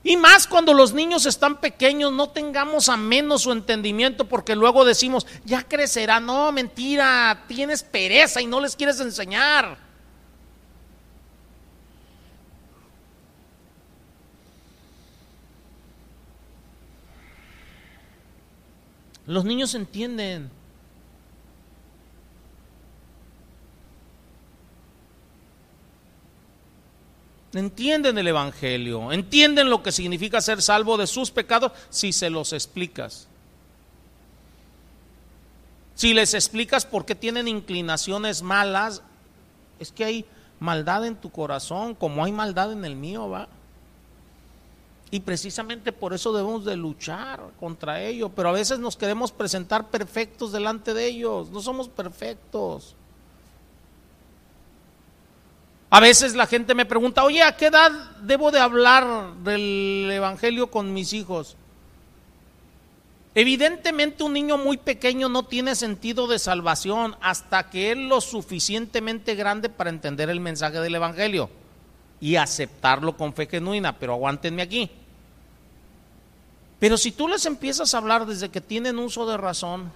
Y 0.01 0.15
más 0.15 0.47
cuando 0.47 0.73
los 0.73 0.93
niños 0.93 1.25
están 1.25 1.59
pequeños, 1.59 2.11
no 2.13 2.29
tengamos 2.29 2.87
a 2.87 2.95
menos 2.95 3.41
su 3.43 3.51
entendimiento 3.51 4.25
porque 4.25 4.55
luego 4.55 4.85
decimos, 4.85 5.27
ya 5.43 5.63
crecerá. 5.63 6.21
No, 6.21 6.51
mentira, 6.53 7.43
tienes 7.47 7.83
pereza 7.83 8.41
y 8.41 8.45
no 8.45 8.61
les 8.61 8.75
quieres 8.75 8.99
enseñar. 9.01 9.77
Los 19.25 19.43
niños 19.45 19.73
entienden. 19.75 20.62
Entienden 27.59 28.17
el 28.17 28.27
Evangelio, 28.27 29.11
entienden 29.11 29.69
lo 29.69 29.83
que 29.83 29.91
significa 29.91 30.41
ser 30.41 30.61
salvo 30.61 30.97
de 30.97 31.07
sus 31.07 31.31
pecados 31.31 31.71
si 31.89 32.11
se 32.11 32.29
los 32.29 32.53
explicas. 32.53 33.27
Si 35.95 36.13
les 36.13 36.33
explicas 36.33 36.85
por 36.85 37.05
qué 37.05 37.15
tienen 37.15 37.47
inclinaciones 37.47 38.41
malas, 38.41 39.01
es 39.79 39.91
que 39.91 40.05
hay 40.05 40.25
maldad 40.59 41.05
en 41.05 41.15
tu 41.15 41.29
corazón, 41.29 41.93
como 41.93 42.23
hay 42.23 42.31
maldad 42.31 42.71
en 42.71 42.85
el 42.85 42.95
mío, 42.95 43.29
va. 43.29 43.47
Y 45.11 45.19
precisamente 45.19 45.91
por 45.91 46.13
eso 46.13 46.33
debemos 46.33 46.65
de 46.65 46.75
luchar 46.75 47.39
contra 47.59 48.01
ello, 48.01 48.29
pero 48.29 48.49
a 48.49 48.53
veces 48.53 48.79
nos 48.79 48.97
queremos 48.97 49.31
presentar 49.31 49.89
perfectos 49.89 50.51
delante 50.51 50.95
de 50.95 51.05
ellos, 51.05 51.51
no 51.51 51.61
somos 51.61 51.87
perfectos. 51.87 52.95
A 55.93 55.99
veces 55.99 56.33
la 56.33 56.47
gente 56.47 56.73
me 56.73 56.87
pregunta, 56.87 57.23
oye, 57.23 57.43
¿a 57.43 57.55
qué 57.55 57.67
edad 57.67 57.91
debo 58.19 58.49
de 58.49 58.59
hablar 58.59 59.35
del 59.43 60.09
Evangelio 60.11 60.71
con 60.71 60.91
mis 60.91 61.13
hijos? 61.13 61.55
Evidentemente 63.35 64.23
un 64.23 64.33
niño 64.33 64.57
muy 64.57 64.77
pequeño 64.77 65.29
no 65.29 65.43
tiene 65.43 65.75
sentido 65.75 66.25
de 66.25 66.39
salvación 66.39 67.15
hasta 67.21 67.69
que 67.69 67.91
es 67.91 67.97
lo 67.99 68.21
suficientemente 68.21 69.35
grande 69.35 69.69
para 69.69 69.91
entender 69.91 70.31
el 70.31 70.39
mensaje 70.39 70.79
del 70.79 70.95
Evangelio 70.95 71.51
y 72.19 72.37
aceptarlo 72.37 73.15
con 73.15 73.35
fe 73.35 73.45
genuina, 73.45 73.99
pero 73.99 74.13
aguántenme 74.13 74.63
aquí. 74.63 74.89
Pero 76.79 76.97
si 76.97 77.11
tú 77.11 77.27
les 77.27 77.45
empiezas 77.45 77.93
a 77.93 77.99
hablar 77.99 78.25
desde 78.25 78.49
que 78.49 78.61
tienen 78.61 78.97
uso 78.97 79.27
de 79.27 79.37
razón, 79.37 79.91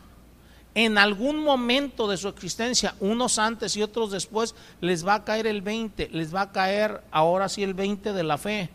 en 0.75 0.97
algún 0.97 1.43
momento 1.43 2.07
de 2.07 2.17
su 2.17 2.27
existencia, 2.27 2.95
unos 2.99 3.39
antes 3.39 3.75
y 3.75 3.83
otros 3.83 4.11
después, 4.11 4.55
les 4.81 5.05
va 5.05 5.15
a 5.15 5.23
caer 5.23 5.47
el 5.47 5.61
20, 5.61 6.09
les 6.11 6.33
va 6.33 6.41
a 6.41 6.51
caer 6.51 7.01
ahora 7.11 7.49
sí 7.49 7.63
el 7.63 7.73
20 7.73 8.13
de 8.13 8.23
la 8.23 8.37
fe. 8.37 8.69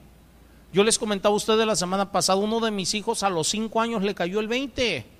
Yo 0.72 0.84
les 0.84 0.98
comentaba 0.98 1.32
a 1.32 1.36
ustedes 1.36 1.66
la 1.66 1.76
semana 1.76 2.10
pasada, 2.10 2.38
uno 2.38 2.58
de 2.60 2.70
mis 2.70 2.94
hijos 2.94 3.22
a 3.22 3.30
los 3.30 3.48
5 3.48 3.80
años 3.80 4.02
le 4.02 4.14
cayó 4.14 4.40
el 4.40 4.48
20 4.48 5.11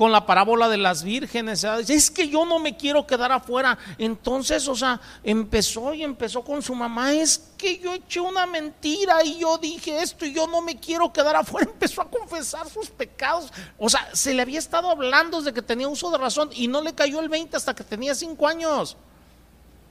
con 0.00 0.12
la 0.12 0.24
parábola 0.24 0.70
de 0.70 0.78
las 0.78 1.02
vírgenes. 1.02 1.62
Es 1.62 2.10
que 2.10 2.26
yo 2.26 2.46
no 2.46 2.58
me 2.58 2.74
quiero 2.74 3.06
quedar 3.06 3.32
afuera. 3.32 3.76
Entonces, 3.98 4.66
o 4.66 4.74
sea, 4.74 4.98
empezó 5.22 5.92
y 5.92 6.02
empezó 6.02 6.42
con 6.42 6.62
su 6.62 6.74
mamá. 6.74 7.12
Es 7.12 7.50
que 7.58 7.78
yo 7.78 7.92
eché 7.92 8.18
una 8.18 8.46
mentira 8.46 9.22
y 9.22 9.40
yo 9.40 9.58
dije 9.58 10.00
esto 10.00 10.24
y 10.24 10.32
yo 10.32 10.46
no 10.46 10.62
me 10.62 10.80
quiero 10.80 11.12
quedar 11.12 11.36
afuera. 11.36 11.68
Empezó 11.74 12.00
a 12.00 12.08
confesar 12.08 12.66
sus 12.70 12.88
pecados. 12.88 13.52
O 13.76 13.90
sea, 13.90 14.08
se 14.14 14.32
le 14.32 14.40
había 14.40 14.58
estado 14.58 14.88
hablando 14.88 15.36
desde 15.36 15.52
que 15.52 15.60
tenía 15.60 15.86
uso 15.86 16.10
de 16.10 16.16
razón 16.16 16.48
y 16.54 16.66
no 16.66 16.80
le 16.80 16.94
cayó 16.94 17.20
el 17.20 17.28
20 17.28 17.54
hasta 17.58 17.74
que 17.74 17.84
tenía 17.84 18.14
5 18.14 18.48
años. 18.48 18.96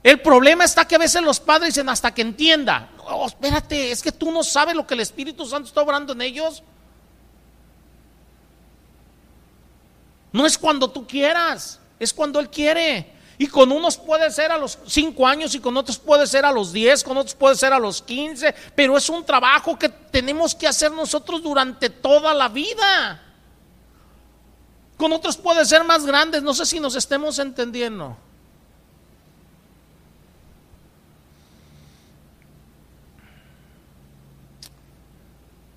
El 0.01 0.21
problema 0.21 0.63
está 0.63 0.85
que 0.85 0.95
a 0.95 0.97
veces 0.97 1.21
los 1.21 1.39
padres 1.39 1.75
dicen 1.75 1.87
hasta 1.87 2.15
que 2.15 2.23
entienda. 2.23 2.89
Oh, 3.05 3.27
espérate, 3.27 3.91
es 3.91 4.01
que 4.01 4.11
tú 4.11 4.31
no 4.31 4.41
sabes 4.41 4.73
lo 4.73 4.87
que 4.87 4.95
el 4.95 5.01
Espíritu 5.01 5.45
Santo 5.45 5.67
está 5.67 5.83
obrando 5.83 6.13
en 6.13 6.21
ellos. 6.23 6.63
No 10.31 10.45
es 10.45 10.57
cuando 10.57 10.89
tú 10.89 11.07
quieras, 11.07 11.79
es 11.99 12.13
cuando 12.13 12.39
Él 12.39 12.49
quiere. 12.49 13.17
Y 13.37 13.47
con 13.47 13.71
unos 13.71 13.97
puede 13.97 14.29
ser 14.31 14.51
a 14.51 14.57
los 14.57 14.77
5 14.85 15.25
años 15.25 15.55
y 15.55 15.59
con 15.59 15.75
otros 15.77 15.97
puede 15.97 16.27
ser 16.27 16.43
a 16.43 16.51
los 16.51 16.73
10, 16.73 17.03
con 17.05 17.17
otros 17.17 17.35
puede 17.35 17.55
ser 17.55 17.71
a 17.71 17.79
los 17.79 18.01
15, 18.01 18.53
pero 18.75 18.97
es 18.97 19.09
un 19.09 19.25
trabajo 19.25 19.79
que 19.79 19.87
tenemos 19.87 20.53
que 20.53 20.67
hacer 20.67 20.91
nosotros 20.91 21.41
durante 21.41 21.89
toda 21.89 22.33
la 22.33 22.49
vida. 22.49 23.23
Con 24.97 25.13
otros 25.13 25.37
puede 25.37 25.63
ser 25.63 25.85
más 25.85 26.05
grandes, 26.05 26.43
no 26.43 26.53
sé 26.53 26.65
si 26.65 26.81
nos 26.81 26.95
estemos 26.95 27.39
entendiendo. 27.39 28.17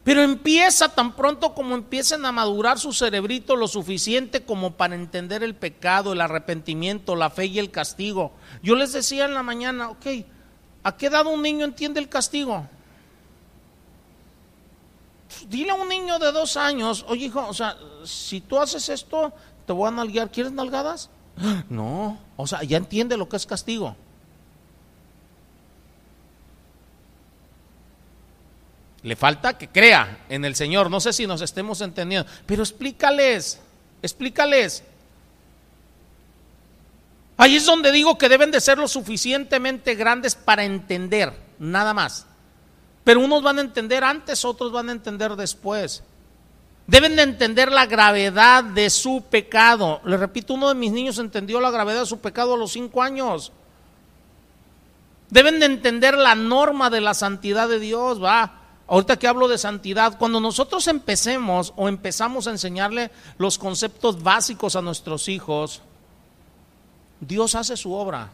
Pero 0.04 0.22
empieza 0.22 0.88
tan 0.88 1.14
pronto 1.14 1.54
como 1.54 1.76
empiecen 1.76 2.26
a 2.26 2.32
madurar 2.32 2.78
su 2.78 2.92
cerebrito 2.92 3.54
lo 3.54 3.68
suficiente 3.68 4.44
como 4.44 4.72
para 4.72 4.96
entender 4.96 5.44
el 5.44 5.54
pecado, 5.54 6.12
el 6.12 6.20
arrepentimiento, 6.20 7.14
la 7.14 7.30
fe 7.30 7.46
y 7.46 7.60
el 7.60 7.70
castigo. 7.70 8.32
Yo 8.62 8.74
les 8.74 8.92
decía 8.92 9.26
en 9.26 9.34
la 9.34 9.44
mañana, 9.44 9.90
ok, 9.90 10.06
¿a 10.82 10.96
qué 10.96 11.06
edad 11.06 11.26
un 11.26 11.40
niño 11.40 11.64
entiende 11.64 12.00
el 12.00 12.08
castigo? 12.08 12.66
Dile 15.48 15.70
a 15.70 15.74
un 15.74 15.88
niño 15.88 16.18
de 16.18 16.32
dos 16.32 16.56
años, 16.56 17.04
oye 17.08 17.26
hijo, 17.26 17.46
o 17.46 17.54
sea, 17.54 17.76
si 18.04 18.40
tú 18.40 18.58
haces 18.58 18.88
esto, 18.88 19.32
te 19.66 19.72
voy 19.72 19.88
a 19.88 19.92
nalguear, 19.92 20.30
¿quieres 20.30 20.52
nalgadas? 20.52 21.10
No, 21.70 22.18
o 22.36 22.46
sea, 22.46 22.62
ya 22.64 22.76
entiende 22.76 23.16
lo 23.16 23.28
que 23.28 23.36
es 23.36 23.46
castigo. 23.46 23.96
Le 29.02 29.16
falta 29.16 29.58
que 29.58 29.68
crea 29.68 30.24
en 30.28 30.44
el 30.44 30.54
Señor. 30.54 30.90
No 30.90 31.00
sé 31.00 31.12
si 31.12 31.26
nos 31.26 31.40
estemos 31.40 31.80
entendiendo, 31.80 32.30
pero 32.46 32.62
explícales, 32.62 33.60
explícales. 34.00 34.84
Ahí 37.36 37.56
es 37.56 37.66
donde 37.66 37.90
digo 37.90 38.18
que 38.18 38.28
deben 38.28 38.50
de 38.52 38.60
ser 38.60 38.78
lo 38.78 38.86
suficientemente 38.86 39.96
grandes 39.96 40.34
para 40.36 40.64
entender, 40.64 41.32
nada 41.58 41.92
más. 41.92 42.26
Pero 43.02 43.20
unos 43.20 43.42
van 43.42 43.58
a 43.58 43.62
entender 43.62 44.04
antes, 44.04 44.44
otros 44.44 44.70
van 44.70 44.88
a 44.88 44.92
entender 44.92 45.34
después. 45.34 46.04
Deben 46.86 47.16
de 47.16 47.22
entender 47.22 47.72
la 47.72 47.86
gravedad 47.86 48.62
de 48.62 48.90
su 48.90 49.24
pecado. 49.28 50.00
Le 50.04 50.16
repito, 50.16 50.54
uno 50.54 50.68
de 50.68 50.74
mis 50.74 50.92
niños 50.92 51.18
entendió 51.18 51.60
la 51.60 51.70
gravedad 51.70 52.00
de 52.00 52.06
su 52.06 52.20
pecado 52.20 52.54
a 52.54 52.56
los 52.56 52.72
cinco 52.72 53.02
años. 53.02 53.50
Deben 55.30 55.58
de 55.58 55.66
entender 55.66 56.16
la 56.16 56.34
norma 56.34 56.90
de 56.90 57.00
la 57.00 57.14
santidad 57.14 57.68
de 57.68 57.80
Dios, 57.80 58.22
va. 58.22 58.61
Ahorita 58.86 59.18
que 59.18 59.26
hablo 59.28 59.48
de 59.48 59.58
santidad, 59.58 60.18
cuando 60.18 60.40
nosotros 60.40 60.86
empecemos 60.88 61.72
o 61.76 61.88
empezamos 61.88 62.46
a 62.46 62.50
enseñarle 62.50 63.10
los 63.38 63.58
conceptos 63.58 64.22
básicos 64.22 64.76
a 64.76 64.82
nuestros 64.82 65.28
hijos, 65.28 65.80
Dios 67.20 67.54
hace 67.54 67.76
su 67.76 67.92
obra. 67.92 68.30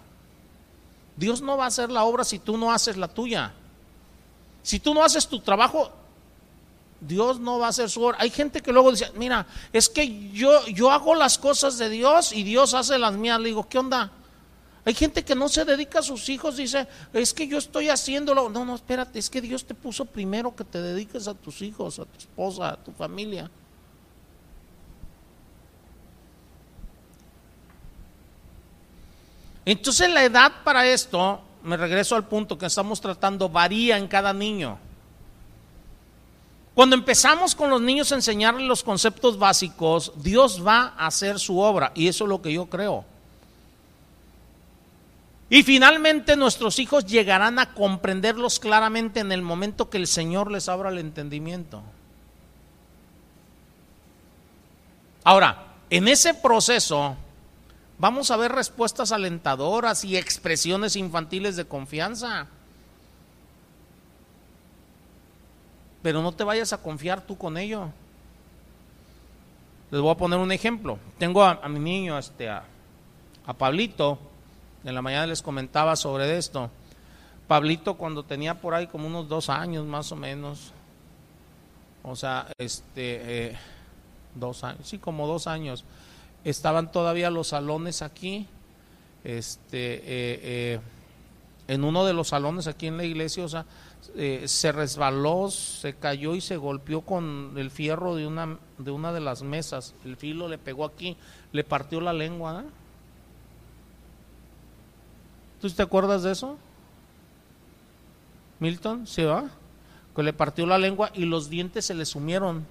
Dios 1.16 1.42
no 1.42 1.56
va 1.56 1.64
a 1.64 1.68
hacer 1.68 1.90
la 1.90 2.04
obra 2.04 2.24
si 2.24 2.38
tú 2.38 2.56
no 2.56 2.72
haces 2.72 2.96
la 2.96 3.08
tuya. 3.08 3.52
Si 4.62 4.80
tú 4.80 4.94
no 4.94 5.02
haces 5.04 5.26
tu 5.26 5.40
trabajo, 5.40 5.90
Dios 7.00 7.38
no 7.38 7.58
va 7.58 7.66
a 7.66 7.70
hacer 7.70 7.90
su 7.90 8.02
obra. 8.02 8.18
Hay 8.20 8.30
gente 8.30 8.60
que 8.60 8.72
luego 8.72 8.90
dice, 8.90 9.10
mira, 9.14 9.46
es 9.72 9.88
que 9.88 10.30
yo, 10.32 10.66
yo 10.66 10.90
hago 10.90 11.14
las 11.14 11.38
cosas 11.38 11.78
de 11.78 11.88
Dios 11.88 12.32
y 12.32 12.42
Dios 12.42 12.74
hace 12.74 12.98
las 12.98 13.14
mías. 13.14 13.40
Le 13.40 13.48
digo, 13.48 13.68
¿qué 13.68 13.78
onda? 13.78 14.10
Hay 14.88 14.94
gente 14.94 15.22
que 15.22 15.34
no 15.34 15.50
se 15.50 15.66
dedica 15.66 15.98
a 15.98 16.02
sus 16.02 16.30
hijos, 16.30 16.56
dice, 16.56 16.88
es 17.12 17.34
que 17.34 17.46
yo 17.46 17.58
estoy 17.58 17.90
haciéndolo. 17.90 18.48
No, 18.48 18.64
no, 18.64 18.74
espérate, 18.74 19.18
es 19.18 19.28
que 19.28 19.42
Dios 19.42 19.66
te 19.66 19.74
puso 19.74 20.06
primero 20.06 20.56
que 20.56 20.64
te 20.64 20.80
dediques 20.80 21.28
a 21.28 21.34
tus 21.34 21.60
hijos, 21.60 21.98
a 21.98 22.06
tu 22.06 22.16
esposa, 22.16 22.70
a 22.70 22.76
tu 22.78 22.90
familia. 22.92 23.50
Entonces 29.66 30.08
la 30.08 30.24
edad 30.24 30.50
para 30.64 30.86
esto, 30.86 31.42
me 31.62 31.76
regreso 31.76 32.16
al 32.16 32.26
punto 32.26 32.56
que 32.56 32.64
estamos 32.64 32.98
tratando, 32.98 33.50
varía 33.50 33.98
en 33.98 34.08
cada 34.08 34.32
niño. 34.32 34.78
Cuando 36.72 36.96
empezamos 36.96 37.54
con 37.54 37.68
los 37.68 37.82
niños 37.82 38.10
a 38.12 38.14
enseñarles 38.14 38.66
los 38.66 38.82
conceptos 38.82 39.38
básicos, 39.38 40.14
Dios 40.16 40.66
va 40.66 40.94
a 40.96 41.08
hacer 41.08 41.38
su 41.38 41.58
obra 41.58 41.92
y 41.94 42.08
eso 42.08 42.24
es 42.24 42.30
lo 42.30 42.40
que 42.40 42.54
yo 42.54 42.64
creo. 42.70 43.17
Y 45.50 45.62
finalmente 45.62 46.36
nuestros 46.36 46.78
hijos 46.78 47.06
llegarán 47.06 47.58
a 47.58 47.72
comprenderlos 47.72 48.60
claramente 48.60 49.20
en 49.20 49.32
el 49.32 49.40
momento 49.40 49.88
que 49.88 49.96
el 49.96 50.06
Señor 50.06 50.50
les 50.50 50.68
abra 50.68 50.90
el 50.90 50.98
entendimiento. 50.98 51.82
Ahora, 55.24 55.64
en 55.88 56.06
ese 56.08 56.34
proceso 56.34 57.16
vamos 57.98 58.30
a 58.30 58.36
ver 58.36 58.52
respuestas 58.52 59.10
alentadoras 59.10 60.04
y 60.04 60.18
expresiones 60.18 60.96
infantiles 60.96 61.56
de 61.56 61.64
confianza. 61.64 62.46
Pero 66.02 66.22
no 66.22 66.32
te 66.32 66.44
vayas 66.44 66.74
a 66.74 66.82
confiar 66.82 67.22
tú 67.22 67.38
con 67.38 67.56
ello. 67.56 67.88
Les 69.90 70.00
voy 70.00 70.10
a 70.10 70.16
poner 70.16 70.38
un 70.38 70.52
ejemplo. 70.52 70.98
Tengo 71.18 71.42
a, 71.42 71.66
mi 71.68 71.80
niño, 71.80 72.18
este, 72.18 72.50
a, 72.50 72.64
a 73.46 73.54
Pablito, 73.54 74.18
en 74.84 74.94
la 74.94 75.02
mañana 75.02 75.26
les 75.26 75.42
comentaba 75.42 75.96
sobre 75.96 76.36
esto. 76.36 76.70
Pablito 77.46 77.94
cuando 77.94 78.24
tenía 78.24 78.60
por 78.60 78.74
ahí 78.74 78.86
como 78.86 79.06
unos 79.06 79.28
dos 79.28 79.48
años 79.48 79.86
más 79.86 80.12
o 80.12 80.16
menos, 80.16 80.72
o 82.02 82.14
sea, 82.14 82.46
este, 82.58 83.48
eh, 83.48 83.56
dos 84.34 84.64
años, 84.64 84.86
sí, 84.86 84.98
como 84.98 85.26
dos 85.26 85.46
años, 85.46 85.84
estaban 86.44 86.92
todavía 86.92 87.30
los 87.30 87.48
salones 87.48 88.02
aquí, 88.02 88.46
este, 89.24 89.94
eh, 89.94 90.00
eh, 90.42 90.80
en 91.68 91.84
uno 91.84 92.04
de 92.04 92.12
los 92.12 92.28
salones 92.28 92.66
aquí 92.66 92.86
en 92.86 92.98
la 92.98 93.04
iglesia, 93.04 93.44
o 93.44 93.48
sea, 93.48 93.64
se 94.46 94.72
resbaló, 94.72 95.50
se 95.50 95.94
cayó 95.94 96.34
y 96.34 96.40
se 96.40 96.56
golpeó 96.56 97.02
con 97.02 97.54
el 97.56 97.70
fierro 97.70 98.14
de 98.14 98.26
una 98.26 98.58
de 98.78 98.90
una 98.90 99.12
de 99.12 99.20
las 99.20 99.42
mesas, 99.42 99.94
el 100.04 100.16
filo 100.16 100.48
le 100.48 100.56
pegó 100.56 100.84
aquí, 100.84 101.16
le 101.52 101.64
partió 101.64 102.00
la 102.00 102.12
lengua. 102.12 102.64
¿Tú 105.60 105.70
te 105.70 105.82
acuerdas 105.82 106.22
de 106.22 106.32
eso? 106.32 106.56
Milton, 108.60 109.06
¿sí 109.06 109.22
va? 109.22 109.50
Que 110.14 110.22
le 110.22 110.32
partió 110.32 110.66
la 110.66 110.78
lengua 110.78 111.10
y 111.14 111.24
los 111.24 111.48
dientes 111.48 111.84
se 111.84 111.94
le 111.94 112.04
sumieron. 112.04 112.66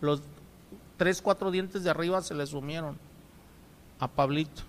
Los 0.00 0.20
tres, 0.96 1.22
cuatro 1.22 1.50
dientes 1.50 1.84
de 1.84 1.90
arriba 1.90 2.22
se 2.22 2.34
le 2.34 2.46
sumieron 2.46 2.96
a 3.98 4.08
Pablito. 4.08 4.62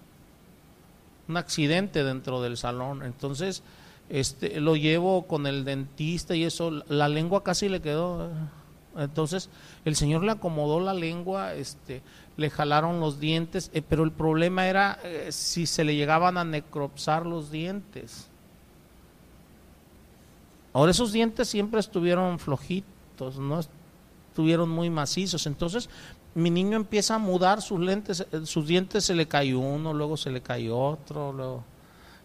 Un 1.28 1.38
accidente 1.38 2.04
dentro 2.04 2.42
del 2.42 2.58
salón. 2.58 3.04
Entonces, 3.04 3.64
este, 4.10 4.60
lo 4.60 4.76
llevo 4.76 5.26
con 5.28 5.48
el 5.48 5.66
dentista 5.66 6.36
y 6.36 6.44
eso, 6.44 6.72
la 6.88 7.10
lengua 7.10 7.44
casi 7.44 7.70
le 7.70 7.82
quedó. 7.82 8.30
Entonces, 8.98 9.50
el 9.84 9.96
señor 9.96 10.24
le 10.24 10.32
acomodó 10.32 10.80
la 10.80 10.94
lengua, 10.94 11.54
este, 11.54 12.02
le 12.38 12.50
jalaron 12.50 13.00
los 13.00 13.20
dientes, 13.20 13.72
eh, 13.74 13.82
pero 13.82 14.04
el 14.04 14.12
problema 14.12 14.68
era 14.68 15.00
eh, 15.04 15.28
si 15.32 15.66
se 15.66 15.84
le 15.84 15.96
llegaban 15.96 16.38
a 16.38 16.44
necropsar 16.44 17.26
los 17.26 17.52
dientes. 17.52 18.28
Ahora 20.74 20.92
esos 20.92 21.14
dientes 21.14 21.48
siempre 21.48 21.80
estuvieron 21.80 22.38
flojitos, 22.38 23.38
no 23.38 23.62
estuvieron 24.30 24.70
muy 24.70 24.90
macizos. 24.90 25.48
Entonces 25.48 25.90
mi 26.34 26.50
niño 26.50 26.76
empieza 26.76 27.16
a 27.16 27.20
mudar 27.20 27.62
sus 27.62 27.80
lentes, 27.80 28.28
eh, 28.32 28.46
sus 28.46 28.68
dientes 28.68 29.06
se 29.06 29.16
le 29.16 29.28
cayó 29.28 29.60
uno, 29.60 29.94
luego 29.94 30.18
se 30.18 30.30
le 30.32 30.42
cayó 30.42 30.78
otro, 30.78 31.32
luego 31.32 31.64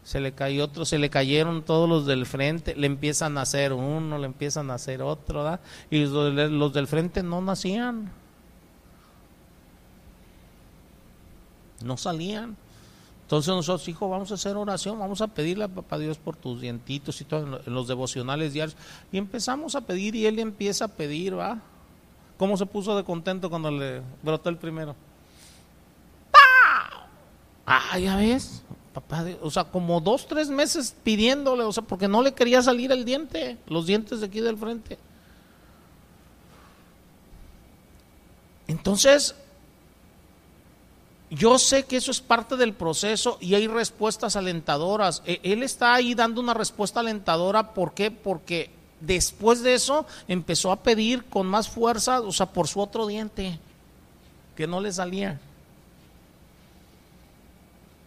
se 0.03 0.19
le 0.19 0.33
cayó 0.33 0.65
otro, 0.65 0.85
se 0.85 0.99
le 0.99 1.11
cayeron 1.11 1.63
todos 1.63 1.89
los 1.89 2.07
del 2.07 2.27
frente, 2.27 2.75
le 2.75 2.89
empiezan 2.89 3.39
a 3.39 3.43
hacer 3.43 3.73
uno, 3.73 4.19
le 4.19 4.27
empiezan 4.27 4.71
a 4.73 4.75
hacer 4.75 5.03
otro, 5.03 5.61
y 5.91 6.05
los 6.07 6.73
del 6.73 6.87
frente 6.89 7.23
no 7.23 7.41
nacían. 7.41 8.11
No 11.85 11.97
salían. 11.97 12.57
Entonces 13.22 13.55
nosotros, 13.55 13.87
hijo, 13.89 14.09
vamos 14.09 14.33
a 14.33 14.35
hacer 14.35 14.57
oración, 14.57 14.99
vamos 14.99 15.20
a 15.20 15.28
pedirle 15.28 15.64
a 15.64 15.68
papá 15.68 15.99
Dios 15.99 16.18
por 16.18 16.35
tus 16.35 16.61
dientitos 16.61 17.20
y 17.20 17.24
todo 17.24 17.61
en 17.64 17.72
los 17.72 17.87
devocionales 17.87 18.53
diarios. 18.53 18.76
Y 19.12 19.18
empezamos 19.18 19.76
a 19.76 19.83
pedir 19.83 20.16
y 20.16 20.26
él 20.26 20.39
empieza 20.41 20.87
a 20.87 20.89
pedir, 20.89 21.39
¿va? 21.39 21.61
¿Cómo 22.37 22.57
se 22.57 22.66
puso 22.66 22.97
de 22.97 23.05
contento 23.05 23.49
cuando 23.49 23.70
le 23.70 24.03
brotó 24.22 24.49
el 24.49 24.57
primero? 24.57 24.97
Ah, 27.66 27.97
ya 28.01 28.16
ves, 28.16 28.64
papá, 28.93 29.24
o 29.43 29.49
sea, 29.49 29.62
como 29.62 30.01
dos, 30.01 30.26
tres 30.26 30.49
meses 30.49 30.93
pidiéndole, 31.05 31.62
o 31.62 31.72
sea, 31.72 31.85
porque 31.85 32.09
no 32.09 32.22
le 32.24 32.35
quería 32.35 32.61
salir 32.62 32.91
el 32.91 33.05
diente, 33.05 33.59
los 33.68 33.87
dientes 33.87 34.18
de 34.18 34.26
aquí 34.26 34.41
del 34.41 34.57
frente. 34.57 34.99
Entonces, 38.66 39.37
yo 41.31 41.61
sé 41.61 41.85
que 41.85 41.97
eso 41.97 42.11
es 42.11 42.20
parte 42.20 42.57
del 42.57 42.74
proceso 42.74 43.39
y 43.41 43.55
hay 43.55 43.68
respuestas 43.68 44.35
alentadoras. 44.35 45.22
E, 45.24 45.41
él 45.45 45.62
está 45.62 45.95
ahí 45.95 46.14
dando 46.14 46.41
una 46.41 46.55
respuesta 46.55 47.01
alentadora, 47.01 47.72
¿por 47.72 47.95
qué? 47.95 48.11
Porque 48.11 48.70
después 49.01 49.62
de 49.62 49.74
eso 49.74 50.07
empezó 50.26 50.72
a 50.72 50.83
pedir 50.83 51.24
con 51.24 51.47
más 51.47 51.68
fuerza, 51.68 52.20
o 52.20 52.33
sea, 52.33 52.47
por 52.47 52.66
su 52.66 52.81
otro 52.81 53.07
diente, 53.07 53.61
que 54.57 54.66
no 54.66 54.81
le 54.81 54.93
salía. 54.93 55.41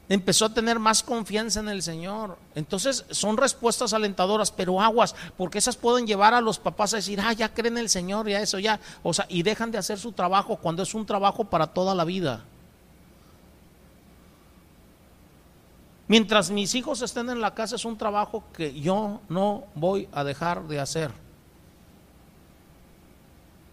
Empezó 0.10 0.46
a 0.46 0.54
tener 0.54 0.78
más 0.78 1.02
confianza 1.02 1.62
en 1.62 1.70
el 1.70 1.82
Señor. 1.82 2.38
Entonces 2.56 3.06
son 3.10 3.38
respuestas 3.38 3.94
alentadoras, 3.94 4.52
pero 4.52 4.82
aguas, 4.82 5.16
porque 5.38 5.60
esas 5.60 5.78
pueden 5.78 6.06
llevar 6.06 6.34
a 6.34 6.42
los 6.42 6.60
papás 6.60 6.94
a 6.94 6.98
decir, 6.98 7.22
ah, 7.22 7.32
ya 7.32 7.54
creen 7.54 7.78
en 7.78 7.84
el 7.84 7.90
Señor, 7.90 8.28
ya 8.28 8.42
eso, 8.42 8.60
ya. 8.60 8.82
O 9.02 9.14
sea, 9.14 9.26
y 9.30 9.44
dejan 9.44 9.72
de 9.72 9.78
hacer 9.78 9.98
su 9.98 10.12
trabajo 10.12 10.58
cuando 10.58 10.84
es 10.84 10.94
un 10.94 11.06
trabajo 11.06 11.46
para 11.46 11.68
toda 11.68 11.96
la 11.96 12.04
vida. 12.04 12.44
Mientras 16.14 16.52
mis 16.52 16.76
hijos 16.76 17.02
estén 17.02 17.32
en 17.32 17.42
la 17.42 17.56
casa 17.56 17.76
es 17.76 17.86
un 17.86 17.98
trabajo 17.98 18.44
que 18.56 18.80
yo 18.80 19.20
no 19.30 19.64
voy 19.74 20.08
a 20.12 20.24
dejar 20.24 20.62
de 20.68 20.80
hacer. 20.80 21.10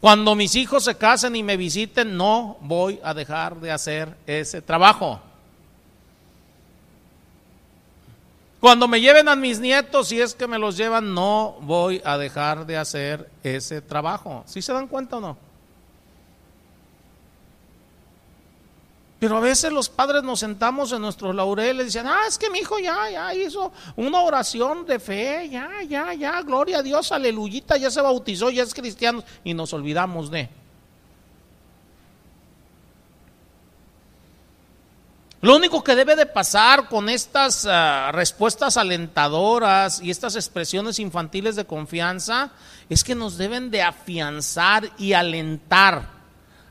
Cuando 0.00 0.34
mis 0.34 0.54
hijos 0.54 0.84
se 0.84 0.96
casen 0.96 1.36
y 1.36 1.42
me 1.42 1.58
visiten, 1.58 2.16
no 2.16 2.56
voy 2.62 2.98
a 3.04 3.12
dejar 3.12 3.60
de 3.60 3.70
hacer 3.70 4.16
ese 4.26 4.62
trabajo. 4.62 5.20
Cuando 8.58 8.88
me 8.88 9.02
lleven 9.02 9.28
a 9.28 9.36
mis 9.36 9.60
nietos, 9.60 10.08
si 10.08 10.18
es 10.18 10.34
que 10.34 10.46
me 10.46 10.58
los 10.58 10.78
llevan, 10.78 11.12
no 11.12 11.58
voy 11.60 12.00
a 12.06 12.16
dejar 12.16 12.64
de 12.64 12.78
hacer 12.78 13.28
ese 13.42 13.82
trabajo. 13.82 14.44
¿Sí 14.46 14.62
se 14.62 14.72
dan 14.72 14.88
cuenta 14.88 15.18
o 15.18 15.20
no? 15.20 15.49
Pero 19.20 19.36
a 19.36 19.40
veces 19.40 19.70
los 19.70 19.90
padres 19.90 20.22
nos 20.22 20.40
sentamos 20.40 20.90
en 20.92 21.02
nuestros 21.02 21.34
laureles 21.34 21.82
y 21.82 21.84
dicen, 21.88 22.06
ah, 22.06 22.22
es 22.26 22.38
que 22.38 22.48
mi 22.48 22.60
hijo 22.60 22.78
ya, 22.78 23.10
ya 23.10 23.34
hizo 23.34 23.70
una 23.96 24.22
oración 24.22 24.86
de 24.86 24.98
fe, 24.98 25.46
ya, 25.50 25.68
ya, 25.86 26.14
ya, 26.14 26.40
gloria 26.40 26.78
a 26.78 26.82
Dios, 26.82 27.12
aleluyita, 27.12 27.76
ya 27.76 27.90
se 27.90 28.00
bautizó, 28.00 28.48
ya 28.48 28.62
es 28.62 28.72
cristiano, 28.72 29.22
y 29.44 29.52
nos 29.52 29.74
olvidamos 29.74 30.30
de. 30.30 30.48
Lo 35.42 35.56
único 35.56 35.84
que 35.84 35.94
debe 35.94 36.16
de 36.16 36.24
pasar 36.24 36.88
con 36.88 37.10
estas 37.10 37.66
ah, 37.66 38.10
respuestas 38.12 38.78
alentadoras 38.78 40.00
y 40.02 40.10
estas 40.10 40.34
expresiones 40.34 40.98
infantiles 40.98 41.56
de 41.56 41.66
confianza 41.66 42.52
es 42.88 43.04
que 43.04 43.14
nos 43.14 43.36
deben 43.36 43.70
de 43.70 43.82
afianzar 43.82 44.90
y 44.96 45.12
alentar 45.12 46.19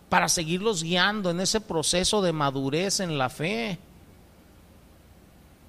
para 0.10 0.28
seguirlos 0.28 0.84
guiando 0.84 1.30
en 1.30 1.39
ese 1.39 1.62
proceso 1.62 2.22
de 2.22 2.34
madurez 2.34 2.99
en 2.99 3.18
la 3.18 3.30
fe. 3.30 3.78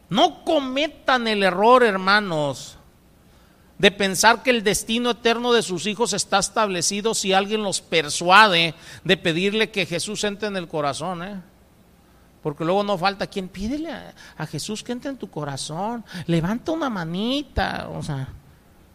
No 0.09 0.45
cometan 0.45 1.28
el 1.28 1.43
error, 1.43 1.84
hermanos, 1.84 2.78
de 3.78 3.91
pensar 3.91 4.43
que 4.43 4.51
el 4.51 4.64
destino 4.64 5.11
eterno 5.11 5.53
de 5.53 5.62
sus 5.62 5.86
hijos 5.86 6.14
está 6.14 6.38
establecido 6.38 7.14
si 7.14 7.32
alguien 7.32 7.62
los 7.62 7.80
persuade 7.80 8.74
de 9.05 9.16
pedirle 9.16 9.70
que 9.70 9.86
Jesús 9.86 10.24
entre 10.24 10.49
en 10.49 10.57
el 10.57 10.68
corazón. 10.68 11.22
¿eh? 11.22 11.41
Porque 12.43 12.64
luego 12.64 12.82
no 12.82 12.99
falta 12.99 13.26
quien 13.26 13.49
pídele 13.49 13.93
a, 14.36 14.47
Jesús 14.47 14.82
que 14.82 14.93
entre 14.93 15.11
en 15.11 15.16
tu 15.16 15.30
corazón. 15.30 16.05
Levanta 16.26 16.72
una 16.72 16.91
manita, 16.91 17.88
o 17.91 18.03
sea, 18.03 18.28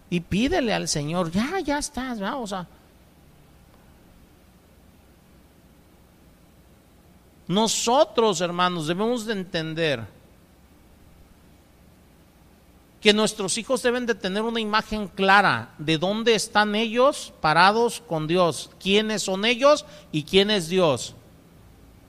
y 0.09 0.19
pídele 0.19 0.73
al 0.73 0.87
Señor. 0.87 1.31
Ya, 1.31 1.59
ya 1.59 1.77
estás, 1.77 2.19
¿verdad? 2.19 2.41
o 2.41 2.47
sea. 2.47 2.67
Nosotros, 7.47 8.41
hermanos, 8.41 8.87
debemos 8.87 9.25
de 9.25 9.33
entender 9.33 10.15
que 13.05 13.13
nuestros 13.13 13.59
hijos 13.59 13.83
deben 13.83 14.07
de 14.07 14.15
tener 14.15 14.41
una 14.41 14.59
imagen 14.59 15.07
clara 15.07 15.75
de 15.77 15.99
dónde 15.99 16.33
están 16.33 16.73
ellos 16.73 17.33
parados 17.39 18.01
con 18.07 18.25
Dios, 18.25 18.71
quiénes 18.79 19.21
son 19.21 19.45
ellos 19.45 19.85
y 20.11 20.23
quién 20.23 20.49
es 20.49 20.69
Dios. 20.69 21.13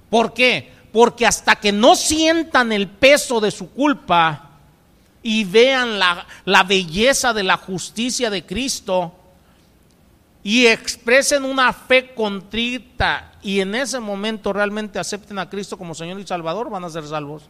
¿Por 0.09 0.33
qué? 0.33 0.73
Porque 0.95 1.27
hasta 1.27 1.57
que 1.57 1.71
no 1.71 1.97
sientan 1.97 2.73
el 2.73 2.89
peso 2.89 3.41
de 3.41 3.51
su 3.51 3.69
culpa 3.73 4.53
y 5.23 5.45
vean 5.45 5.99
la, 5.99 6.27
la 6.47 6.63
belleza 6.63 7.35
de 7.35 7.43
la 7.43 7.59
justicia 7.59 8.31
de 8.31 8.47
Cristo, 8.47 9.13
y 10.47 10.69
expresen 10.69 11.45
una 11.45 11.73
fe 11.73 12.15
contrita 12.15 13.33
y 13.43 13.59
en 13.59 13.75
ese 13.75 13.99
momento 13.99 14.53
realmente 14.53 14.97
acepten 14.97 15.41
a 15.41 15.51
Cristo 15.51 15.77
como 15.77 15.93
Señor 15.93 16.21
y 16.21 16.25
Salvador, 16.25 16.71
van 16.71 16.85
a 16.85 16.89
ser 16.89 17.05
salvos. 17.05 17.49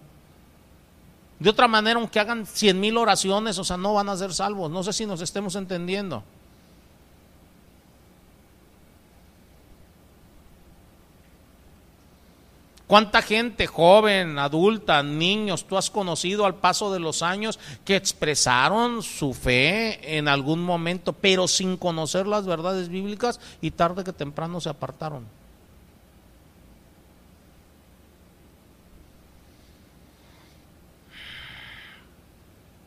De 1.39 1.51
otra 1.51 1.69
manera, 1.69 2.01
aunque 2.01 2.19
hagan 2.19 2.47
cien 2.47 2.81
mil 2.81 2.97
oraciones, 2.97 3.59
o 3.59 3.65
sea, 3.65 3.77
no 3.77 3.93
van 3.93 4.09
a 4.09 4.17
ser 4.17 4.33
salvos. 4.33 4.71
No 4.71 4.83
sé 4.83 4.95
si 4.95 5.05
nos 5.05 5.21
estemos 5.21 5.57
entendiendo. 5.57 6.25
¿Cuánta 12.87 13.21
gente 13.21 13.67
joven, 13.67 14.39
adulta, 14.39 15.03
niños 15.03 15.67
tú 15.67 15.77
has 15.77 15.91
conocido 15.91 16.47
al 16.47 16.55
paso 16.55 16.93
de 16.93 17.01
los 17.01 17.23
años 17.23 17.59
que 17.85 17.97
expresaron 17.97 19.03
su 19.03 19.35
fe 19.35 20.17
en 20.17 20.29
algún 20.29 20.63
momento, 20.63 21.13
pero 21.13 21.49
sin 21.49 21.77
conocer 21.77 22.29
las 22.29 22.47
verdades 22.47 22.89
bíblicas 22.89 23.41
y 23.61 23.73
tarde 23.73 24.05
que 24.05 24.13
temprano 24.13 24.61
se 24.61 24.69
apartaron? 24.69 25.27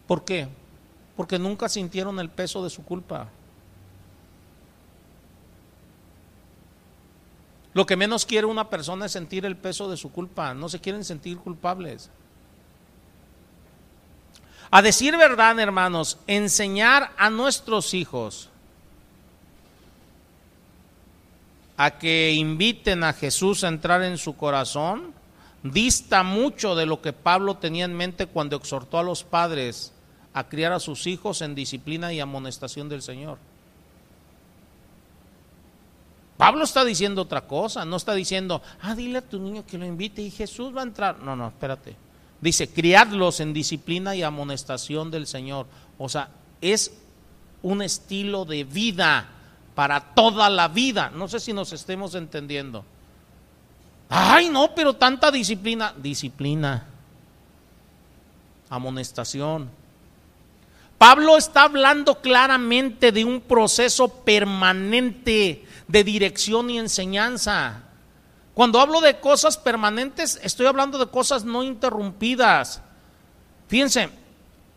¿Por 0.08 0.24
qué? 0.24 0.48
Porque 1.18 1.38
nunca 1.38 1.68
sintieron 1.68 2.20
el 2.22 2.30
peso 2.30 2.64
de 2.64 2.70
su 2.70 2.86
culpa. 2.86 3.28
Lo 7.80 7.86
que 7.86 7.96
menos 7.96 8.26
quiere 8.26 8.46
una 8.46 8.70
persona 8.70 9.06
es 9.06 9.14
sentir 9.14 9.46
el 9.46 9.56
peso 9.56 9.90
de 9.90 9.96
su 9.96 10.12
culpa, 10.12 10.54
no 10.54 10.68
se 10.68 10.82
quieren 10.82 11.06
sentir 11.06 11.38
culpables. 11.38 12.10
A 14.70 14.82
decir 14.82 15.16
verdad, 15.16 15.58
hermanos, 15.62 16.18
enseñar 16.28 17.14
a 17.16 17.30
nuestros 17.30 17.94
hijos 17.94 18.50
a 21.78 21.92
que 21.92 22.34
inviten 22.34 23.06
a 23.06 23.14
Jesús 23.14 23.64
a 23.64 23.70
entrar 23.70 24.04
en 24.04 24.18
su 24.18 24.36
corazón 24.36 25.14
dista 25.64 26.24
mucho 26.24 26.76
de 26.76 26.86
lo 26.86 27.02
que 27.02 27.14
Pablo 27.14 27.56
tenía 27.56 27.86
en 27.86 27.96
mente 27.96 28.26
cuando 28.26 28.58
exhortó 28.58 28.98
a 29.00 29.04
los 29.04 29.24
padres 29.24 29.94
a 30.34 30.50
criar 30.50 30.74
a 30.74 30.82
sus 30.82 31.08
hijos 31.08 31.42
en 31.42 31.56
disciplina 31.56 32.12
y 32.12 32.20
amonestación 32.20 32.90
del 32.90 33.02
Señor. 33.02 33.38
Pablo 36.40 36.64
está 36.64 36.86
diciendo 36.86 37.24
otra 37.24 37.42
cosa, 37.42 37.84
no 37.84 37.98
está 37.98 38.14
diciendo, 38.14 38.62
ah, 38.82 38.96
dile 38.96 39.18
a 39.18 39.22
tu 39.22 39.42
niño 39.42 39.66
que 39.68 39.78
lo 39.78 39.86
invite 39.86 40.22
y 40.22 40.32
Jesús 40.32 40.74
va 40.74 40.80
a 40.80 40.86
entrar. 40.86 41.20
No, 41.20 41.36
no, 41.36 41.50
espérate. 41.50 41.98
Dice, 42.40 42.70
criadlos 42.70 43.42
en 43.42 43.52
disciplina 43.52 44.16
y 44.16 44.24
amonestación 44.24 45.12
del 45.12 45.28
Señor. 45.28 45.68
O 45.98 46.08
sea, 46.08 46.30
es 46.62 46.94
un 47.62 47.82
estilo 47.82 48.46
de 48.46 48.64
vida 48.64 49.28
para 49.76 50.00
toda 50.00 50.50
la 50.50 50.70
vida. 50.70 51.12
No 51.14 51.28
sé 51.28 51.42
si 51.42 51.52
nos 51.52 51.74
estemos 51.74 52.16
entendiendo. 52.16 52.86
Ay, 54.08 54.48
no, 54.48 54.74
pero 54.74 54.94
tanta 54.96 55.32
disciplina. 55.32 55.94
Disciplina. 55.98 56.88
Amonestación. 58.70 59.70
Pablo 60.98 61.38
está 61.38 61.64
hablando 61.64 62.22
claramente 62.22 63.12
de 63.12 63.26
un 63.26 63.42
proceso 63.42 64.08
permanente 64.08 65.66
de 65.90 66.04
dirección 66.04 66.70
y 66.70 66.78
enseñanza. 66.78 67.82
Cuando 68.54 68.80
hablo 68.80 69.02
de 69.02 69.20
cosas 69.20 69.58
permanentes, 69.58 70.40
estoy 70.44 70.68
hablando 70.68 70.98
de 70.98 71.08
cosas 71.08 71.44
no 71.44 71.64
interrumpidas. 71.64 72.82
Fíjense, 73.68 74.10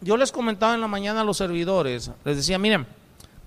yo 0.01 0.17
les 0.17 0.33
comentaba 0.33 0.75
en 0.75 0.81
la 0.81 0.89
mañana 0.89 1.21
a 1.21 1.25
los 1.25 1.37
servidores, 1.37 2.11
les 2.25 2.37
decía, 2.37 2.59
miren, 2.59 2.87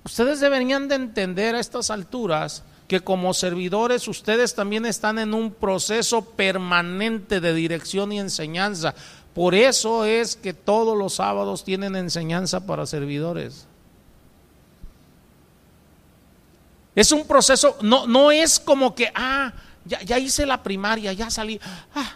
ustedes 0.03 0.39
deberían 0.39 0.87
de 0.87 0.95
entender 0.95 1.55
a 1.55 1.59
estas 1.59 1.89
alturas 1.89 2.63
que 2.87 2.99
como 2.99 3.33
servidores 3.33 4.07
ustedes 4.07 4.53
también 4.53 4.85
están 4.85 5.17
en 5.17 5.33
un 5.33 5.51
proceso 5.51 6.23
permanente 6.23 7.41
de 7.41 7.53
dirección 7.53 8.11
y 8.11 8.19
enseñanza. 8.19 8.93
Por 9.33 9.55
eso 9.55 10.05
es 10.05 10.35
que 10.35 10.53
todos 10.53 10.95
los 10.95 11.15
sábados 11.15 11.63
tienen 11.63 11.95
enseñanza 11.95 12.67
para 12.67 12.85
servidores. 12.85 13.67
Es 16.95 17.11
un 17.11 17.27
proceso, 17.27 17.77
no, 17.81 18.07
no 18.07 18.31
es 18.31 18.59
como 18.59 18.95
que, 18.95 19.11
ah, 19.13 19.53
ya, 19.83 20.01
ya 20.01 20.17
hice 20.17 20.45
la 20.45 20.63
primaria, 20.63 21.13
ya 21.13 21.29
salí, 21.29 21.59
ah, 21.93 22.15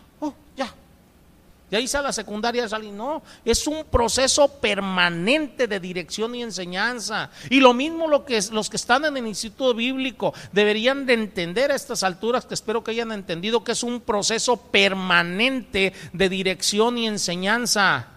de 1.69 1.77
ahí 1.77 1.85
a 1.93 2.01
la 2.01 2.11
secundaria 2.11 2.67
salí. 2.67 2.91
No, 2.91 3.21
es 3.45 3.67
un 3.67 3.85
proceso 3.85 4.47
permanente 4.47 5.67
de 5.67 5.79
dirección 5.79 6.33
y 6.33 6.41
enseñanza. 6.41 7.29
Y 7.49 7.59
lo 7.59 7.73
mismo 7.73 8.07
lo 8.07 8.25
que, 8.25 8.39
los 8.51 8.69
que 8.69 8.77
están 8.77 9.05
en 9.05 9.17
el 9.17 9.27
Instituto 9.27 9.73
Bíblico 9.75 10.33
deberían 10.51 11.05
de 11.05 11.13
entender 11.13 11.71
a 11.71 11.75
estas 11.75 12.03
alturas, 12.03 12.45
que 12.45 12.55
espero 12.55 12.83
que 12.83 12.91
hayan 12.91 13.11
entendido 13.11 13.63
que 13.63 13.73
es 13.73 13.83
un 13.83 14.01
proceso 14.01 14.57
permanente 14.57 15.93
de 16.11 16.29
dirección 16.29 16.97
y 16.97 17.07
enseñanza. 17.07 18.07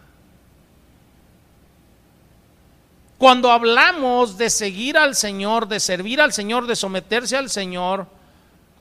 Cuando 3.22 3.52
hablamos 3.52 4.36
de 4.36 4.50
seguir 4.50 4.98
al 4.98 5.14
Señor, 5.14 5.68
de 5.68 5.78
servir 5.78 6.20
al 6.20 6.32
Señor, 6.32 6.66
de 6.66 6.74
someterse 6.74 7.36
al 7.36 7.50
Señor, 7.50 8.08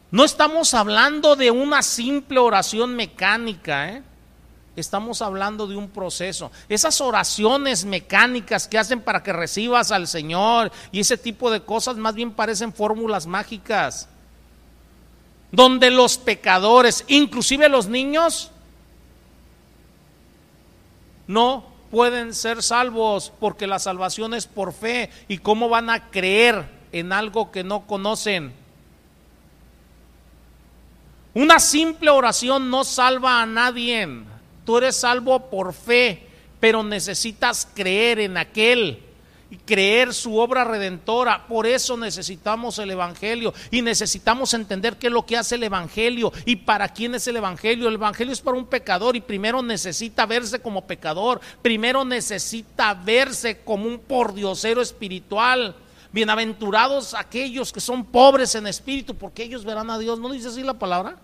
no 0.10 0.24
estamos 0.24 0.74
hablando 0.74 1.36
de 1.36 1.52
una 1.52 1.84
simple 1.84 2.40
oración 2.40 2.96
mecánica, 2.96 3.90
¿eh? 3.90 4.04
Estamos 4.76 5.22
hablando 5.22 5.68
de 5.68 5.76
un 5.76 5.90
proceso. 5.90 6.52
Esas 6.68 7.02
oraciones 7.02 7.86
mecánicas 7.86 8.68
que 8.68 8.80
hacen 8.80 9.02
para 9.02 9.22
que 9.22 9.32
recibas 9.32 9.92
al 9.92 10.08
Señor 10.08 10.72
y 10.92 11.02
ese 11.02 11.20
tipo 11.20 11.52
de 11.52 11.62
cosas 11.62 11.98
más 11.98 12.16
bien 12.16 12.32
parecen 12.32 12.74
fórmulas 12.74 13.28
mágicas. 13.28 14.10
Donde 15.52 15.92
los 15.92 16.18
pecadores, 16.18 17.06
inclusive 17.10 17.70
los 17.70 17.86
niños, 17.86 18.50
no 21.28 21.71
pueden 21.92 22.34
ser 22.34 22.64
salvos 22.64 23.32
porque 23.40 23.68
la 23.68 23.78
salvación 23.78 24.34
es 24.34 24.48
por 24.48 24.74
fe. 24.74 25.10
¿Y 25.28 25.40
cómo 25.40 25.70
van 25.70 25.90
a 25.90 26.10
creer 26.10 26.66
en 26.92 27.12
algo 27.14 27.52
que 27.52 27.64
no 27.64 27.86
conocen? 27.86 28.54
Una 31.34 31.60
simple 31.60 32.10
oración 32.10 32.70
no 32.70 32.84
salva 32.84 33.42
a 33.42 33.46
nadie. 33.46 34.08
Tú 34.66 34.78
eres 34.78 34.96
salvo 34.96 35.50
por 35.50 35.74
fe, 35.74 36.28
pero 36.60 36.84
necesitas 36.84 37.68
creer 37.74 38.20
en 38.20 38.38
aquel 38.38 39.04
y 39.52 39.58
creer 39.58 40.14
su 40.14 40.38
obra 40.38 40.64
redentora. 40.64 41.46
Por 41.46 41.68
eso 41.68 41.98
necesitamos 41.98 42.80
el 42.80 42.90
Evangelio 42.90 43.54
y 43.70 43.82
necesitamos 43.82 44.54
entender 44.54 44.98
qué 44.98 45.08
es 45.08 45.14
lo 45.14 45.26
que 45.26 45.38
hace 45.38 45.56
el 45.56 45.64
Evangelio 45.64 46.32
y 46.46 46.56
para 46.56 46.88
quién 46.90 47.14
es 47.14 47.28
el 47.28 47.36
Evangelio. 47.36 47.90
El 47.90 47.96
Evangelio 47.96 48.34
es 48.34 48.40
para 48.40 48.58
un 48.58 48.66
pecador 48.66 49.16
y 49.18 49.22
primero 49.22 49.62
necesita 49.62 50.26
verse 50.26 50.62
como 50.62 50.88
pecador, 50.88 51.42
primero 51.62 52.06
necesita 52.06 52.94
verse 52.94 53.60
como 53.60 53.86
un 53.86 54.00
pordiosero 54.00 54.82
espiritual. 54.82 55.76
Bienaventurados 56.14 57.14
aquellos 57.14 57.72
que 57.72 57.80
son 57.80 58.06
pobres 58.06 58.56
en 58.56 58.68
espíritu, 58.68 59.16
porque 59.16 59.44
ellos 59.44 59.64
verán 59.64 59.90
a 59.90 59.98
Dios. 59.98 60.20
¿No 60.20 60.30
dice 60.30 60.50
así 60.50 60.62
la 60.62 60.74
palabra? 60.74 61.18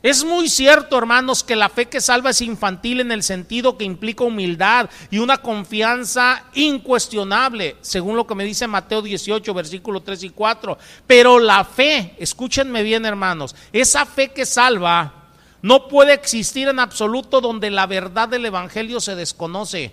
Es 0.00 0.22
muy 0.22 0.48
cierto, 0.48 0.96
hermanos, 0.96 1.42
que 1.42 1.56
la 1.56 1.68
fe 1.68 1.86
que 1.86 2.00
salva 2.00 2.30
es 2.30 2.40
infantil 2.40 3.00
en 3.00 3.10
el 3.10 3.24
sentido 3.24 3.76
que 3.76 3.84
implica 3.84 4.22
humildad 4.22 4.88
y 5.10 5.18
una 5.18 5.38
confianza 5.38 6.44
incuestionable, 6.54 7.76
según 7.80 8.16
lo 8.16 8.24
que 8.24 8.36
me 8.36 8.44
dice 8.44 8.68
Mateo 8.68 9.02
18, 9.02 9.52
versículos 9.52 10.04
3 10.04 10.22
y 10.22 10.30
4. 10.30 10.78
Pero 11.04 11.40
la 11.40 11.64
fe, 11.64 12.14
escúchenme 12.18 12.84
bien, 12.84 13.06
hermanos, 13.06 13.56
esa 13.72 14.06
fe 14.06 14.28
que 14.28 14.46
salva 14.46 15.14
no 15.62 15.88
puede 15.88 16.12
existir 16.12 16.68
en 16.68 16.78
absoluto 16.78 17.40
donde 17.40 17.68
la 17.68 17.88
verdad 17.88 18.28
del 18.28 18.46
Evangelio 18.46 19.00
se 19.00 19.16
desconoce. 19.16 19.92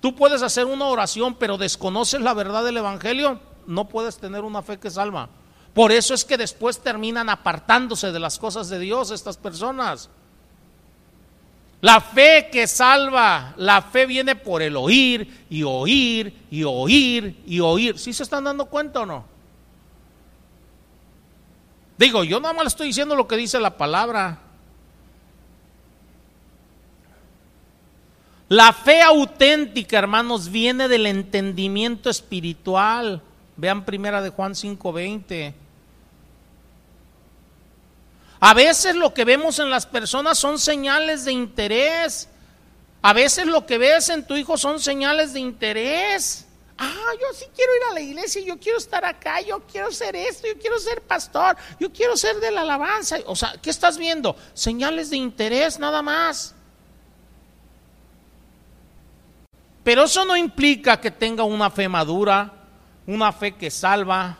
Tú 0.00 0.14
puedes 0.14 0.40
hacer 0.40 0.64
una 0.64 0.86
oración, 0.86 1.34
pero 1.34 1.58
desconoces 1.58 2.22
la 2.22 2.32
verdad 2.32 2.64
del 2.64 2.78
Evangelio, 2.78 3.38
no 3.66 3.88
puedes 3.88 4.16
tener 4.16 4.42
una 4.42 4.62
fe 4.62 4.78
que 4.78 4.90
salva. 4.90 5.28
Por 5.74 5.90
eso 5.90 6.14
es 6.14 6.24
que 6.24 6.36
después 6.36 6.78
terminan 6.78 7.28
apartándose 7.28 8.12
de 8.12 8.20
las 8.20 8.38
cosas 8.38 8.68
de 8.68 8.78
Dios 8.78 9.10
estas 9.10 9.36
personas. 9.36 10.08
La 11.80 12.00
fe 12.00 12.48
que 12.50 12.66
salva, 12.66 13.52
la 13.56 13.82
fe 13.82 14.06
viene 14.06 14.36
por 14.36 14.62
el 14.62 14.76
oír 14.76 15.46
y 15.50 15.64
oír 15.64 16.46
y 16.50 16.62
oír 16.62 17.42
y 17.44 17.60
oír. 17.60 17.98
¿Sí 17.98 18.12
se 18.12 18.22
están 18.22 18.44
dando 18.44 18.66
cuenta 18.66 19.00
o 19.00 19.06
no? 19.06 19.24
Digo, 21.98 22.24
yo 22.24 22.40
nada 22.40 22.54
más 22.54 22.68
estoy 22.68 22.86
diciendo 22.86 23.14
lo 23.14 23.28
que 23.28 23.36
dice 23.36 23.58
la 23.60 23.76
palabra. 23.76 24.38
La 28.48 28.72
fe 28.72 29.02
auténtica, 29.02 29.98
hermanos, 29.98 30.48
viene 30.50 30.86
del 30.86 31.06
entendimiento 31.06 32.10
espiritual. 32.10 33.20
Vean 33.56 33.84
primera 33.84 34.22
de 34.22 34.30
Juan 34.30 34.54
5:20. 34.54 35.63
A 38.46 38.52
veces 38.52 38.94
lo 38.94 39.14
que 39.14 39.24
vemos 39.24 39.58
en 39.58 39.70
las 39.70 39.86
personas 39.86 40.36
son 40.36 40.58
señales 40.58 41.24
de 41.24 41.32
interés. 41.32 42.28
A 43.00 43.14
veces 43.14 43.46
lo 43.46 43.64
que 43.64 43.78
ves 43.78 44.10
en 44.10 44.26
tu 44.26 44.36
hijo 44.36 44.58
son 44.58 44.80
señales 44.80 45.32
de 45.32 45.40
interés. 45.40 46.44
Ah, 46.76 47.12
yo 47.18 47.26
sí 47.34 47.46
quiero 47.56 47.74
ir 47.74 47.82
a 47.90 47.94
la 47.94 48.00
iglesia, 48.02 48.42
yo 48.44 48.58
quiero 48.58 48.76
estar 48.76 49.02
acá, 49.02 49.40
yo 49.40 49.60
quiero 49.60 49.90
ser 49.90 50.14
esto, 50.14 50.46
yo 50.46 50.58
quiero 50.58 50.78
ser 50.78 51.00
pastor, 51.00 51.56
yo 51.80 51.90
quiero 51.90 52.18
ser 52.18 52.38
de 52.38 52.50
la 52.50 52.60
alabanza. 52.60 53.16
O 53.24 53.34
sea, 53.34 53.54
¿qué 53.62 53.70
estás 53.70 53.96
viendo? 53.96 54.36
Señales 54.52 55.08
de 55.08 55.16
interés 55.16 55.78
nada 55.78 56.02
más. 56.02 56.54
Pero 59.82 60.04
eso 60.04 60.22
no 60.26 60.36
implica 60.36 61.00
que 61.00 61.10
tenga 61.10 61.44
una 61.44 61.70
fe 61.70 61.88
madura, 61.88 62.52
una 63.06 63.32
fe 63.32 63.54
que 63.56 63.70
salva, 63.70 64.36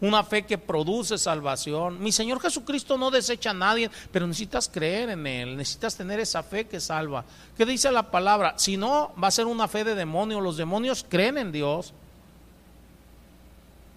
una 0.00 0.22
fe 0.22 0.46
que 0.46 0.58
produce 0.58 1.18
salvación. 1.18 2.00
Mi 2.00 2.12
Señor 2.12 2.40
Jesucristo 2.40 2.96
no 2.96 3.10
desecha 3.10 3.50
a 3.50 3.54
nadie, 3.54 3.90
pero 4.12 4.26
necesitas 4.26 4.68
creer 4.68 5.10
en 5.10 5.26
Él, 5.26 5.56
necesitas 5.56 5.96
tener 5.96 6.20
esa 6.20 6.42
fe 6.42 6.66
que 6.66 6.80
salva. 6.80 7.24
¿Qué 7.56 7.66
dice 7.66 7.90
la 7.90 8.10
palabra? 8.10 8.54
Si 8.56 8.76
no, 8.76 9.12
va 9.22 9.28
a 9.28 9.32
ser 9.32 9.46
una 9.46 9.68
fe 9.68 9.84
de 9.84 9.94
demonio. 9.94 10.40
Los 10.40 10.56
demonios 10.56 11.04
creen 11.08 11.38
en 11.38 11.52
Dios, 11.52 11.92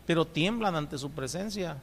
pero 0.08 0.26
tiemblan 0.26 0.76
ante 0.76 0.98
su 0.98 1.12
presencia. 1.12 1.78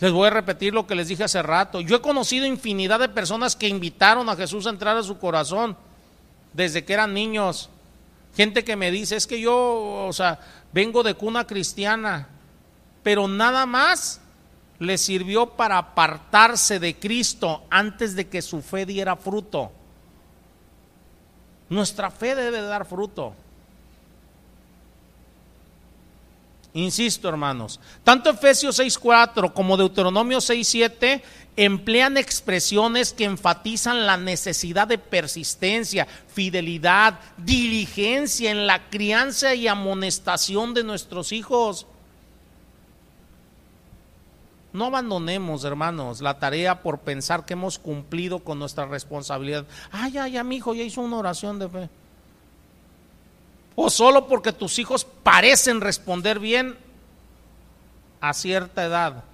Les 0.00 0.12
voy 0.12 0.28
a 0.28 0.30
repetir 0.30 0.72
lo 0.72 0.86
que 0.86 0.94
les 0.94 1.08
dije 1.08 1.24
hace 1.24 1.42
rato. 1.42 1.82
Yo 1.82 1.96
he 1.96 2.00
conocido 2.00 2.46
infinidad 2.46 2.98
de 2.98 3.10
personas 3.10 3.54
que 3.54 3.68
invitaron 3.68 4.30
a 4.30 4.36
Jesús 4.36 4.66
a 4.66 4.70
entrar 4.70 4.96
a 4.96 5.02
su 5.02 5.18
corazón 5.18 5.76
desde 6.54 6.86
que 6.86 6.94
eran 6.94 7.12
niños. 7.12 7.68
Gente 8.36 8.64
que 8.64 8.76
me 8.76 8.90
dice, 8.90 9.16
es 9.16 9.26
que 9.26 9.40
yo, 9.40 10.06
o 10.06 10.12
sea, 10.12 10.38
vengo 10.72 11.02
de 11.02 11.14
cuna 11.14 11.46
cristiana, 11.46 12.28
pero 13.02 13.26
nada 13.28 13.66
más 13.66 14.20
le 14.78 14.96
sirvió 14.98 15.50
para 15.50 15.78
apartarse 15.78 16.80
de 16.80 16.98
Cristo 16.98 17.64
antes 17.70 18.14
de 18.14 18.28
que 18.28 18.40
su 18.40 18.62
fe 18.62 18.86
diera 18.86 19.16
fruto. 19.16 19.72
Nuestra 21.68 22.10
fe 22.10 22.34
debe 22.34 22.62
dar 22.62 22.86
fruto. 22.86 23.34
Insisto, 26.72 27.28
hermanos, 27.28 27.80
tanto 28.04 28.30
Efesios 28.30 28.78
6.4 28.78 29.52
como 29.52 29.76
Deuteronomio 29.76 30.38
6.7 30.38 31.20
emplean 31.56 32.16
expresiones 32.16 33.12
que 33.12 33.24
enfatizan 33.24 34.06
la 34.06 34.16
necesidad 34.16 34.86
de 34.86 34.98
persistencia, 34.98 36.06
fidelidad, 36.28 37.18
diligencia 37.36 38.52
en 38.52 38.68
la 38.68 38.88
crianza 38.88 39.54
y 39.54 39.66
amonestación 39.66 40.72
de 40.72 40.84
nuestros 40.84 41.32
hijos. 41.32 41.86
No 44.72 44.84
abandonemos, 44.84 45.64
hermanos, 45.64 46.20
la 46.20 46.38
tarea 46.38 46.82
por 46.82 47.00
pensar 47.00 47.44
que 47.44 47.54
hemos 47.54 47.80
cumplido 47.80 48.38
con 48.38 48.60
nuestra 48.60 48.86
responsabilidad. 48.86 49.66
Ay, 49.90 50.12
ya, 50.12 50.28
ya, 50.28 50.44
mi 50.44 50.56
hijo 50.56 50.72
ya 50.72 50.84
hizo 50.84 51.00
una 51.00 51.16
oración 51.16 51.58
de 51.58 51.68
fe 51.68 51.90
o 53.74 53.90
solo 53.90 54.26
porque 54.26 54.52
tus 54.52 54.78
hijos 54.78 55.04
parecen 55.04 55.80
responder 55.80 56.38
bien 56.38 56.76
a 58.20 58.34
cierta 58.34 58.84
edad. 58.84 59.24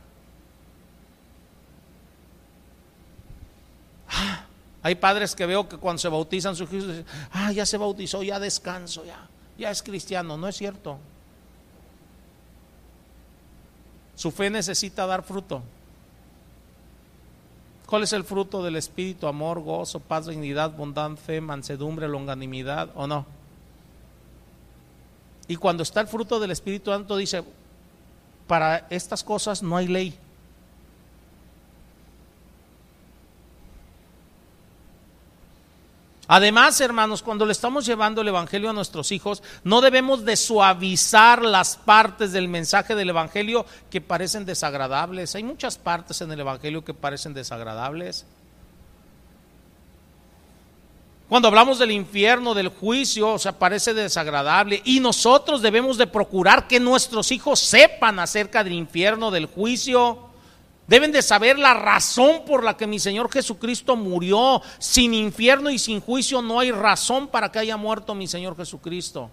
Ah, 4.08 4.44
hay 4.82 4.94
padres 4.94 5.34
que 5.34 5.46
veo 5.46 5.68
que 5.68 5.78
cuando 5.78 5.98
se 5.98 6.08
bautizan 6.08 6.54
sus 6.54 6.72
hijos 6.72 6.88
dicen, 6.88 7.06
ah, 7.32 7.50
ya 7.52 7.66
se 7.66 7.76
bautizó, 7.76 8.22
ya 8.22 8.38
descanso, 8.38 9.04
ya, 9.04 9.28
ya 9.58 9.70
es 9.70 9.82
cristiano. 9.82 10.36
No 10.36 10.46
es 10.46 10.56
cierto. 10.56 10.98
Su 14.14 14.30
fe 14.30 14.48
necesita 14.48 15.06
dar 15.06 15.22
fruto. 15.22 15.62
¿Cuál 17.86 18.02
es 18.02 18.12
el 18.12 18.24
fruto 18.24 18.62
del 18.62 18.76
Espíritu? 18.76 19.28
Amor, 19.28 19.60
gozo, 19.60 20.00
paz, 20.00 20.26
dignidad, 20.26 20.72
bondad, 20.72 21.12
fe, 21.16 21.40
mansedumbre, 21.40 22.08
longanimidad, 22.08 22.90
¿o 22.94 23.06
no? 23.06 23.26
Y 25.48 25.56
cuando 25.56 25.82
está 25.82 26.00
el 26.00 26.08
fruto 26.08 26.40
del 26.40 26.50
Espíritu 26.50 26.90
Santo 26.90 27.16
dice, 27.16 27.42
para 28.46 28.86
estas 28.90 29.22
cosas 29.22 29.62
no 29.62 29.76
hay 29.76 29.88
ley. 29.88 30.18
Además, 36.28 36.80
hermanos, 36.80 37.22
cuando 37.22 37.46
le 37.46 37.52
estamos 37.52 37.86
llevando 37.86 38.20
el 38.20 38.28
Evangelio 38.28 38.70
a 38.70 38.72
nuestros 38.72 39.12
hijos, 39.12 39.44
no 39.62 39.80
debemos 39.80 40.24
de 40.24 40.36
suavizar 40.36 41.42
las 41.42 41.76
partes 41.76 42.32
del 42.32 42.48
mensaje 42.48 42.96
del 42.96 43.10
Evangelio 43.10 43.64
que 43.90 44.00
parecen 44.00 44.44
desagradables. 44.44 45.36
Hay 45.36 45.44
muchas 45.44 45.78
partes 45.78 46.20
en 46.22 46.32
el 46.32 46.40
Evangelio 46.40 46.84
que 46.84 46.94
parecen 46.94 47.32
desagradables. 47.32 48.26
Cuando 51.28 51.48
hablamos 51.48 51.80
del 51.80 51.90
infierno, 51.90 52.54
del 52.54 52.68
juicio, 52.68 53.32
o 53.32 53.38
sea, 53.38 53.58
parece 53.58 53.92
desagradable. 53.92 54.80
Y 54.84 55.00
nosotros 55.00 55.60
debemos 55.60 55.98
de 55.98 56.06
procurar 56.06 56.68
que 56.68 56.78
nuestros 56.78 57.32
hijos 57.32 57.58
sepan 57.58 58.20
acerca 58.20 58.62
del 58.62 58.74
infierno, 58.74 59.32
del 59.32 59.46
juicio. 59.46 60.20
Deben 60.86 61.10
de 61.10 61.22
saber 61.22 61.58
la 61.58 61.74
razón 61.74 62.44
por 62.46 62.62
la 62.62 62.76
que 62.76 62.86
mi 62.86 63.00
Señor 63.00 63.28
Jesucristo 63.32 63.96
murió. 63.96 64.62
Sin 64.78 65.14
infierno 65.14 65.68
y 65.68 65.80
sin 65.80 66.00
juicio 66.00 66.42
no 66.42 66.60
hay 66.60 66.70
razón 66.70 67.26
para 67.26 67.50
que 67.50 67.58
haya 67.58 67.76
muerto 67.76 68.14
mi 68.14 68.28
Señor 68.28 68.56
Jesucristo. 68.56 69.28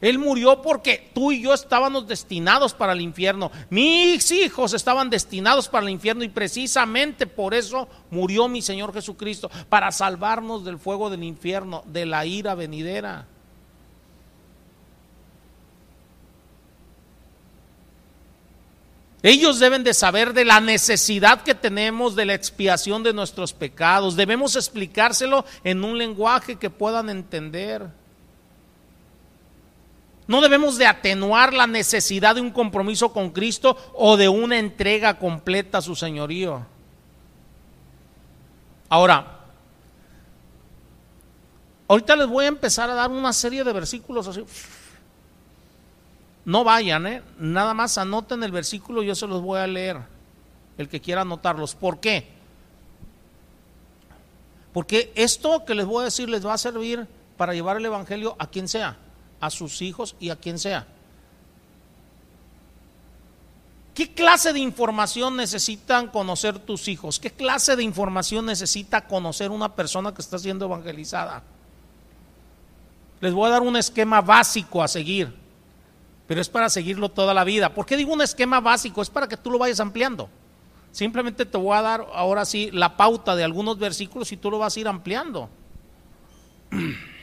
Él 0.00 0.18
murió 0.18 0.62
porque 0.62 1.10
tú 1.12 1.32
y 1.32 1.42
yo 1.42 1.52
estábamos 1.52 2.06
destinados 2.06 2.72
para 2.72 2.92
el 2.92 3.00
infierno. 3.00 3.50
Mis 3.70 4.30
hijos 4.30 4.72
estaban 4.72 5.10
destinados 5.10 5.68
para 5.68 5.86
el 5.86 5.92
infierno 5.92 6.22
y 6.24 6.28
precisamente 6.28 7.26
por 7.26 7.54
eso 7.54 7.88
murió 8.10 8.48
mi 8.48 8.62
Señor 8.62 8.92
Jesucristo, 8.94 9.50
para 9.68 9.90
salvarnos 9.90 10.64
del 10.64 10.78
fuego 10.78 11.10
del 11.10 11.24
infierno, 11.24 11.82
de 11.86 12.06
la 12.06 12.24
ira 12.26 12.54
venidera. 12.54 13.26
Ellos 19.22 19.58
deben 19.58 19.82
de 19.82 19.94
saber 19.94 20.32
de 20.32 20.44
la 20.44 20.60
necesidad 20.60 21.42
que 21.42 21.56
tenemos 21.56 22.14
de 22.14 22.24
la 22.24 22.34
expiación 22.34 23.02
de 23.02 23.12
nuestros 23.12 23.52
pecados. 23.52 24.14
Debemos 24.14 24.54
explicárselo 24.54 25.44
en 25.64 25.82
un 25.82 25.98
lenguaje 25.98 26.54
que 26.54 26.70
puedan 26.70 27.10
entender. 27.10 27.88
No 30.28 30.42
debemos 30.42 30.76
de 30.76 30.86
atenuar 30.86 31.54
la 31.54 31.66
necesidad 31.66 32.34
de 32.34 32.42
un 32.42 32.50
compromiso 32.50 33.14
con 33.14 33.30
Cristo 33.30 33.78
o 33.94 34.18
de 34.18 34.28
una 34.28 34.58
entrega 34.58 35.18
completa 35.18 35.78
a 35.78 35.82
su 35.82 35.96
señorío. 35.96 36.66
Ahora, 38.90 39.38
ahorita 41.88 42.14
les 42.14 42.26
voy 42.26 42.44
a 42.44 42.48
empezar 42.48 42.90
a 42.90 42.94
dar 42.94 43.10
una 43.10 43.32
serie 43.32 43.64
de 43.64 43.72
versículos 43.72 44.28
así. 44.28 44.44
No 46.44 46.62
vayan, 46.62 47.06
¿eh? 47.06 47.22
nada 47.38 47.72
más 47.72 47.96
anoten 47.96 48.42
el 48.42 48.52
versículo, 48.52 49.02
yo 49.02 49.14
se 49.14 49.26
los 49.26 49.40
voy 49.40 49.60
a 49.60 49.66
leer, 49.66 49.96
el 50.76 50.90
que 50.90 51.00
quiera 51.00 51.22
anotarlos. 51.22 51.74
¿Por 51.74 52.00
qué? 52.00 52.28
Porque 54.74 55.10
esto 55.14 55.64
que 55.64 55.74
les 55.74 55.86
voy 55.86 56.02
a 56.02 56.04
decir 56.04 56.28
les 56.28 56.44
va 56.46 56.52
a 56.52 56.58
servir 56.58 57.06
para 57.38 57.54
llevar 57.54 57.78
el 57.78 57.86
Evangelio 57.86 58.36
a 58.38 58.46
quien 58.46 58.68
sea 58.68 59.07
a 59.40 59.50
sus 59.50 59.82
hijos 59.82 60.16
y 60.20 60.30
a 60.30 60.36
quien 60.36 60.58
sea. 60.58 60.86
¿Qué 63.98 64.14
clase 64.14 64.52
de 64.52 64.60
información 64.60 65.36
necesitan 65.36 66.06
conocer 66.06 66.58
tus 66.60 66.86
hijos? 66.86 67.18
¿Qué 67.18 67.32
clase 67.32 67.74
de 67.74 67.82
información 67.82 68.46
necesita 68.46 69.00
conocer 69.00 69.50
una 69.50 69.74
persona 69.74 70.14
que 70.14 70.22
está 70.22 70.38
siendo 70.38 70.66
evangelizada? 70.66 71.42
Les 73.20 73.32
voy 73.32 73.48
a 73.48 73.54
dar 73.54 73.62
un 73.62 73.76
esquema 73.76 74.20
básico 74.20 74.84
a 74.84 74.86
seguir, 74.86 75.34
pero 76.28 76.40
es 76.40 76.48
para 76.48 76.70
seguirlo 76.70 77.08
toda 77.08 77.34
la 77.34 77.42
vida. 77.42 77.74
¿Por 77.74 77.86
qué 77.86 77.96
digo 77.96 78.12
un 78.12 78.22
esquema 78.22 78.60
básico? 78.60 79.02
Es 79.02 79.10
para 79.10 79.26
que 79.26 79.36
tú 79.36 79.50
lo 79.50 79.58
vayas 79.58 79.80
ampliando. 79.80 80.28
Simplemente 80.92 81.44
te 81.44 81.58
voy 81.58 81.76
a 81.76 81.82
dar 81.82 82.06
ahora 82.14 82.44
sí 82.44 82.70
la 82.72 82.96
pauta 82.96 83.34
de 83.34 83.42
algunos 83.42 83.78
versículos 83.78 84.30
y 84.30 84.36
tú 84.36 84.48
lo 84.48 84.60
vas 84.60 84.76
a 84.76 84.80
ir 84.80 84.86
ampliando. 84.86 85.50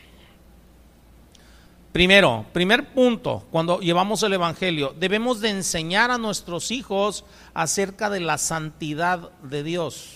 Primero, 1.96 2.46
primer 2.52 2.90
punto, 2.94 3.48
cuando 3.52 3.80
llevamos 3.80 4.22
el 4.24 4.34
Evangelio, 4.34 4.94
debemos 5.00 5.40
de 5.40 5.48
enseñar 5.48 6.12
a 6.12 6.18
nuestros 6.18 6.70
hijos 6.72 7.24
acerca 7.54 8.10
de 8.10 8.20
la 8.20 8.38
santidad 8.38 9.32
de 9.44 9.64
Dios. 9.64 10.10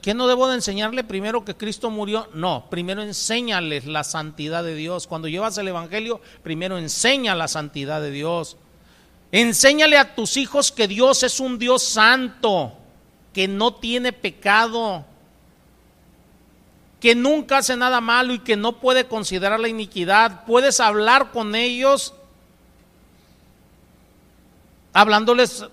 ¿Qué 0.00 0.14
no 0.14 0.28
debo 0.28 0.48
de 0.48 0.54
enseñarle 0.54 1.04
primero 1.04 1.44
que 1.44 1.54
Cristo 1.54 1.90
murió? 1.90 2.26
No, 2.32 2.70
primero 2.70 3.02
enséñales 3.02 3.84
la 3.84 4.02
santidad 4.02 4.64
de 4.64 4.76
Dios. 4.76 5.06
Cuando 5.08 5.28
llevas 5.28 5.58
el 5.58 5.68
Evangelio, 5.68 6.22
primero 6.42 6.78
enseña 6.78 7.34
la 7.34 7.48
santidad 7.48 8.00
de 8.00 8.12
Dios. 8.12 8.56
Enséñale 9.30 9.98
a 9.98 10.14
tus 10.14 10.38
hijos 10.38 10.72
que 10.72 10.88
Dios 10.88 11.22
es 11.22 11.38
un 11.38 11.58
Dios 11.58 11.82
santo 11.82 12.78
que 13.32 13.48
no 13.48 13.74
tiene 13.74 14.12
pecado, 14.12 15.04
que 17.00 17.14
nunca 17.14 17.58
hace 17.58 17.76
nada 17.76 18.00
malo 18.00 18.34
y 18.34 18.40
que 18.40 18.56
no 18.56 18.72
puede 18.72 19.06
considerar 19.06 19.58
la 19.58 19.68
iniquidad. 19.68 20.44
Puedes 20.44 20.80
hablar 20.80 21.30
con 21.30 21.54
ellos 21.54 22.14
hablándoles 24.92 25.64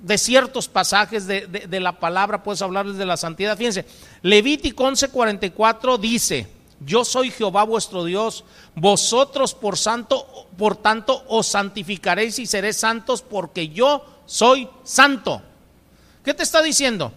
de 0.00 0.16
ciertos 0.16 0.68
pasajes 0.68 1.26
de, 1.26 1.80
la 1.80 1.98
palabra, 1.98 2.42
puedes 2.42 2.62
hablarles 2.62 2.96
de 2.96 3.06
la 3.06 3.16
santidad. 3.16 3.56
Fíjense, 3.56 3.84
Levítico 4.22 4.84
11:44 4.84 5.98
dice, 5.98 6.48
yo 6.80 7.04
soy 7.04 7.30
Jehová 7.30 7.64
vuestro 7.64 8.04
Dios, 8.04 8.44
vosotros 8.74 9.54
por 9.54 9.76
santo, 9.76 10.48
por 10.56 10.76
tanto 10.76 11.22
os 11.28 11.46
santificaréis 11.46 12.38
y 12.38 12.46
seréis 12.46 12.78
santos 12.78 13.20
porque 13.20 13.68
yo 13.68 14.04
soy 14.24 14.68
santo. 14.82 15.42
¿Qué 16.24 16.34
te 16.34 16.42
está 16.42 16.62
diciendo? 16.62 17.12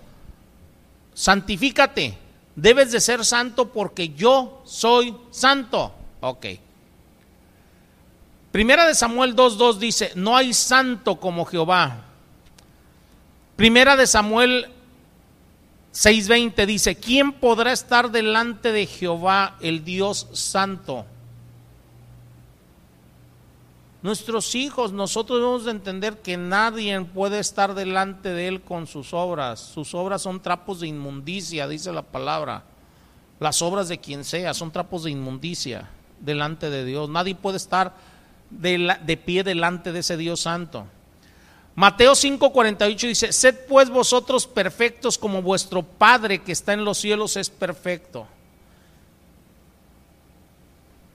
Santifícate. 1.14 2.18
Debes 2.56 2.92
de 2.92 3.02
ser 3.02 3.26
santo 3.26 3.72
porque 3.72 4.10
yo 4.10 4.62
soy 4.66 5.16
santo. 5.32 5.94
Ok. 6.22 6.46
Primera 8.52 8.86
de 8.86 8.94
Samuel 8.94 9.36
2.2 9.36 9.78
dice, 9.78 10.12
no 10.16 10.38
hay 10.38 10.54
santo 10.54 11.20
como 11.20 11.46
Jehová. 11.46 12.06
Primera 13.56 13.96
de 13.96 14.06
Samuel 14.06 14.68
6.20 15.94 16.66
dice, 16.68 16.96
¿quién 16.96 17.34
podrá 17.34 17.72
estar 17.72 18.12
delante 18.12 18.72
de 18.72 18.86
Jehová, 18.86 19.58
el 19.60 19.84
Dios 19.84 20.28
santo? 20.34 21.06
Nuestros 24.04 24.54
hijos, 24.54 24.92
nosotros 24.92 25.40
debemos 25.40 25.64
de 25.64 25.72
entender 25.72 26.22
que 26.22 26.36
nadie 26.36 27.00
puede 27.02 27.40
estar 27.40 27.74
delante 27.74 28.28
de 28.30 28.50
Él 28.50 28.62
con 28.62 28.86
sus 28.86 29.14
obras. 29.14 29.62
Sus 29.62 29.96
obras 29.96 30.22
son 30.22 30.42
trapos 30.42 30.82
de 30.82 30.88
inmundicia, 30.88 31.70
dice 31.70 31.94
la 31.94 32.02
palabra. 32.02 32.66
Las 33.40 33.62
obras 33.62 33.88
de 33.88 34.00
quien 34.00 34.26
sea 34.26 34.54
son 34.54 34.72
trapos 34.72 35.06
de 35.06 35.12
inmundicia 35.12 35.90
delante 36.20 36.70
de 36.70 36.84
Dios. 36.84 37.10
Nadie 37.10 37.34
puede 37.34 37.56
estar 37.56 37.94
de, 38.50 39.22
pie 39.24 39.42
delante 39.42 39.94
de 39.94 40.00
ese 40.00 40.18
Dios 40.18 40.42
santo. 40.42 40.86
Mateo 41.74 42.12
5:48 42.12 43.08
dice, 43.08 43.32
sed 43.32 43.56
pues 43.70 43.90
vosotros 43.90 44.46
perfectos 44.48 45.18
como 45.18 45.42
vuestro 45.42 45.82
Padre 45.82 46.42
que 46.42 46.52
está 46.52 46.74
en 46.74 46.84
los 46.84 46.98
cielos 46.98 47.38
es 47.38 47.50
perfecto. 47.50 48.28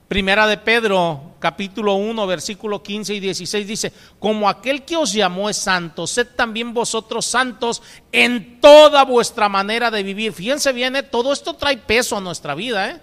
Primera 0.09 0.47
de 0.47 0.57
Pedro, 0.57 1.35
capítulo 1.37 1.93
1, 1.93 2.25
versículo 2.25 2.81
15 2.81 3.13
y 3.13 3.19
16 3.19 3.67
dice, 3.67 3.93
como 4.17 4.49
aquel 4.49 4.83
que 4.83 4.97
os 4.97 5.13
llamó 5.13 5.51
es 5.51 5.57
santo, 5.57 6.07
sed 6.07 6.29
también 6.35 6.73
vosotros 6.73 7.27
santos 7.27 7.83
en 8.11 8.59
toda 8.59 9.05
vuestra 9.05 9.49
manera 9.49 9.91
de 9.91 10.01
vivir. 10.01 10.33
Fíjense 10.33 10.73
bien, 10.73 10.95
¿eh? 10.95 11.03
todo 11.03 11.31
esto 11.31 11.53
trae 11.53 11.77
peso 11.77 12.17
a 12.17 12.21
nuestra 12.21 12.55
vida. 12.55 12.89
¿eh? 12.89 12.99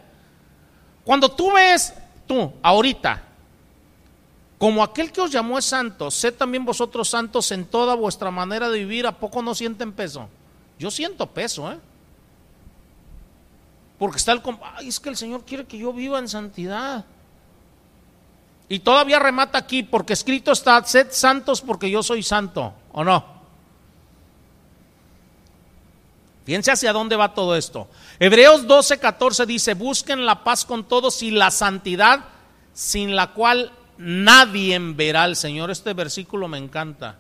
Cuando 1.05 1.31
tú 1.31 1.53
ves, 1.53 1.95
tú, 2.27 2.53
ahorita, 2.61 3.23
como 4.59 4.83
aquel 4.83 5.13
que 5.13 5.21
os 5.21 5.31
llamó 5.31 5.61
es 5.61 5.65
santo, 5.65 6.11
sed 6.11 6.35
también 6.35 6.65
vosotros 6.65 7.09
santos 7.09 7.53
en 7.53 7.67
toda 7.67 7.95
vuestra 7.95 8.33
manera 8.33 8.69
de 8.69 8.81
vivir, 8.81 9.07
¿a 9.07 9.17
poco 9.17 9.43
no 9.43 9.55
sienten 9.55 9.93
peso? 9.93 10.29
Yo 10.77 10.91
siento 10.91 11.29
peso, 11.29 11.71
¿eh? 11.71 11.79
Porque 13.99 14.19
está 14.19 14.33
el... 14.33 14.43
Ay, 14.77 14.89
es 14.89 15.01
que 15.01 15.09
el 15.09 15.17
Señor 15.17 15.45
quiere 15.45 15.65
que 15.65 15.79
yo 15.79 15.93
viva 15.93 16.19
en 16.19 16.29
santidad. 16.29 17.05
Y 18.69 18.81
todavía 18.81 19.19
remata 19.19 19.59
aquí, 19.59 19.83
porque 19.83 20.13
escrito 20.13 20.53
está, 20.53 20.83
sed 20.85 21.09
santos 21.11 21.61
porque 21.61 21.89
yo 21.89 22.03
soy 22.03 22.23
santo, 22.23 22.75
¿o 22.93 23.05
no? 23.05 23.37
Fíjense 26.45 26.73
hacia 26.73 26.93
dónde 26.93 27.17
va 27.17 27.35
todo 27.35 27.57
esto. 27.57 27.89
Hebreos 28.19 28.67
12, 28.67 28.99
14 28.99 29.47
dice, 29.47 29.75
busquen 29.75 30.27
la 30.27 30.45
paz 30.45 30.65
con 30.65 30.85
todos 30.85 31.23
y 31.23 31.31
la 31.31 31.51
santidad 31.51 32.25
sin 32.73 33.17
la 33.17 33.33
cual 33.33 33.73
nadie 33.99 34.79
verá 34.79 35.25
al 35.25 35.35
Señor. 35.35 35.71
Este 35.71 35.93
versículo 35.93 36.47
me 36.47 36.59
encanta. 36.59 37.17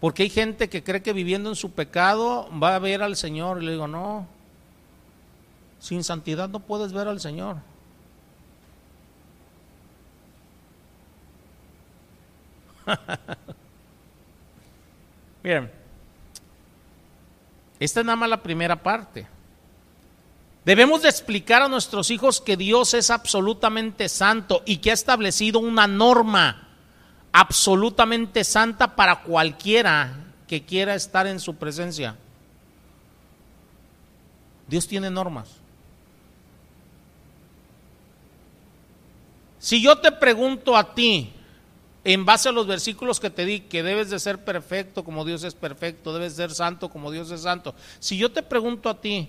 Porque 0.00 0.24
hay 0.24 0.30
gente 0.30 0.68
que 0.68 0.82
cree 0.82 1.02
que 1.02 1.12
viviendo 1.12 1.48
en 1.48 1.56
su 1.56 1.72
pecado 1.72 2.48
va 2.60 2.74
a 2.74 2.80
ver 2.80 3.02
al 3.02 3.16
Señor. 3.16 3.62
Y 3.62 3.66
le 3.66 3.72
digo, 3.72 3.86
no, 3.86 4.26
sin 5.84 6.02
santidad 6.02 6.48
no 6.48 6.60
puedes 6.60 6.94
ver 6.94 7.08
al 7.08 7.20
Señor. 7.20 7.58
Bien, 15.42 15.70
esta 17.78 18.00
es 18.00 18.06
nada 18.06 18.16
más 18.16 18.30
la 18.30 18.42
primera 18.42 18.82
parte. 18.82 19.26
Debemos 20.64 21.02
de 21.02 21.10
explicar 21.10 21.60
a 21.60 21.68
nuestros 21.68 22.10
hijos 22.10 22.40
que 22.40 22.56
Dios 22.56 22.94
es 22.94 23.10
absolutamente 23.10 24.08
santo 24.08 24.62
y 24.64 24.78
que 24.78 24.90
ha 24.90 24.94
establecido 24.94 25.58
una 25.58 25.86
norma 25.86 26.66
absolutamente 27.30 28.42
santa 28.42 28.96
para 28.96 29.20
cualquiera 29.20 30.14
que 30.48 30.64
quiera 30.64 30.94
estar 30.94 31.26
en 31.26 31.40
su 31.40 31.56
presencia. 31.56 32.16
Dios 34.66 34.88
tiene 34.88 35.10
normas. 35.10 35.60
Si 39.64 39.80
yo 39.80 39.96
te 39.96 40.12
pregunto 40.12 40.76
a 40.76 40.94
ti, 40.94 41.32
en 42.04 42.26
base 42.26 42.50
a 42.50 42.52
los 42.52 42.66
versículos 42.66 43.18
que 43.18 43.30
te 43.30 43.46
di, 43.46 43.60
que 43.60 43.82
debes 43.82 44.10
de 44.10 44.18
ser 44.18 44.44
perfecto 44.44 45.04
como 45.04 45.24
Dios 45.24 45.42
es 45.42 45.54
perfecto, 45.54 46.12
debes 46.12 46.34
ser 46.34 46.54
santo 46.54 46.90
como 46.90 47.10
Dios 47.10 47.30
es 47.30 47.40
santo. 47.40 47.74
Si 47.98 48.18
yo 48.18 48.30
te 48.30 48.42
pregunto 48.42 48.90
a 48.90 49.00
ti, 49.00 49.26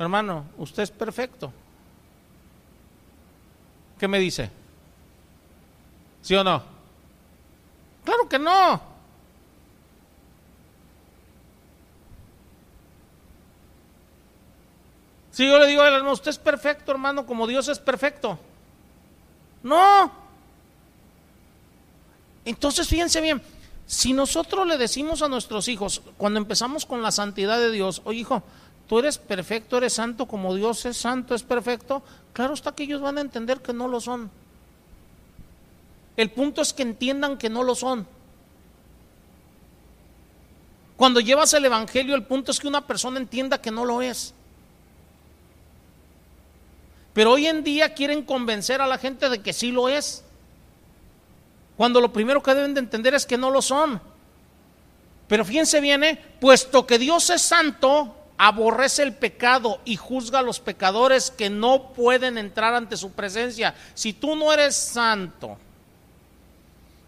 hermano, 0.00 0.46
usted 0.58 0.82
es 0.82 0.90
perfecto. 0.90 1.52
¿Qué 4.00 4.08
me 4.08 4.18
dice? 4.18 4.50
¿Sí 6.22 6.34
o 6.34 6.42
no? 6.42 6.60
Claro 8.04 8.28
que 8.28 8.40
no. 8.40 8.82
Si 15.30 15.46
yo 15.46 15.56
le 15.56 15.68
digo 15.68 15.82
a 15.82 15.86
hermano, 15.86 16.10
usted 16.10 16.30
es 16.30 16.38
perfecto, 16.38 16.90
hermano, 16.90 17.26
como 17.26 17.46
Dios 17.46 17.68
es 17.68 17.78
perfecto. 17.78 18.40
No. 19.66 20.12
Entonces, 22.44 22.86
fíjense 22.86 23.20
bien, 23.20 23.42
si 23.84 24.12
nosotros 24.12 24.64
le 24.64 24.78
decimos 24.78 25.22
a 25.22 25.28
nuestros 25.28 25.66
hijos, 25.66 26.02
cuando 26.16 26.38
empezamos 26.38 26.86
con 26.86 27.02
la 27.02 27.10
santidad 27.10 27.58
de 27.58 27.72
Dios, 27.72 28.00
oye 28.04 28.20
hijo, 28.20 28.44
tú 28.86 29.00
eres 29.00 29.18
perfecto, 29.18 29.78
eres 29.78 29.94
santo 29.94 30.26
como 30.26 30.54
Dios 30.54 30.86
es 30.86 30.96
santo, 30.96 31.34
es 31.34 31.42
perfecto, 31.42 32.04
claro 32.32 32.54
está 32.54 32.76
que 32.76 32.84
ellos 32.84 33.00
van 33.00 33.18
a 33.18 33.22
entender 33.22 33.60
que 33.60 33.72
no 33.72 33.88
lo 33.88 34.00
son. 34.00 34.30
El 36.16 36.30
punto 36.30 36.62
es 36.62 36.72
que 36.72 36.82
entiendan 36.82 37.36
que 37.36 37.50
no 37.50 37.64
lo 37.64 37.74
son. 37.74 38.06
Cuando 40.96 41.18
llevas 41.18 41.52
el 41.54 41.64
Evangelio, 41.64 42.14
el 42.14 42.22
punto 42.22 42.52
es 42.52 42.60
que 42.60 42.68
una 42.68 42.86
persona 42.86 43.18
entienda 43.18 43.60
que 43.60 43.72
no 43.72 43.84
lo 43.84 44.00
es. 44.00 44.32
Pero 47.16 47.32
hoy 47.32 47.46
en 47.46 47.64
día 47.64 47.94
quieren 47.94 48.22
convencer 48.22 48.82
a 48.82 48.86
la 48.86 48.98
gente 48.98 49.30
de 49.30 49.40
que 49.40 49.54
sí 49.54 49.72
lo 49.72 49.88
es. 49.88 50.22
Cuando 51.74 51.98
lo 51.98 52.12
primero 52.12 52.42
que 52.42 52.54
deben 52.54 52.74
de 52.74 52.80
entender 52.80 53.14
es 53.14 53.24
que 53.24 53.38
no 53.38 53.50
lo 53.50 53.62
son. 53.62 54.02
Pero 55.26 55.42
fíjense 55.42 55.80
bien, 55.80 56.04
¿eh? 56.04 56.22
puesto 56.38 56.86
que 56.86 56.98
Dios 56.98 57.30
es 57.30 57.40
santo, 57.40 58.14
aborrece 58.36 59.02
el 59.02 59.14
pecado 59.14 59.80
y 59.86 59.96
juzga 59.96 60.40
a 60.40 60.42
los 60.42 60.60
pecadores 60.60 61.30
que 61.30 61.48
no 61.48 61.94
pueden 61.94 62.36
entrar 62.36 62.74
ante 62.74 62.98
su 62.98 63.10
presencia. 63.12 63.74
Si 63.94 64.12
tú 64.12 64.36
no 64.36 64.52
eres 64.52 64.76
santo, 64.76 65.56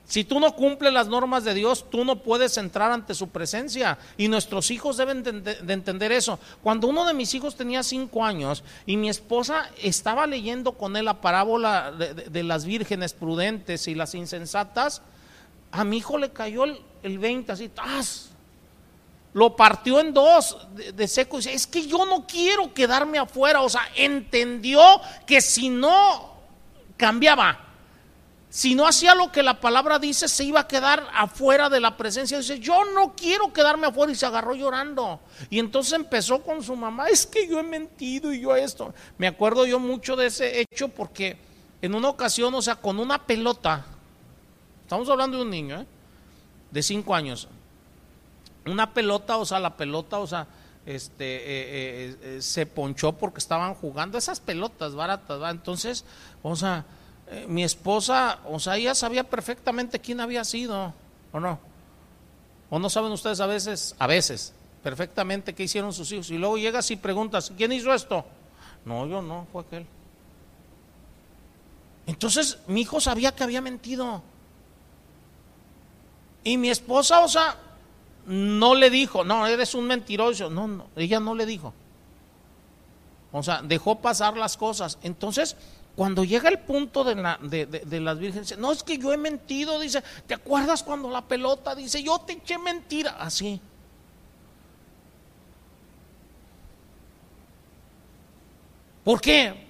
si 0.09 0.25
tú 0.25 0.41
no 0.41 0.57
cumples 0.57 0.91
las 0.91 1.07
normas 1.07 1.45
de 1.45 1.53
Dios, 1.53 1.85
tú 1.91 2.03
no 2.03 2.23
puedes 2.23 2.57
entrar 2.57 2.91
ante 2.91 3.15
su 3.15 3.29
presencia. 3.29 3.99
Y 4.17 4.29
nuestros 4.29 4.71
hijos 4.71 4.97
deben 4.97 5.23
de, 5.23 5.59
entender 5.69 6.13
eso. 6.13 6.39
Cuando 6.63 6.89
uno 6.89 7.05
de 7.05 7.13
mis 7.13 7.35
hijos 7.35 7.57
tenía 7.57 7.83
cinco 7.83 8.25
años 8.25 8.65
y 8.87 8.97
mi 8.97 9.11
esposa 9.11 9.69
estaba 9.83 10.27
leyendo 10.27 10.73
con 10.73 10.97
él 10.97 11.05
la 11.05 11.21
parábola 11.21 11.93
de, 11.93 12.43
las 12.43 12.65
vírgenes 12.65 13.13
prudentes 13.13 13.87
y 13.87 13.95
las 13.95 14.15
insensatas, 14.15 15.03
a 15.71 15.85
mi 15.85 15.99
hijo 15.99 16.17
le 16.17 16.31
cayó 16.31 16.65
el, 16.65 16.81
el 17.03 17.19
20 17.19 17.53
así, 17.53 17.69
¡tas! 17.69 18.31
Lo 19.35 19.57
partió 19.57 20.01
en 20.01 20.15
dos 20.15 20.57
de, 20.75 20.93
de 20.93 21.07
seco 21.07 21.37
y 21.37 21.41
dice, 21.41 21.53
es 21.53 21.67
que 21.67 21.87
yo 21.87 22.07
no 22.07 22.27
quiero 22.27 22.73
quedarme 22.73 23.19
afuera. 23.19 23.61
O 23.61 23.69
sea, 23.69 23.83
entendió 23.95 24.81
que 25.27 25.43
si 25.43 25.69
no 25.69 26.33
cambiaba, 26.97 27.68
si 28.51 28.75
no 28.75 28.87
hacía 28.87 29.15
lo 29.15 29.31
que 29.31 29.43
la 29.43 29.61
palabra 29.61 29.99
dice, 29.99 30.27
se 30.27 30.45
iba 30.45 30.61
a 30.61 30.69
quedar 30.69 31.07
afuera 31.13 31.69
de 31.69 31.81
la 31.81 31.97
presencia. 31.97 32.39
Dice, 32.39 32.59
yo 32.59 32.85
no 32.95 33.15
quiero 33.15 33.53
quedarme 33.53 33.87
afuera 33.87 34.11
y 34.11 34.15
se 34.15 34.25
agarró 34.25 34.55
llorando. 34.55 35.21
Y 35.51 35.59
entonces 35.59 35.93
empezó 35.93 36.43
con 36.43 36.63
su 36.63 36.75
mamá, 36.75 37.09
es 37.09 37.27
que 37.27 37.47
yo 37.47 37.59
he 37.59 37.63
mentido 37.63 38.33
y 38.33 38.41
yo 38.41 38.57
esto. 38.57 38.95
Me 39.19 39.27
acuerdo 39.27 39.67
yo 39.67 39.79
mucho 39.79 40.17
de 40.17 40.27
ese 40.27 40.61
hecho 40.61 40.89
porque 40.89 41.37
en 41.83 41.95
una 41.95 42.09
ocasión, 42.09 42.55
o 42.55 42.63
sea, 42.63 42.77
con 42.77 42.99
una 42.99 43.27
pelota, 43.27 43.85
estamos 44.83 45.09
hablando 45.11 45.37
de 45.37 45.43
un 45.43 45.51
niño, 45.51 45.81
¿eh? 45.83 45.87
de 46.71 46.83
cinco 46.83 47.15
años, 47.15 47.49
una 48.65 48.95
pelota, 48.95 49.37
o 49.37 49.45
sea, 49.45 49.61
la 49.61 49.77
pelota, 49.77 50.19
o 50.19 50.27
sea, 50.27 50.47
este, 50.87 51.37
eh, 51.37 52.17
eh, 52.23 52.39
se 52.41 52.65
ponchó 52.65 53.13
porque 53.13 53.39
estaban 53.41 53.75
jugando 53.75 54.17
esas 54.17 54.41
pelotas 54.41 54.95
baratas, 54.95 55.41
¿va? 55.41 55.51
Entonces, 55.51 56.05
o 56.43 56.57
sea, 56.57 56.87
eh, 57.31 57.47
mi 57.49 57.65
esposa, 57.65 58.41
o 58.47 58.59
sea, 58.59 58.77
ella 58.77 58.95
sabía 58.95 59.25
perfectamente 59.25 60.01
quién 60.01 60.21
había 60.21 60.45
sido, 60.45 60.95
¿o 61.33 61.41
no? 61.41 61.59
¿O 62.71 62.79
no 62.79 62.91
saben 62.91 63.13
ustedes 63.13 63.41
a 63.41 63.47
veces, 63.47 63.95
a 63.99 64.07
veces, 64.07 64.53
perfectamente 64.83 65.55
qué 65.55 65.65
hicieron 65.65 65.93
sus 65.93 66.11
hijos? 66.13 66.31
Y 66.31 66.39
luego 66.39 66.59
llegas 66.59 66.91
y 66.91 66.97
preguntas, 66.97 67.53
¿quién 67.57 67.73
hizo 67.73 67.93
esto? 67.93 68.25
No, 68.85 69.07
yo 69.07 69.23
no, 69.23 69.47
fue 69.53 69.63
aquel. 69.63 69.87
Entonces 72.07 72.59
mi 72.67 72.83
hijo 72.83 73.01
sabía 73.01 73.35
que 73.35 73.45
había 73.45 73.61
mentido. 73.61 74.23
Y 76.45 76.57
mi 76.57 76.71
esposa, 76.71 77.21
o 77.21 77.29
sea, 77.29 77.57
no 78.27 78.75
le 78.75 78.89
dijo, 78.89 79.25
no, 79.25 79.47
eres 79.47 79.75
un 79.75 79.87
mentiroso. 79.87 80.49
No, 80.49 80.67
no, 80.67 80.87
ella 80.97 81.21
no 81.21 81.35
le 81.35 81.45
dijo. 81.45 81.75
O 83.33 83.43
sea, 83.43 83.61
dejó 83.63 84.01
pasar 84.01 84.37
las 84.37 84.57
cosas. 84.57 84.99
Entonces, 85.03 85.57
cuando 85.97 86.25
llega 86.25 86.49
el 86.49 86.61
punto 86.61 87.05
de, 87.05 87.15
las 87.17 88.19
vírgenes, 88.19 88.57
no 88.57 88.73
es 88.73 88.83
que 88.83 88.99
yo 88.99 89.13
he 89.13 89.17
mentido, 89.17 89.81
dice, 89.81 90.03
¿te 90.27 90.35
acuerdas 90.35 90.83
cuando 90.83 91.11
la 91.11 91.23
pelota 91.23 91.75
dice, 91.75 92.03
yo 92.03 92.21
te 92.21 92.35
eché 92.35 92.57
mentira? 92.59 93.17
Así. 93.19 93.61
¿Por 99.05 99.21
qué? 99.21 99.67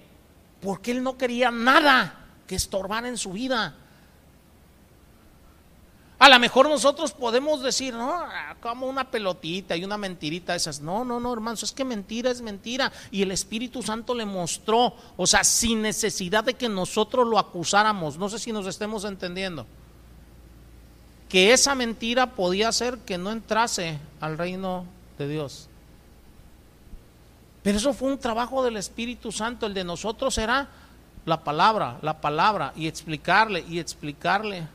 Porque 0.61 0.91
él 0.91 1.01
no 1.01 1.17
quería 1.17 1.49
nada 1.49 2.27
que 2.45 2.55
estorbara 2.55 3.07
en 3.07 3.17
su 3.17 3.31
vida. 3.31 3.75
A 6.19 6.27
lo 6.27 6.37
mejor 6.37 6.67
nosotros 6.67 7.13
podemos 7.13 7.63
decir, 7.63 7.93
no, 7.93 8.25
como 8.59 8.87
una 8.87 9.09
pelotita 9.09 9.77
y 9.77 9.85
una 9.85 9.97
mentirita 9.97 10.53
esas. 10.53 10.81
No, 10.81 11.05
no, 11.05 11.17
no, 11.17 11.31
hermanos, 11.31 11.63
es 11.63 11.71
que 11.71 11.85
mentira 11.85 12.29
es 12.29 12.41
mentira. 12.41 12.91
Y 13.09 13.21
el 13.21 13.31
Espíritu 13.31 13.81
Santo 13.81 14.13
le 14.13 14.25
mostró, 14.25 14.93
o 15.15 15.25
sea, 15.25 15.45
sin 15.45 15.81
necesidad 15.81 16.43
de 16.43 16.55
que 16.55 16.67
nosotros 16.67 17.25
lo 17.25 17.39
acusáramos. 17.39 18.17
No 18.17 18.27
sé 18.27 18.37
si 18.37 18.51
nos 18.51 18.67
estemos 18.67 19.05
entendiendo. 19.05 19.65
Que 21.29 21.53
esa 21.53 21.73
mentira 21.73 22.31
podía 22.31 22.67
hacer 22.67 22.97
que 22.97 23.17
no 23.17 23.31
entrase 23.31 23.97
al 24.19 24.37
reino 24.37 24.83
de 25.17 25.29
Dios. 25.29 25.69
Pero 27.63 27.77
eso 27.77 27.93
fue 27.93 28.11
un 28.11 28.19
trabajo 28.19 28.61
del 28.61 28.75
Espíritu 28.75 29.31
Santo. 29.31 29.65
El 29.65 29.73
de 29.73 29.85
nosotros 29.85 30.37
era 30.37 30.67
la 31.25 31.45
palabra, 31.45 31.97
la 32.01 32.19
palabra, 32.19 32.73
y 32.75 32.87
explicarle, 32.87 33.63
y 33.69 33.79
explicarle. 33.79 34.67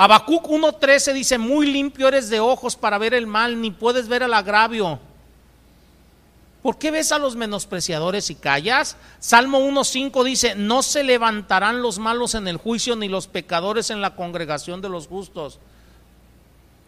Habacuc 0.00 0.46
1.13 0.46 1.12
dice, 1.12 1.38
muy 1.38 1.66
limpio 1.66 2.06
eres 2.06 2.30
de 2.30 2.38
ojos 2.38 2.76
para 2.76 2.98
ver 2.98 3.14
el 3.14 3.26
mal, 3.26 3.60
ni 3.60 3.72
puedes 3.72 4.06
ver 4.06 4.22
el 4.22 4.32
agravio. 4.32 5.00
¿Por 6.62 6.78
qué 6.78 6.92
ves 6.92 7.10
a 7.10 7.18
los 7.18 7.34
menospreciadores 7.34 8.30
y 8.30 8.36
callas? 8.36 8.96
Salmo 9.18 9.58
1.5 9.58 10.22
dice, 10.22 10.54
no 10.54 10.84
se 10.84 11.02
levantarán 11.02 11.82
los 11.82 11.98
malos 11.98 12.36
en 12.36 12.46
el 12.46 12.58
juicio, 12.58 12.94
ni 12.94 13.08
los 13.08 13.26
pecadores 13.26 13.90
en 13.90 14.00
la 14.00 14.14
congregación 14.14 14.80
de 14.80 14.88
los 14.88 15.08
justos. 15.08 15.58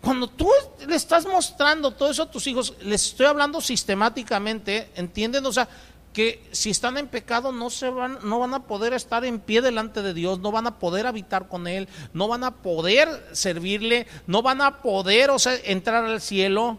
Cuando 0.01 0.29
tú 0.29 0.49
le 0.87 0.95
estás 0.95 1.27
mostrando 1.27 1.91
todo 1.91 2.13
eso 2.13 2.23
a 2.23 2.31
tus 2.31 2.47
hijos, 2.47 2.75
les 2.83 3.07
estoy 3.07 3.27
hablando 3.27 3.61
sistemáticamente, 3.61 4.93
¿entienden? 4.95 5.45
O 5.45 5.53
sea, 5.53 5.69
que 6.13 6.43
si 6.51 6.71
están 6.71 6.99
en 6.99 7.07
pecado 7.07 7.53
no 7.53 7.71
se 7.71 7.89
van 7.89 8.19
no 8.25 8.41
van 8.41 8.53
a 8.55 8.65
poder 8.65 8.95
estar 8.95 9.25
en 9.25 9.39
pie 9.39 9.63
delante 9.63 10.03
de 10.03 10.13
Dios, 10.13 10.41
no 10.41 10.51
van 10.51 10.67
a 10.67 10.79
poder 10.79 11.07
habitar 11.07 11.49
con 11.49 11.67
él, 11.67 11.89
no 12.13 12.27
van 12.27 12.43
a 12.43 12.57
poder 12.57 13.29
servirle, 13.33 14.07
no 14.27 14.43
van 14.43 14.61
a 14.61 14.83
poder, 14.83 15.31
o 15.31 15.39
sea, 15.39 15.55
entrar 15.65 16.05
al 16.05 16.21
cielo. 16.21 16.79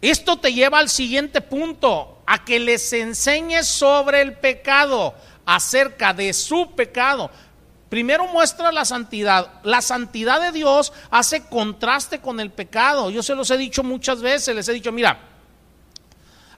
Esto 0.00 0.38
te 0.38 0.52
lleva 0.52 0.78
al 0.78 0.88
siguiente 0.88 1.40
punto, 1.40 2.18
a 2.26 2.44
que 2.44 2.60
les 2.60 2.92
enseñes 2.92 3.66
sobre 3.66 4.20
el 4.20 4.34
pecado, 4.34 5.14
acerca 5.44 6.12
de 6.12 6.32
su 6.32 6.72
pecado. 6.76 7.30
Primero 7.88 8.26
muestra 8.26 8.72
la 8.72 8.84
santidad. 8.84 9.60
La 9.62 9.80
santidad 9.80 10.40
de 10.40 10.52
Dios 10.52 10.92
hace 11.10 11.46
contraste 11.46 12.20
con 12.20 12.40
el 12.40 12.50
pecado. 12.50 13.10
Yo 13.10 13.22
se 13.22 13.34
los 13.34 13.50
he 13.50 13.56
dicho 13.56 13.82
muchas 13.84 14.20
veces, 14.20 14.54
les 14.54 14.68
he 14.68 14.72
dicho, 14.72 14.90
mira, 14.90 15.18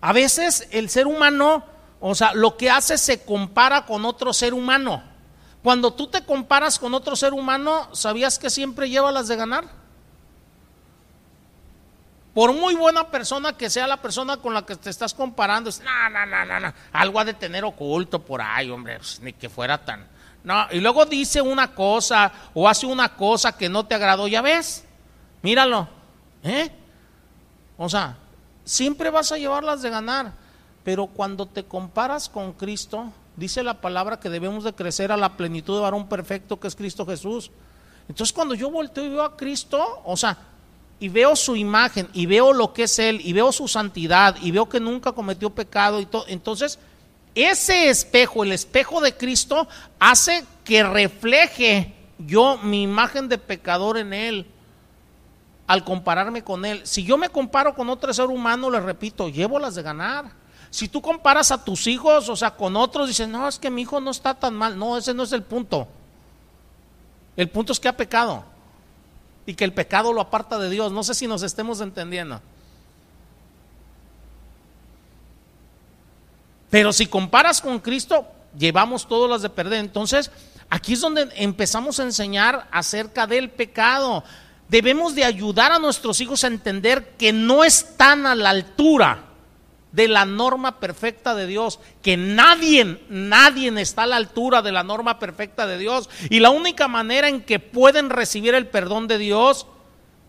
a 0.01 0.13
veces 0.13 0.69
el 0.71 0.89
ser 0.89 1.07
humano, 1.07 1.65
o 2.01 2.15
sea, 2.15 2.35
lo 2.35 2.57
que 2.57 2.71
hace 2.71 2.99
se 2.99 3.25
compara 3.25 3.87
con 3.87 4.05
otro 4.05 4.33
ser 4.33 4.55
humano. 4.55 5.03
Cuando 5.63 5.93
tú 5.93 6.07
te 6.07 6.25
comparas 6.25 6.79
con 6.79 6.95
otro 6.95 7.17
ser 7.17 7.33
humano, 7.33 7.89
¿sabías 7.93 8.39
que 8.39 8.51
siempre 8.51 8.89
lleva 8.89 9.11
las 9.11 9.29
de 9.29 9.37
ganar? 9.37 9.65
Por 12.33 12.53
muy 12.53 12.75
buena 12.75 13.09
persona 13.09 13.57
que 13.57 13.69
sea 13.69 13.89
la 13.89 13.97
persona 13.97 14.37
con 14.37 14.55
la 14.55 14.65
que 14.65 14.77
te 14.77 14.91
estás 14.91 15.13
comparando, 15.13 15.71
es, 15.71 15.81
no, 15.81 16.09
no, 16.11 16.25
no, 16.25 16.61
no, 16.61 16.73
algo 16.93 17.19
ha 17.19 17.25
de 17.25 17.35
tener 17.35 17.65
oculto 17.65 18.25
por 18.25 18.41
ahí, 18.41 18.71
hombre, 18.71 18.99
pues, 18.99 19.19
ni 19.21 19.33
que 19.33 19.49
fuera 19.49 19.85
tan. 19.85 20.07
No, 20.45 20.67
y 20.71 20.79
luego 20.79 21.05
dice 21.05 21.43
una 21.43 21.75
cosa 21.75 22.31
o 22.55 22.69
hace 22.69 22.87
una 22.87 23.17
cosa 23.17 23.57
que 23.57 23.69
no 23.69 23.87
te 23.87 23.97
agradó, 23.97 24.29
ya 24.29 24.41
ves, 24.41 24.85
míralo, 25.43 25.89
¿eh? 26.45 26.71
O 27.77 27.89
sea, 27.89 28.17
siempre 28.69 29.09
vas 29.09 29.33
a 29.33 29.39
llevarlas 29.39 29.81
de 29.81 29.89
ganar, 29.89 30.35
pero 30.85 31.07
cuando 31.07 31.47
te 31.47 31.65
comparas 31.65 32.29
con 32.29 32.53
Cristo, 32.53 33.11
dice 33.37 33.63
la 33.63 33.81
palabra 33.81 34.21
que 34.21 34.29
debemos 34.29 34.63
de 34.63 34.75
crecer 34.75 35.11
a 35.11 35.17
la 35.17 35.39
plenitud 35.39 35.77
de 35.77 35.81
varón 35.81 36.07
perfecto 36.07 36.61
que 36.61 36.69
es 36.69 36.77
Cristo 36.77 37.07
Jesús. 37.07 37.51
Entonces 38.09 38.33
cuando 38.33 38.55
yo 38.55 38.71
volteo 38.71 39.05
y 39.05 39.09
veo 39.09 39.23
a 39.23 39.37
Cristo, 39.39 40.03
o 40.05 40.17
sea, 40.19 40.37
y 41.01 41.09
veo 41.09 41.35
su 41.35 41.57
imagen, 41.57 42.09
y 42.13 42.27
veo 42.27 42.53
lo 42.53 42.75
que 42.75 42.83
es 42.83 42.99
Él, 42.99 43.21
y 43.25 43.33
veo 43.33 43.53
su 43.53 43.69
santidad, 43.69 44.37
y 44.43 44.51
veo 44.51 44.69
que 44.69 44.81
nunca 44.81 45.13
cometió 45.13 45.49
pecado 45.49 46.01
y 46.01 46.07
todo, 46.07 46.27
entonces 46.29 46.79
ese 47.35 47.89
espejo, 47.89 48.45
el 48.45 48.53
espejo 48.53 49.01
de 49.01 49.17
Cristo, 49.17 49.67
hace 49.99 50.45
que 50.65 50.83
refleje 50.83 51.95
yo 52.19 52.59
mi 52.59 52.83
imagen 52.83 53.29
de 53.29 53.39
pecador 53.39 53.97
en 53.97 54.13
Él 54.13 54.47
al 55.69 55.85
compararme 55.85 56.43
con 56.43 56.65
él. 56.65 56.81
Si 56.85 57.05
yo 57.05 57.17
me 57.19 57.29
comparo 57.29 57.75
con 57.75 57.91
otro 57.91 58.13
ser 58.13 58.27
humano, 58.27 58.71
le 58.71 58.81
repito, 58.81 59.29
llevo 59.29 59.59
las 59.59 59.75
de 59.75 59.83
ganar. 59.83 60.33
Si 60.71 60.89
tú 60.89 61.01
comparas 61.01 61.53
a 61.53 61.63
tus 61.63 61.87
hijos, 61.87 62.29
o 62.29 62.37
sea, 62.37 62.53
con 62.53 62.75
otros, 62.75 63.07
dices, 63.07 63.29
no, 63.29 63.47
es 63.47 63.59
que 63.59 63.71
mi 63.71 63.83
hijo 63.83 64.01
no 64.01 64.11
está 64.11 64.35
tan 64.35 64.55
mal. 64.55 64.79
No, 64.79 64.97
ese 64.97 65.13
no 65.13 65.23
es 65.23 65.33
el 65.33 65.43
punto. 65.43 65.87
El 67.37 67.51
punto 67.51 67.73
es 67.73 67.79
que 67.79 67.87
ha 67.87 67.97
pecado 67.97 68.45
y 69.45 69.55
que 69.55 69.65
el 69.65 69.75
pecado 69.75 70.13
lo 70.13 70.23
aparta 70.23 70.59
de 70.59 70.71
Dios. 70.71 70.91
No 70.91 71.03
sé 71.03 71.15
si 71.15 71.27
nos 71.27 71.43
estemos 71.43 71.83
entendiendo. 71.83 72.41
Pero 76.71 76.95
si 76.95 77.07
comparas 77.07 77.61
con 77.61 77.79
Cristo, 77.79 78.27
llevamos 78.59 79.07
todas 79.07 79.31
las 79.31 79.43
de 79.43 79.51
perder. 79.51 79.81
Entonces, 79.81 80.31
aquí 80.71 80.95
es 80.95 81.01
donde 81.03 81.29
empezamos 81.37 82.01
a 82.01 82.05
enseñar 82.05 82.67
acerca 82.71 83.27
del 83.27 83.51
pecado 83.51 84.25
debemos 84.69 85.15
de 85.15 85.25
ayudar 85.25 85.73
a 85.73 85.79
nuestros 85.79 86.21
hijos 86.21 86.45
a 86.45 86.49
entender 86.49 87.15
que 87.19 87.33
no 87.33 87.65
están 87.65 88.27
a 88.27 88.35
la 88.35 88.51
altura 88.51 89.25
de 89.93 90.07
la 90.07 90.27
norma 90.27 90.81
perfecta 90.81 91.35
de 91.35 91.47
Dios, 91.47 91.81
que 92.03 92.17
nadie, 92.17 93.01
nadie 93.09 93.69
está 93.81 94.03
a 94.03 94.07
la 94.07 94.17
altura 94.17 94.61
de 94.63 94.73
la 94.73 94.85
norma 94.85 95.19
perfecta 95.19 95.67
de 95.67 95.79
Dios. 95.79 96.11
Y 96.31 96.41
la 96.41 96.51
única 96.51 96.89
manera 96.89 97.29
en 97.29 97.43
que 97.43 97.59
pueden 97.59 98.11
recibir 98.11 98.55
el 98.55 98.67
perdón 98.67 99.09
de 99.09 99.19
Dios 99.19 99.67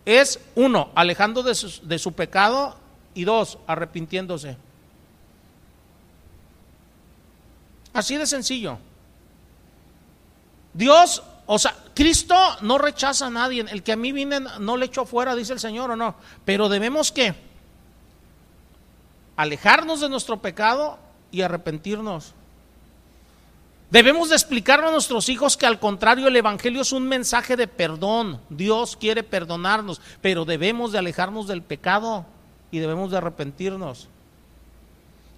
es, 0.06 0.40
uno, 0.56 0.90
alejando 0.96 1.44
de 1.44 1.56
su, 1.56 1.86
de 1.88 2.00
su 2.00 2.14
pecado 2.14 2.78
y 3.14 3.26
dos, 3.26 3.58
arrepintiéndose. 3.68 4.58
Así 7.94 8.16
de 8.16 8.26
sencillo. 8.26 8.80
Dios 10.74 11.22
o 11.52 11.58
sea, 11.58 11.76
Cristo 11.96 12.36
no 12.62 12.78
rechaza 12.78 13.26
a 13.26 13.30
nadie. 13.32 13.66
El 13.72 13.82
que 13.82 13.94
a 13.94 13.96
mí 13.96 14.12
viene 14.12 14.40
no 14.60 14.78
le 14.78 14.86
echo 14.86 15.02
afuera, 15.02 15.36
dice 15.36 15.54
el 15.54 15.60
Señor 15.60 15.90
o 15.90 15.96
no. 15.96 16.14
Pero 16.46 16.70
debemos 16.70 17.12
que 17.12 17.34
alejarnos 19.36 20.00
de 20.00 20.10
nuestro 20.10 20.38
pecado 20.38 21.00
y 21.32 21.42
arrepentirnos. 21.42 22.36
Debemos 23.90 24.30
de 24.30 24.36
explicar 24.36 24.84
a 24.84 24.92
nuestros 24.92 25.28
hijos 25.28 25.58
que 25.58 25.66
al 25.66 25.80
contrario 25.80 26.28
el 26.28 26.36
Evangelio 26.36 26.84
es 26.84 26.92
un 26.92 27.08
mensaje 27.08 27.56
de 27.56 27.68
perdón. 27.68 28.40
Dios 28.52 28.96
quiere 28.96 29.24
perdonarnos, 29.24 30.02
pero 30.22 30.46
debemos 30.46 30.92
de 30.92 31.00
alejarnos 31.00 31.48
del 31.48 31.64
pecado 31.64 32.28
y 32.70 32.78
debemos 32.78 33.10
de 33.10 33.18
arrepentirnos. 33.18 34.08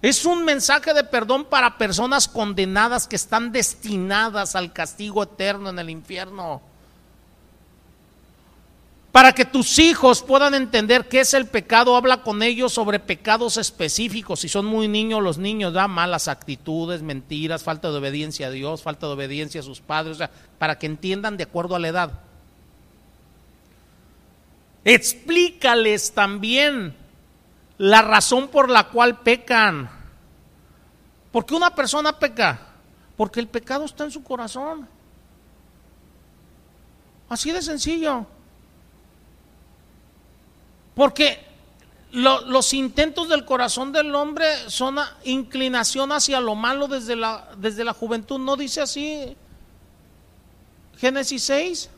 Es 0.02 0.24
un 0.24 0.44
mensaje 0.44 0.92
de 0.94 1.04
perdón 1.04 1.44
para 1.44 1.78
personas 1.78 2.26
condenadas 2.26 3.06
que 3.06 3.14
están 3.14 3.52
destinadas 3.52 4.56
al 4.56 4.72
castigo 4.72 5.22
eterno 5.22 5.70
en 5.70 5.78
el 5.78 5.90
infierno. 5.90 6.60
Para 9.12 9.32
que 9.32 9.44
tus 9.44 9.78
hijos 9.78 10.22
puedan 10.22 10.54
entender 10.54 11.06
qué 11.08 11.20
es 11.20 11.34
el 11.34 11.46
pecado, 11.46 11.94
habla 11.94 12.22
con 12.22 12.42
ellos 12.42 12.72
sobre 12.72 12.98
pecados 12.98 13.58
específicos. 13.58 14.40
Si 14.40 14.48
son 14.48 14.66
muy 14.66 14.88
niños, 14.88 15.22
los 15.22 15.38
niños 15.38 15.72
dan 15.72 15.92
malas 15.92 16.26
actitudes, 16.26 17.02
mentiras, 17.02 17.62
falta 17.62 17.90
de 17.90 17.98
obediencia 17.98 18.48
a 18.48 18.50
Dios, 18.50 18.82
falta 18.82 19.06
de 19.06 19.12
obediencia 19.12 19.60
a 19.60 19.64
sus 19.64 19.80
padres, 19.80 20.18
para 20.58 20.78
que 20.78 20.86
entiendan 20.86 21.36
de 21.36 21.44
acuerdo 21.44 21.76
a 21.76 21.78
la 21.78 21.88
edad. 21.88 22.20
Explícales 24.84 26.12
también 26.12 26.96
la 27.78 28.02
razón 28.02 28.48
por 28.48 28.70
la 28.70 28.88
cual 28.88 29.20
pecan. 29.20 29.90
¿Por 31.30 31.46
qué 31.46 31.54
una 31.54 31.74
persona 31.74 32.18
peca? 32.18 32.60
Porque 33.16 33.40
el 33.40 33.48
pecado 33.48 33.84
está 33.84 34.04
en 34.04 34.10
su 34.10 34.22
corazón. 34.22 34.88
Así 37.28 37.50
de 37.50 37.62
sencillo. 37.62 38.26
Porque 40.94 41.46
los 42.12 42.74
intentos 42.74 43.30
del 43.30 43.46
corazón 43.46 43.90
del 43.92 44.14
hombre 44.14 44.46
son 44.68 44.96
inclinación 45.24 46.12
hacia 46.12 46.40
lo 46.40 46.54
malo 46.54 46.88
desde 46.88 47.16
la, 47.16 47.48
desde 47.56 47.84
la 47.84 47.94
juventud. 47.94 48.38
¿No 48.38 48.56
dice 48.56 48.82
así 48.82 49.34
Génesis 50.98 51.42
6? 51.44 51.90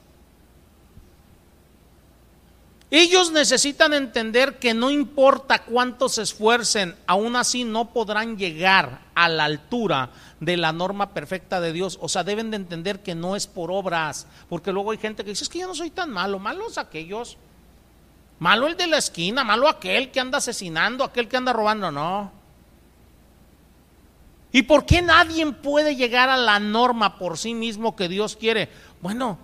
Ellos 2.91 3.33
necesitan 3.33 3.93
entender 3.93 4.59
que 4.59 4.75
no 4.75 4.91
importa 4.91 5.65
cuánto 5.65 6.09
se 6.09 6.23
esfuercen, 6.23 6.95
aún 7.07 7.35
así 7.35 7.65
no 7.65 7.93
podrán 7.93 8.37
llegar 8.37 9.01
a 9.15 9.29
la 9.29 9.45
altura 9.45 10.11
de 10.39 10.57
la 10.57 10.73
norma 10.73 11.13
perfecta 11.13 11.61
de 11.61 11.73
Dios. 11.73 11.99
O 12.01 12.09
sea, 12.09 12.23
deben 12.25 12.51
de 12.51 12.57
entender 12.57 13.03
que 13.03 13.15
no 13.15 13.37
es 13.37 13.47
por 13.47 13.71
obras, 13.71 14.27
porque 14.49 14.73
luego 14.73 14.91
hay 14.91 14.99
gente 14.99 15.25
que 15.25 15.31
dice, 15.31 15.45
es 15.45 15.49
que 15.49 15.61
yo 15.61 15.67
no 15.67 15.75
soy 15.75 15.91
tan 15.91 16.11
malo, 16.11 16.39
malos 16.39 16.79
aquellos, 16.79 17.37
malo 18.39 18.67
el 18.67 18.77
de 18.77 18.87
la 18.87 18.99
esquina, 18.99 19.43
malo 19.43 19.69
aquel 19.69 20.11
que 20.11 20.21
anda 20.21 20.39
asesinando, 20.39 21.03
aquel 21.03 21.27
que 21.27 21.37
anda 21.37 21.53
robando, 21.53 21.91
no. 21.91 22.31
¿Y 24.53 24.63
por 24.63 24.87
qué 24.87 25.03
nadie 25.03 25.51
puede 25.51 25.97
llegar 25.97 26.29
a 26.29 26.37
la 26.37 26.61
norma 26.61 27.19
por 27.19 27.39
sí 27.39 27.55
mismo 27.55 27.97
que 27.97 28.09
Dios 28.09 28.37
quiere? 28.37 28.69
Bueno, 29.01 29.37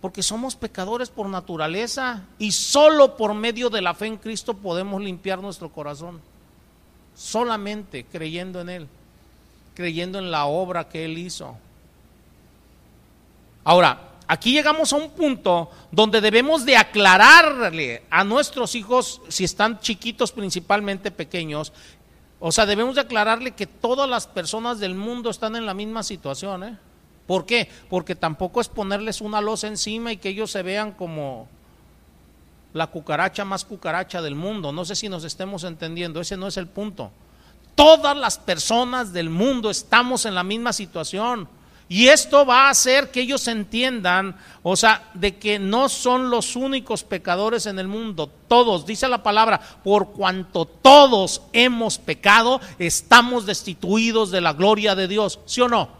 porque 0.00 0.22
somos 0.22 0.56
pecadores 0.56 1.10
por 1.10 1.28
naturaleza 1.28 2.22
y 2.38 2.52
solo 2.52 3.16
por 3.16 3.34
medio 3.34 3.68
de 3.68 3.82
la 3.82 3.94
fe 3.94 4.06
en 4.06 4.16
Cristo 4.16 4.54
podemos 4.54 5.00
limpiar 5.02 5.40
nuestro 5.40 5.68
corazón. 5.70 6.20
Solamente 7.14 8.04
creyendo 8.04 8.60
en 8.60 8.68
Él, 8.70 8.88
creyendo 9.74 10.18
en 10.18 10.30
la 10.30 10.46
obra 10.46 10.88
que 10.88 11.04
Él 11.04 11.18
hizo. 11.18 11.56
Ahora, 13.62 14.12
aquí 14.26 14.52
llegamos 14.52 14.92
a 14.92 14.96
un 14.96 15.10
punto 15.10 15.70
donde 15.90 16.22
debemos 16.22 16.64
de 16.64 16.78
aclararle 16.78 18.04
a 18.08 18.24
nuestros 18.24 18.74
hijos, 18.74 19.20
si 19.28 19.44
están 19.44 19.80
chiquitos 19.80 20.32
principalmente 20.32 21.10
pequeños, 21.10 21.74
o 22.42 22.50
sea, 22.50 22.64
debemos 22.64 22.94
de 22.94 23.02
aclararle 23.02 23.50
que 23.50 23.66
todas 23.66 24.08
las 24.08 24.26
personas 24.26 24.78
del 24.78 24.94
mundo 24.94 25.28
están 25.28 25.56
en 25.56 25.66
la 25.66 25.74
misma 25.74 26.02
situación. 26.02 26.64
¿eh? 26.64 26.78
¿Por 27.30 27.46
qué? 27.46 27.68
Porque 27.88 28.16
tampoco 28.16 28.60
es 28.60 28.66
ponerles 28.66 29.20
una 29.20 29.40
losa 29.40 29.68
encima 29.68 30.10
y 30.10 30.16
que 30.16 30.30
ellos 30.30 30.50
se 30.50 30.64
vean 30.64 30.90
como 30.90 31.46
la 32.72 32.88
cucaracha 32.88 33.44
más 33.44 33.64
cucaracha 33.64 34.20
del 34.20 34.34
mundo. 34.34 34.72
No 34.72 34.84
sé 34.84 34.96
si 34.96 35.08
nos 35.08 35.22
estemos 35.22 35.62
entendiendo, 35.62 36.20
ese 36.20 36.36
no 36.36 36.48
es 36.48 36.56
el 36.56 36.66
punto. 36.66 37.12
Todas 37.76 38.16
las 38.16 38.36
personas 38.36 39.12
del 39.12 39.30
mundo 39.30 39.70
estamos 39.70 40.26
en 40.26 40.34
la 40.34 40.42
misma 40.42 40.72
situación. 40.72 41.48
Y 41.88 42.08
esto 42.08 42.44
va 42.44 42.66
a 42.66 42.70
hacer 42.70 43.12
que 43.12 43.20
ellos 43.20 43.46
entiendan, 43.46 44.36
o 44.64 44.74
sea, 44.74 45.08
de 45.14 45.36
que 45.36 45.60
no 45.60 45.88
son 45.88 46.30
los 46.30 46.56
únicos 46.56 47.04
pecadores 47.04 47.66
en 47.66 47.78
el 47.78 47.86
mundo. 47.86 48.28
Todos, 48.48 48.86
dice 48.86 49.06
la 49.06 49.22
palabra, 49.22 49.60
por 49.84 50.10
cuanto 50.10 50.64
todos 50.64 51.42
hemos 51.52 51.96
pecado, 51.98 52.60
estamos 52.80 53.46
destituidos 53.46 54.32
de 54.32 54.40
la 54.40 54.52
gloria 54.52 54.96
de 54.96 55.06
Dios. 55.06 55.38
¿Sí 55.46 55.60
o 55.60 55.68
no? 55.68 55.99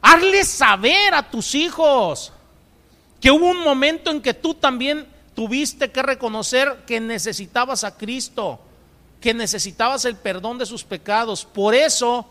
Hazle 0.00 0.44
saber 0.44 1.14
a 1.14 1.28
tus 1.28 1.54
hijos 1.54 2.32
que 3.20 3.30
hubo 3.30 3.50
un 3.50 3.62
momento 3.64 4.10
en 4.10 4.20
que 4.20 4.34
tú 4.34 4.54
también 4.54 5.06
tuviste 5.34 5.90
que 5.90 6.02
reconocer 6.02 6.84
que 6.86 7.00
necesitabas 7.00 7.84
a 7.84 7.96
Cristo, 7.96 8.60
que 9.20 9.34
necesitabas 9.34 10.04
el 10.04 10.16
perdón 10.16 10.58
de 10.58 10.66
sus 10.66 10.84
pecados. 10.84 11.44
Por 11.44 11.74
eso 11.74 12.26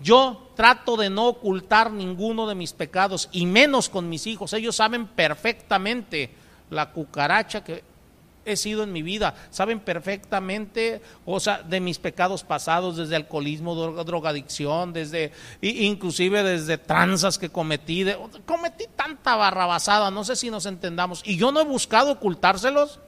yo 0.00 0.50
trato 0.54 0.96
de 0.96 1.10
no 1.10 1.28
ocultar 1.28 1.90
ninguno 1.90 2.46
de 2.46 2.54
mis 2.54 2.72
pecados 2.72 3.28
y 3.32 3.46
menos 3.46 3.88
con 3.88 4.08
mis 4.08 4.26
hijos. 4.26 4.52
Ellos 4.52 4.76
saben 4.76 5.06
perfectamente 5.06 6.30
la 6.70 6.90
cucaracha 6.90 7.64
que 7.64 7.82
he 8.48 8.56
sido 8.56 8.82
en 8.82 8.92
mi 8.92 9.02
vida. 9.02 9.34
Saben 9.50 9.80
perfectamente, 9.80 11.02
de 11.68 11.80
mis 11.80 11.98
pecados 11.98 12.42
pasados, 12.42 12.96
desde 12.96 13.16
alcoholismo, 13.16 13.74
drogadicción, 14.04 14.92
desde, 14.92 15.32
inclusive 15.60 16.42
desde 16.42 16.78
tranzas 16.78 17.38
que 17.38 17.50
cometí. 17.50 18.06
cometí 18.46 18.86
tanta 18.96 19.36
barrabasada, 19.36 20.10
no 20.10 20.24
sé 20.24 20.36
si 20.36 20.50
nos 20.50 20.66
entendamos. 20.66 21.22
Y 21.24 21.36
yo 21.36 21.52
no 21.52 21.60
he 21.60 21.64
buscado 21.64 22.12
ocultárselos. 22.12 23.00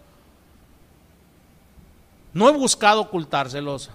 No 2.32 2.48
he 2.48 2.52
buscado 2.52 3.00
ocultárselos. 3.00 3.90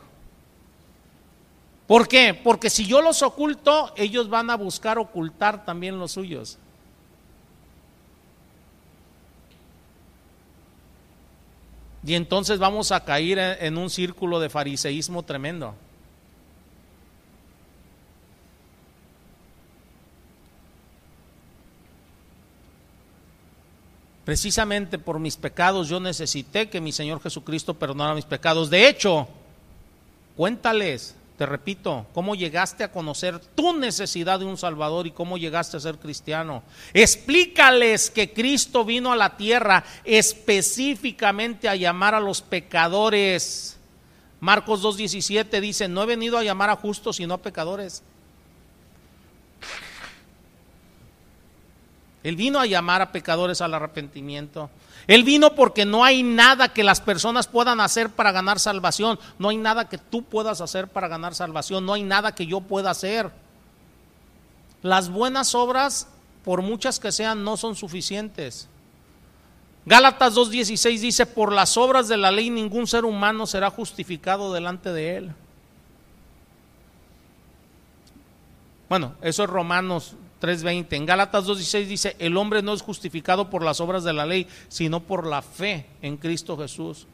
¿Por 1.88 2.08
qué? 2.08 2.34
Porque 2.34 2.70
si 2.70 2.86
yo 2.86 3.02
los 3.02 3.22
oculto, 3.22 3.94
ellos 3.96 4.30
van 4.30 4.50
a 4.50 4.58
buscar 4.58 4.98
ocultar 4.98 5.66
también 5.66 6.00
los 6.00 6.14
suyos. 6.14 6.58
Y 12.06 12.14
entonces 12.14 12.60
vamos 12.60 12.92
a 12.92 13.04
caer 13.04 13.58
en 13.62 13.78
un 13.78 13.90
círculo 13.90 14.40
de 14.40 14.50
fariseísmo 14.50 15.24
tremendo. 15.24 15.74
Precisamente 24.24 24.98
por 24.98 25.20
mis 25.20 25.38
pecados 25.38 25.88
yo 25.88 26.00
necesité 26.00 26.70
que 26.70 26.82
mi 26.82 26.92
Señor 26.92 27.22
Jesucristo 27.22 27.74
perdonara 27.74 28.16
mis 28.16 28.26
pecados. 28.26 28.70
De 28.70 28.88
hecho, 28.88 29.28
cuéntales 30.36 31.16
te 31.38 31.46
repito, 31.46 32.06
cómo 32.14 32.34
llegaste 32.36 32.84
a 32.84 32.92
conocer 32.92 33.40
tu 33.40 33.74
necesidad 33.74 34.40
de 34.40 34.46
un 34.46 34.58
Salvador 34.58 35.06
y 35.06 35.12
cómo 35.12 35.38
llegaste 35.38 35.76
a 35.76 35.82
ser 35.82 35.98
cristiano. 35.98 36.64
Explícales 36.94 38.10
que 38.10 38.32
Cristo 38.32 38.86
vino 38.86 39.12
a 39.12 39.18
la 39.18 39.36
tierra 39.36 39.84
específicamente 40.06 41.68
a 41.68 41.76
llamar 41.76 42.16
a 42.16 42.22
los 42.22 42.42
pecadores. 42.42 43.78
Marcos 44.40 44.82
2.17 44.82 45.60
dice, 45.60 45.88
no 45.90 46.04
he 46.04 46.06
venido 46.06 46.38
a 46.38 46.44
llamar 46.44 46.70
a 46.70 46.76
justos 46.76 47.18
sino 47.18 47.34
a 47.34 47.42
pecadores. 47.42 48.02
Él 52.26 52.36
vino 52.36 52.60
a 52.60 52.66
llamar 52.66 53.04
a 53.04 53.12
pecadores 53.12 53.62
al 53.62 53.76
arrepentimiento. 53.76 54.72
Él 55.06 55.24
vino 55.24 55.54
porque 55.54 55.86
no 55.86 56.04
hay 56.04 56.24
nada 56.24 56.70
que 56.70 56.84
las 56.84 57.00
personas 57.00 57.46
puedan 57.46 57.80
hacer 57.80 58.10
para 58.10 58.32
ganar 58.32 58.60
salvación. 58.60 59.20
No 59.38 59.50
hay 59.50 59.58
nada 59.58 59.88
que 59.88 60.00
tú 60.00 60.24
puedas 60.24 60.60
hacer 60.60 60.88
para 60.88 61.08
ganar 61.08 61.36
salvación. 61.36 61.86
No 61.86 61.94
hay 61.94 62.02
nada 62.02 62.34
que 62.34 62.48
yo 62.48 62.62
pueda 62.62 62.90
hacer. 62.90 63.30
Las 64.82 65.10
buenas 65.10 65.54
obras, 65.54 66.08
por 66.44 66.64
muchas 66.64 67.00
que 67.00 67.12
sean, 67.12 67.44
no 67.44 67.58
son 67.58 67.76
suficientes. 67.76 68.68
Gálatas 69.86 70.34
2.16 70.34 71.00
dice, 71.02 71.28
por 71.28 71.54
las 71.54 71.78
obras 71.78 72.08
de 72.08 72.18
la 72.18 72.32
ley 72.32 72.50
ningún 72.50 72.88
ser 72.88 73.06
humano 73.06 73.46
será 73.46 73.70
justificado 73.70 74.52
delante 74.52 74.92
de 74.92 75.18
él. 75.18 75.32
Bueno, 78.90 79.14
eso 79.22 79.44
es 79.44 79.50
Romanos 79.52 80.16
3.20. 80.42 80.94
En 80.96 81.06
Gálatas 81.06 81.46
2.16 81.46 81.86
dice, 81.86 82.16
el 82.20 82.38
hombre 82.38 82.62
no 82.62 82.74
es 82.74 82.82
justificado 82.82 83.50
por 83.50 83.64
las 83.64 83.80
obras 83.80 84.04
de 84.04 84.14
la 84.14 84.26
ley, 84.26 84.48
sino 84.68 85.00
por 85.00 85.26
la 85.26 85.42
fe 85.42 85.86
en 86.02 86.18
Cristo 86.18 86.58
Jesús. 86.58 87.08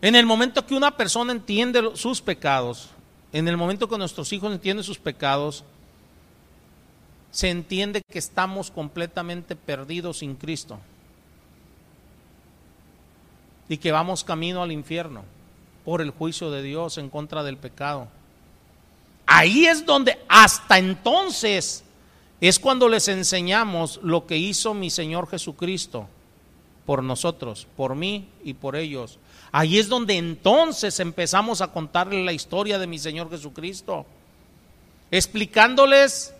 En 0.00 0.14
el 0.14 0.26
momento 0.26 0.64
que 0.64 0.76
una 0.76 0.96
persona 0.96 1.32
entiende 1.32 1.82
sus 1.94 2.20
pecados, 2.20 2.90
en 3.32 3.48
el 3.48 3.56
momento 3.56 3.88
que 3.88 3.98
nuestros 3.98 4.32
hijos 4.32 4.52
entienden 4.52 4.84
sus 4.84 4.98
pecados, 4.98 5.64
se 7.30 7.50
entiende 7.50 8.02
que 8.08 8.18
estamos 8.18 8.70
completamente 8.70 9.54
perdidos 9.56 10.18
sin 10.18 10.34
Cristo 10.34 10.78
y 13.68 13.76
que 13.76 13.92
vamos 13.92 14.24
camino 14.24 14.62
al 14.62 14.72
infierno 14.72 15.24
por 15.84 16.00
el 16.00 16.10
juicio 16.10 16.50
de 16.50 16.62
Dios 16.62 16.96
en 16.96 17.10
contra 17.10 17.42
del 17.42 17.56
pecado. 17.56 18.08
Ahí 19.30 19.66
es 19.66 19.84
donde 19.84 20.18
hasta 20.26 20.78
entonces 20.78 21.84
es 22.40 22.58
cuando 22.58 22.88
les 22.88 23.08
enseñamos 23.08 24.00
lo 24.02 24.26
que 24.26 24.38
hizo 24.38 24.72
mi 24.72 24.88
Señor 24.88 25.28
Jesucristo 25.28 26.08
por 26.86 27.02
nosotros, 27.02 27.66
por 27.76 27.94
mí 27.94 28.26
y 28.42 28.54
por 28.54 28.74
ellos. 28.74 29.18
Ahí 29.52 29.78
es 29.78 29.90
donde 29.90 30.16
entonces 30.16 30.98
empezamos 30.98 31.60
a 31.60 31.72
contarle 31.74 32.24
la 32.24 32.32
historia 32.32 32.78
de 32.78 32.86
mi 32.86 32.98
Señor 32.98 33.28
Jesucristo, 33.28 34.06
explicándoles 35.10 36.32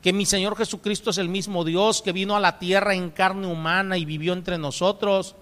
que 0.00 0.12
mi 0.12 0.26
Señor 0.26 0.56
Jesucristo 0.56 1.10
es 1.10 1.18
el 1.18 1.28
mismo 1.28 1.64
Dios 1.64 2.02
que 2.02 2.12
vino 2.12 2.36
a 2.36 2.40
la 2.40 2.60
tierra 2.60 2.94
en 2.94 3.10
carne 3.10 3.48
humana 3.48 3.98
y 3.98 4.04
vivió 4.04 4.32
entre 4.32 4.58
nosotros, 4.58 5.34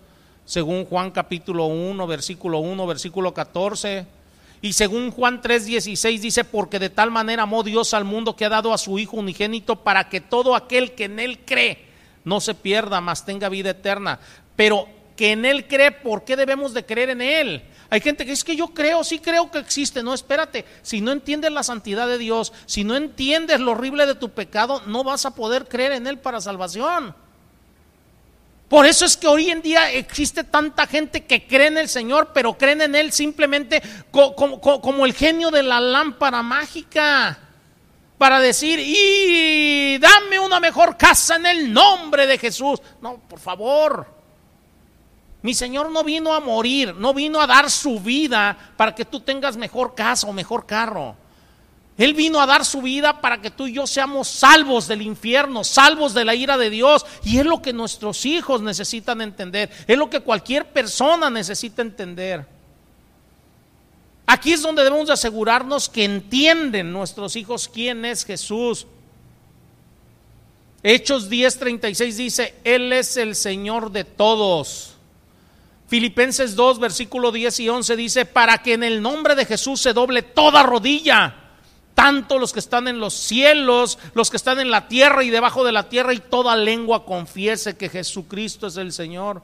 según 0.47 0.87
Juan 0.87 1.11
capítulo 1.11 1.67
1, 1.67 2.07
versículo 2.07 2.61
1, 2.61 2.87
versículo 2.87 3.35
14 3.35 4.24
y 4.65 4.73
según 4.73 5.11
Juan 5.11 5.43
3:16 5.43 6.21
dice, 6.21 6.43
porque 6.43 6.79
de 6.79 6.89
tal 6.89 7.11
manera 7.11 7.43
amó 7.43 7.63
Dios 7.63 7.93
al 7.93 8.05
mundo 8.05 8.35
que 8.35 8.47
ha 8.47 8.49
dado 8.49 8.73
a 8.73 8.79
su 8.79 8.99
Hijo 8.99 9.19
unigénito 9.19 9.85
para 9.85 10.09
que 10.09 10.23
todo 10.23 10.57
aquel 10.57 10.95
que 10.95 11.05
en 11.05 11.21
Él 11.21 11.41
cree 11.45 11.85
no 12.25 12.41
se 12.41 12.55
pierda, 12.55 13.03
mas 13.03 13.27
tenga 13.27 13.51
vida 13.51 13.69
eterna. 13.69 14.21
Pero 14.57 14.89
que 15.17 15.33
en 15.33 15.45
Él 15.45 15.69
cree, 15.69 15.91
¿por 15.91 16.25
qué 16.25 16.35
debemos 16.35 16.73
de 16.73 16.87
creer 16.87 17.11
en 17.11 17.21
Él? 17.21 17.63
Hay 17.91 18.01
gente 18.01 18.25
que 18.25 18.31
dice 18.31 18.47
que 18.47 18.57
yo 18.57 18.69
creo, 18.69 19.05
sí 19.05 19.19
creo 19.19 19.51
que 19.51 19.59
existe. 19.59 20.03
No, 20.03 20.15
espérate, 20.15 20.65
si 20.81 21.03
no 21.03 21.13
entiendes 21.13 21.53
la 21.53 21.63
santidad 21.63 22.09
de 22.09 22.17
Dios, 22.17 22.55
si 22.65 22.85
no 22.85 22.97
entiendes 22.97 23.61
lo 23.61 23.73
horrible 23.73 24.07
de 24.07 24.15
tu 24.15 24.31
pecado, 24.31 24.81
no 24.87 25.05
vas 25.05 25.27
a 25.27 25.35
poder 25.35 25.69
creer 25.69 25.93
en 25.93 26.07
Él 26.07 26.17
para 26.21 26.41
salvación. 26.41 27.15
Por 28.69 28.87
eso 28.87 29.05
es 29.05 29.17
que 29.17 29.27
hoy 29.27 29.51
en 29.51 29.61
día 29.61 29.93
existe 29.93 30.43
tanta 30.43 30.87
gente 30.87 31.25
que 31.25 31.47
cree 31.47 31.67
en 31.67 31.79
el 31.79 31.89
Señor, 31.89 32.31
pero 32.33 32.57
creen 32.57 32.81
en 32.81 32.95
Él 32.95 33.13
simplemente 33.13 33.83
como, 34.11 35.07
el 35.07 35.13
genio 35.13 35.51
de 35.51 35.63
la 35.63 35.81
lámpara 35.81 36.43
mágica. 36.43 37.39
Para 38.17 38.41
decir, 38.41 38.79
y 38.81 39.99
dame 39.99 40.39
una 40.39 40.61
mejor 40.61 40.97
casa 40.97 41.37
en 41.37 41.47
el 41.47 41.73
nombre 41.73 42.27
de 42.27 42.39
Jesús. 42.39 42.81
No, 43.03 43.19
por 43.19 43.39
favor. 43.39 44.07
Mi 45.43 45.53
Señor 45.53 45.91
no 45.91 46.03
vino 46.03 46.33
a 46.33 46.41
morir, 46.41 46.95
no 46.95 47.13
vino 47.13 47.41
a 47.41 47.47
dar 47.47 47.71
su 47.71 48.01
vida 48.01 48.57
para 48.79 48.95
que 48.95 49.05
tú 49.05 49.21
tengas 49.21 49.59
mejor 49.59 49.95
casa 49.95 50.27
o 50.27 50.33
mejor 50.33 50.65
carro. 50.65 51.17
Él 51.97 52.15
vino 52.15 52.41
a 52.41 52.47
dar 52.47 52.65
su 52.65 52.83
vida 52.83 53.21
para 53.21 53.41
que 53.41 53.51
tú 53.51 53.69
y 53.69 53.75
yo 53.75 53.87
seamos 53.87 54.29
salvos 54.29 54.89
del 54.89 55.03
infierno, 55.03 55.63
salvos 55.63 56.13
de 56.13 56.25
la 56.25 56.35
ira 56.35 56.59
de 56.59 56.69
Dios. 56.69 57.07
Y 57.23 57.39
es 57.39 57.47
lo 57.47 57.63
que 57.63 57.73
nuestros 57.73 58.27
hijos 58.27 58.63
necesitan 58.63 59.21
entender. 59.21 59.71
Es 59.87 59.97
lo 59.97 60.11
que 60.11 60.21
cualquier 60.21 60.73
persona 60.73 61.31
necesita 61.31 61.83
entender. 61.83 62.47
Aquí 64.27 64.53
es 64.53 64.63
donde 64.63 64.83
debemos 64.83 65.11
asegurarnos 65.11 65.89
que 65.89 66.05
entienden 66.05 66.93
nuestros 66.93 67.37
hijos 67.37 67.69
quién 67.73 68.05
es 68.05 68.25
Jesús. 68.25 68.87
Hechos 70.83 71.31
10:36 71.31 72.17
dice, 72.17 72.55
Él 72.65 72.93
es 72.93 73.17
el 73.17 73.37
Señor 73.37 73.93
de 73.93 74.03
todos. 74.03 74.95
Filipenses 75.87 76.57
2, 76.57 76.81
versículo 76.81 77.31
10 77.31 77.61
y 77.61 77.69
11 77.69 77.97
dice, 77.97 78.25
para 78.25 78.59
que 78.59 78.73
en 78.73 78.83
el 78.83 79.01
nombre 79.01 79.35
de 79.37 79.45
Jesús 79.45 79.81
se 79.81 79.93
doble 79.93 80.23
toda 80.23 80.63
rodilla, 80.63 81.44
tanto 81.95 82.39
los 82.39 82.53
que 82.53 82.59
están 82.59 82.89
en 82.89 82.99
los 82.99 83.15
cielos, 83.15 83.99
los 84.15 84.31
que 84.31 84.37
están 84.37 84.61
en 84.61 84.71
la 84.71 84.89
tierra 84.89 85.25
y 85.25 85.31
debajo 85.31 85.65
de 85.65 85.73
la 85.73 85.89
tierra, 85.89 86.13
y 86.13 86.19
toda 86.19 86.57
lengua 86.57 87.05
confiese 87.05 87.77
que 87.77 87.89
Jesucristo 87.89 88.67
es 88.67 88.77
el 88.77 88.93
Señor. 88.93 89.43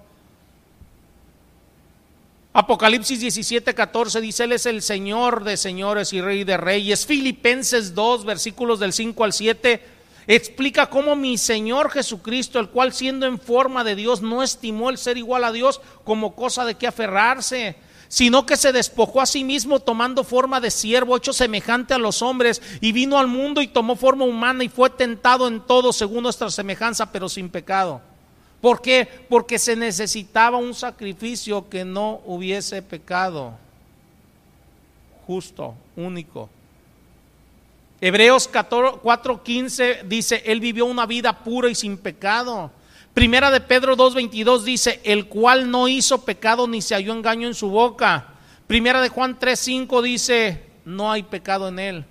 Apocalipsis 2.53 3.21
17, 3.21 3.75
14 3.75 4.21
dice, 4.21 4.45
Él 4.45 4.53
es 4.53 4.67
el 4.67 4.83
Señor 4.83 5.45
de 5.45 5.57
señores 5.57 6.13
y 6.13 6.21
Rey 6.21 6.43
de 6.43 6.57
reyes. 6.57 7.07
Filipenses 7.07 7.95
2, 7.95 8.25
versículos 8.25 8.81
del 8.81 8.93
5 8.93 9.23
al 9.23 9.33
7, 9.33 9.81
explica 10.27 10.91
cómo 10.91 11.15
mi 11.15 11.39
Señor 11.39 11.91
Jesucristo, 11.91 12.59
el 12.59 12.71
cual 12.71 12.93
siendo 12.93 13.27
en 13.27 13.39
forma 13.39 13.85
de 13.85 13.95
Dios, 13.95 14.21
no 14.21 14.43
estimó 14.43 14.91
el 14.91 14.99
ser 14.99 15.17
igual 15.17 15.45
a 15.45 15.53
Dios 15.53 15.81
como 16.03 16.35
cosa 16.35 16.65
de 16.65 16.75
que 16.75 16.89
aferrarse, 16.89 17.77
sino 18.11 18.45
que 18.45 18.57
se 18.57 18.73
despojó 18.73 19.21
a 19.21 19.27
sí 19.27 19.45
mismo 19.45 19.79
tomando 19.79 20.25
forma 20.25 20.61
de 20.61 20.73
siervo, 20.73 21.17
hecho 21.17 21.33
semejante 21.33 21.95
a 21.95 21.99
los 21.99 22.23
hombres, 22.23 22.61
y 22.81 22.91
vino 22.91 23.17
al 23.19 23.29
mundo 23.29 23.63
y 23.63 23.69
tomó 23.69 23.95
forma 23.95 24.25
humana 24.25 24.65
y 24.65 24.69
fue 24.69 24.91
tentado 24.91 25.47
en 25.47 25.61
todo 25.61 25.93
según 25.93 26.25
nuestra 26.25 26.51
semejanza, 26.51 27.13
pero 27.13 27.29
sin 27.29 27.49
pecado. 27.49 28.03
¿Por 28.61 28.83
qué? 28.83 29.09
Porque 29.29 29.61
se 29.61 29.77
necesitaba 29.77 30.59
un 30.59 30.75
sacrificio 30.75 31.69
que 31.69 31.85
no 31.85 32.21
hubiese 32.27 32.83
pecado. 32.83 33.55
Justo, 35.25 35.77
único. 35.95 36.51
Hebreos 38.01 38.51
4:15 38.51 40.03
dice, 40.03 40.43
Él 40.47 40.59
vivió 40.59 40.85
una 40.85 41.07
vida 41.07 41.45
pura 41.45 41.71
y 41.71 41.77
sin 41.77 41.97
pecado. 41.97 42.73
Primera 43.21 43.51
de 43.51 43.61
Pedro 43.61 43.99
2:22 43.99 44.63
dice, 44.63 44.99
el 45.05 45.27
cual 45.27 45.71
no 45.71 45.89
hizo 45.89 46.25
pecado 46.25 46.67
ni 46.67 46.81
se 46.81 46.95
halló 46.95 47.13
engaño 47.13 47.49
en 47.49 47.55
su 47.55 47.69
boca. 47.69 48.29
Primera 48.67 49.03
de 49.03 49.11
Juan 49.11 49.39
3:5 49.39 50.01
dice, 50.01 50.65
no 50.87 51.13
hay 51.13 51.23
pecado 51.25 51.69
en 51.69 51.79
él. 51.79 52.05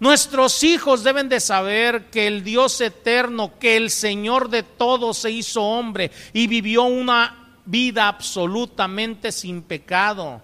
Nuestros 0.00 0.62
hijos 0.62 1.04
deben 1.04 1.28
de 1.28 1.40
saber 1.40 2.06
que 2.06 2.26
el 2.26 2.42
Dios 2.42 2.80
eterno, 2.80 3.52
que 3.58 3.76
el 3.76 3.90
Señor 3.90 4.48
de 4.48 4.62
todos 4.62 5.18
se 5.18 5.30
hizo 5.30 5.62
hombre 5.62 6.10
y 6.32 6.46
vivió 6.46 6.84
una 6.84 7.60
vida 7.66 8.08
absolutamente 8.08 9.30
sin 9.30 9.60
pecado, 9.60 10.40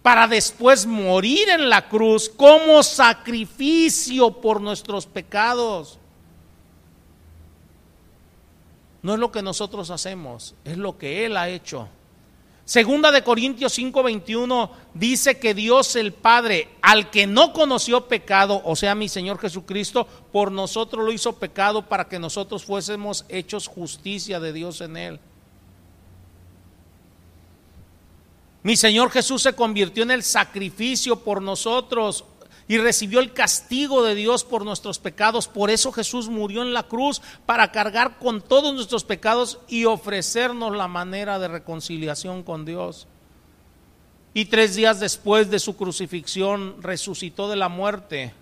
para 0.00 0.26
después 0.26 0.86
morir 0.86 1.50
en 1.50 1.68
la 1.68 1.86
cruz 1.86 2.30
como 2.30 2.82
sacrificio 2.82 4.30
por 4.40 4.58
nuestros 4.62 5.04
pecados. 5.04 5.99
No 9.02 9.14
es 9.14 9.20
lo 9.20 9.32
que 9.32 9.42
nosotros 9.42 9.90
hacemos, 9.90 10.54
es 10.64 10.76
lo 10.76 10.98
que 10.98 11.24
Él 11.24 11.36
ha 11.36 11.48
hecho. 11.48 11.88
Segunda 12.70 13.10
de 13.10 13.24
Corintios 13.24 13.76
5:21 13.76 14.70
dice 14.94 15.38
que 15.38 15.54
Dios 15.54 15.96
el 15.96 16.12
Padre, 16.12 16.68
al 16.82 17.10
que 17.10 17.26
no 17.26 17.52
conoció 17.52 18.06
pecado, 18.06 18.62
o 18.64 18.76
sea, 18.76 18.94
mi 18.94 19.08
Señor 19.08 19.40
Jesucristo, 19.40 20.06
por 20.30 20.52
nosotros 20.52 21.04
lo 21.04 21.12
hizo 21.12 21.32
pecado 21.32 21.88
para 21.88 22.08
que 22.08 22.20
nosotros 22.20 22.64
fuésemos 22.64 23.24
hechos 23.28 23.66
justicia 23.66 24.38
de 24.38 24.52
Dios 24.52 24.80
en 24.82 24.96
él. 24.96 25.20
Mi 28.62 28.76
Señor 28.76 29.10
Jesús 29.10 29.42
se 29.42 29.54
convirtió 29.54 30.02
en 30.02 30.12
el 30.12 30.22
sacrificio 30.22 31.16
por 31.16 31.42
nosotros 31.42 32.24
y 32.70 32.78
recibió 32.78 33.18
el 33.18 33.32
castigo 33.32 34.04
de 34.04 34.14
Dios 34.14 34.44
por 34.44 34.64
nuestros 34.64 35.00
pecados. 35.00 35.48
Por 35.48 35.70
eso 35.70 35.90
Jesús 35.90 36.28
murió 36.28 36.62
en 36.62 36.72
la 36.72 36.84
cruz 36.84 37.20
para 37.44 37.72
cargar 37.72 38.20
con 38.20 38.40
todos 38.40 38.72
nuestros 38.72 39.02
pecados 39.02 39.58
y 39.66 39.86
ofrecernos 39.86 40.76
la 40.76 40.86
manera 40.86 41.40
de 41.40 41.48
reconciliación 41.48 42.44
con 42.44 42.64
Dios. 42.64 43.08
Y 44.34 44.44
tres 44.44 44.76
días 44.76 45.00
después 45.00 45.50
de 45.50 45.58
su 45.58 45.76
crucifixión 45.76 46.80
resucitó 46.80 47.48
de 47.50 47.56
la 47.56 47.68
muerte. 47.68 48.34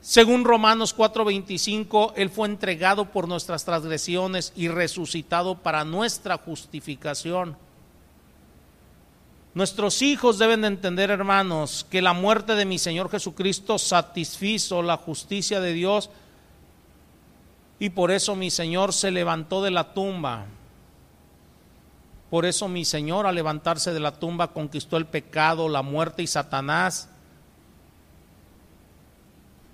Según 0.00 0.44
Romanos 0.44 0.96
4:25, 0.96 2.14
Él 2.16 2.30
fue 2.30 2.48
entregado 2.48 3.12
por 3.12 3.28
nuestras 3.28 3.64
transgresiones 3.64 4.52
y 4.56 4.66
resucitado 4.66 5.54
para 5.54 5.84
nuestra 5.84 6.36
justificación. 6.36 7.56
Nuestros 9.54 10.00
hijos 10.00 10.38
deben 10.38 10.62
de 10.62 10.68
entender, 10.68 11.10
hermanos, 11.10 11.86
que 11.90 12.00
la 12.00 12.14
muerte 12.14 12.54
de 12.54 12.64
mi 12.64 12.78
Señor 12.78 13.10
Jesucristo 13.10 13.78
satisfizo 13.78 14.82
la 14.82 14.96
justicia 14.96 15.60
de 15.60 15.74
Dios 15.74 16.08
y 17.78 17.90
por 17.90 18.12
eso 18.12 18.34
mi 18.34 18.50
Señor 18.50 18.92
se 18.92 19.10
levantó 19.10 19.62
de 19.62 19.70
la 19.70 19.92
tumba. 19.92 20.46
Por 22.30 22.46
eso 22.46 22.66
mi 22.66 22.86
Señor 22.86 23.26
al 23.26 23.34
levantarse 23.34 23.92
de 23.92 24.00
la 24.00 24.12
tumba 24.12 24.52
conquistó 24.52 24.96
el 24.96 25.04
pecado, 25.04 25.68
la 25.68 25.82
muerte 25.82 26.22
y 26.22 26.26
Satanás. 26.26 27.10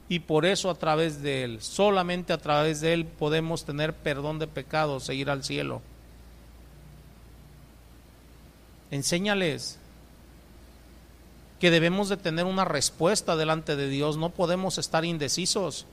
Y 0.09 0.21
por 0.21 0.45
eso 0.45 0.71
a 0.71 0.75
través 0.75 1.23
de 1.23 1.45
Él, 1.45 1.63
solamente 1.63 2.33
a 2.33 2.39
través 2.39 2.81
de 2.81 2.95
Él 2.95 3.05
podemos 3.05 3.65
tener 3.65 3.95
perdón 3.95 4.41
de 4.41 4.49
pecados 4.49 5.09
e 5.09 5.15
ir 5.15 5.31
al 5.31 5.45
cielo. 5.45 5.83
Enséñales 8.91 9.79
que 11.61 11.71
debemos 11.71 12.09
de 12.09 12.17
tener 12.17 12.45
una 12.45 12.65
respuesta 12.65 13.37
delante 13.37 13.77
de 13.77 13.89
Dios, 13.89 14.17
no 14.17 14.31
podemos 14.31 14.79
estar 14.79 15.05
indecisos. 15.05 15.87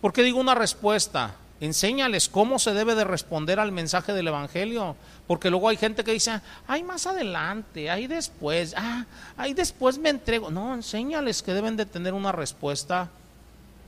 ¿Por 0.00 0.12
qué 0.12 0.22
digo 0.22 0.40
una 0.40 0.54
respuesta? 0.54 1.36
Enséñales 1.60 2.28
cómo 2.28 2.58
se 2.58 2.74
debe 2.74 2.94
de 2.94 3.04
responder 3.04 3.60
al 3.60 3.72
mensaje 3.72 4.12
del 4.12 4.28
Evangelio, 4.28 4.96
porque 5.26 5.50
luego 5.50 5.68
hay 5.68 5.76
gente 5.76 6.04
que 6.04 6.12
dice, 6.12 6.40
ay, 6.66 6.82
más 6.82 7.06
adelante, 7.06 7.90
ahí 7.90 8.06
después, 8.06 8.74
ah, 8.76 9.06
ahí 9.36 9.54
después 9.54 9.96
me 9.98 10.10
entrego. 10.10 10.50
No, 10.50 10.74
enséñales 10.74 11.42
que 11.42 11.54
deben 11.54 11.76
de 11.76 11.86
tener 11.86 12.12
una 12.12 12.32
respuesta. 12.32 13.08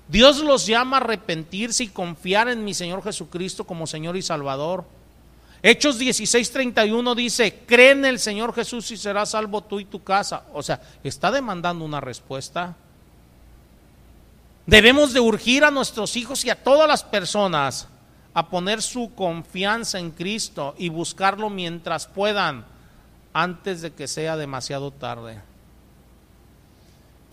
Dios 0.08 0.38
los 0.38 0.64
llama 0.66 0.98
a 0.98 1.00
arrepentirse 1.00 1.84
y 1.84 1.88
confiar 1.88 2.48
en 2.48 2.64
mi 2.64 2.72
Señor 2.72 3.02
Jesucristo 3.02 3.64
como 3.64 3.88
Señor 3.88 4.16
y 4.16 4.22
Salvador. 4.22 4.84
Hechos 5.68 5.98
16:31 5.98 7.16
dice, 7.16 7.64
cree 7.66 7.90
en 7.90 8.04
el 8.04 8.20
Señor 8.20 8.54
Jesús 8.54 8.88
y 8.92 8.96
serás 8.96 9.30
salvo 9.30 9.64
tú 9.64 9.80
y 9.80 9.84
tu 9.84 10.00
casa. 10.04 10.44
O 10.52 10.62
sea, 10.62 10.80
está 11.02 11.32
demandando 11.32 11.84
una 11.84 12.00
respuesta. 12.00 12.76
Debemos 14.64 15.12
de 15.12 15.18
urgir 15.18 15.64
a 15.64 15.72
nuestros 15.72 16.14
hijos 16.14 16.44
y 16.44 16.50
a 16.50 16.62
todas 16.62 16.86
las 16.86 17.02
personas 17.02 17.88
a 18.32 18.48
poner 18.48 18.80
su 18.80 19.12
confianza 19.16 19.98
en 19.98 20.12
Cristo 20.12 20.76
y 20.78 20.88
buscarlo 20.88 21.50
mientras 21.50 22.06
puedan, 22.06 22.64
antes 23.32 23.82
de 23.82 23.92
que 23.92 24.06
sea 24.06 24.36
demasiado 24.36 24.92
tarde. 24.92 25.42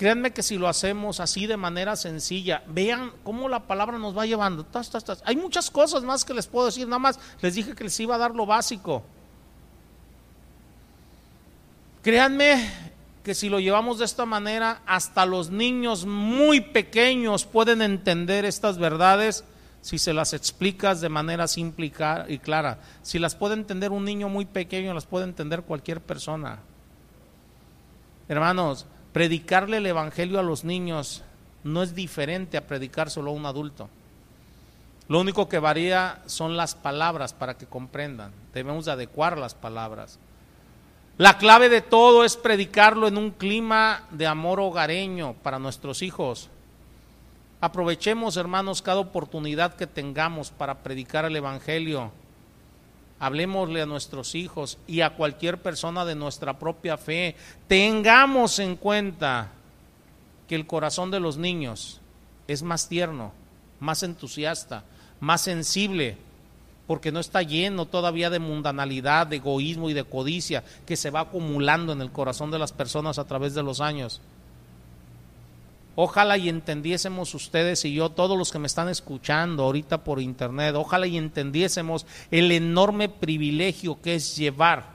Créanme 0.03 0.34
que 0.34 0.43
si 0.43 0.57
lo 0.57 0.67
hacemos 0.67 1.21
así 1.21 1.47
de 1.47 1.55
manera 1.55 1.95
sencilla, 1.95 2.61
vean 2.67 3.13
cómo 3.23 3.47
la 3.47 3.61
palabra 3.61 3.97
nos 3.97 4.17
va 4.17 4.25
llevando. 4.25 4.67
Hay 5.23 5.38
muchas 5.38 5.71
cosas 5.71 6.03
más 6.03 6.25
que 6.25 6.34
les 6.34 6.45
puedo 6.45 6.65
decir, 6.65 6.85
nada 6.85 6.99
más 6.99 7.17
les 7.39 7.55
dije 7.55 7.73
que 7.73 7.85
les 7.85 7.97
iba 8.01 8.15
a 8.15 8.17
dar 8.17 8.35
lo 8.35 8.45
básico. 8.45 9.01
Créanme 12.01 12.69
que 13.23 13.34
si 13.34 13.47
lo 13.47 13.61
llevamos 13.61 13.97
de 13.97 14.03
esta 14.03 14.25
manera, 14.25 14.81
hasta 14.85 15.25
los 15.25 15.51
niños 15.51 16.05
muy 16.05 16.59
pequeños 16.59 17.45
pueden 17.45 17.81
entender 17.81 18.43
estas 18.43 18.77
verdades 18.77 19.45
si 19.80 19.99
se 19.99 20.11
las 20.11 20.34
explicas 20.34 20.99
de 20.99 21.07
manera 21.07 21.47
simple 21.47 21.93
y 22.27 22.39
clara. 22.39 22.80
Si 23.03 23.19
las 23.19 23.35
puede 23.35 23.53
entender 23.53 23.93
un 23.93 24.03
niño 24.03 24.27
muy 24.27 24.43
pequeño, 24.43 24.93
las 24.93 25.05
puede 25.05 25.23
entender 25.23 25.61
cualquier 25.61 26.01
persona. 26.01 26.59
Hermanos, 28.27 28.85
Predicarle 29.14 29.77
el 29.77 29.85
Evangelio 29.85 30.40
a 30.40 30.44
los 30.44 30.64
niños 30.64 31.23
no 31.64 31.84
es 31.84 31.94
diferente 31.94 32.57
a 32.57 32.65
predicárselo 32.65 33.30
a 33.30 33.34
un 33.34 33.45
adulto. 33.45 33.88
Lo 35.07 35.19
único 35.19 35.48
que 35.48 35.60
varía 35.60 36.23
son 36.26 36.57
las 36.57 36.73
palabras 36.73 37.34
para 37.34 37.56
que 37.56 37.68
comprendan. 37.68 38.31
Debemos 38.53 38.88
adecuar 38.88 39.38
las 39.38 39.53
palabras. 39.53 40.18
La 41.19 41.38
clave 41.38 41.69
de 41.69 41.81
todo 41.81 42.23
es 42.23 42.38
predicarlo 42.38 43.07
en 43.07 43.18
un 43.19 43.30
clima 43.30 44.07
de 44.10 44.26
amor 44.26 44.60
hogareño 44.60 45.35
para 45.44 45.60
nuestros 45.60 46.02
hijos. 46.02 46.49
Aprovechemos, 47.61 48.35
hermanos, 48.35 48.81
cada 48.81 48.99
oportunidad 48.99 49.76
que 49.76 49.85
tengamos 49.85 50.49
para 50.49 50.80
predicar 50.80 51.26
el 51.26 51.35
Evangelio 51.35 52.11
hablemosle 53.24 53.82
a 53.82 53.86
nuestros 53.86 54.36
hijos 54.36 54.78
y 54.86 55.00
a 55.00 55.12
cualquier 55.12 55.62
persona 55.62 56.04
de 56.04 56.14
nuestra 56.14 56.60
propia 56.60 56.98
fe. 56.98 57.38
Tengamos 57.70 58.60
en 58.60 58.76
cuenta 58.76 59.50
que 60.45 60.56
el 60.56 60.68
corazón 60.68 61.10
de 61.10 61.22
los 61.22 61.38
niños 61.38 62.02
es 62.50 62.64
más 62.64 62.90
tierno, 62.90 63.32
más 63.80 64.04
entusiasta, 64.04 64.84
más 65.22 65.40
sensible, 65.40 66.18
porque 66.86 67.14
no 67.14 67.22
está 67.22 67.44
lleno 67.44 67.86
todavía 67.86 68.30
de 68.30 68.40
mundanalidad, 68.40 69.26
de 69.28 69.38
egoísmo 69.38 69.90
y 69.90 69.94
de 69.94 70.04
codicia 70.04 70.66
que 70.86 70.98
se 70.98 71.10
va 71.10 71.22
acumulando 71.22 71.94
en 71.94 72.02
el 72.02 72.12
corazón 72.12 72.52
de 72.52 72.60
las 72.60 72.74
personas 72.74 73.20
a 73.20 73.26
través 73.26 73.54
de 73.54 73.64
los 73.64 73.80
años. 73.80 74.20
Ojalá 75.95 76.38
y 76.38 76.49
entendiésemos 76.49 77.36
ustedes 77.36 77.86
y 77.86 77.94
yo, 77.94 78.10
todos 78.10 78.36
los 78.38 78.52
que 78.52 78.57
me 78.57 78.65
están 78.65 78.90
escuchando 78.90 79.64
ahorita 79.64 80.03
por 80.03 80.20
internet, 80.20 80.74
ojalá 80.76 81.06
y 81.06 81.18
entendiésemos 81.18 82.07
el 82.32 82.52
enorme 82.52 83.10
privilegio 83.10 84.02
que 84.02 84.15
es 84.15 84.36
llevar 84.36 84.86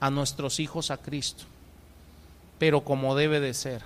a 0.00 0.10
nuestros 0.10 0.58
hijos 0.58 0.90
a 0.90 0.96
Cristo, 0.96 1.44
pero 2.58 2.80
como 2.80 3.14
debe 3.14 3.40
de 3.40 3.52
ser. 3.52 3.82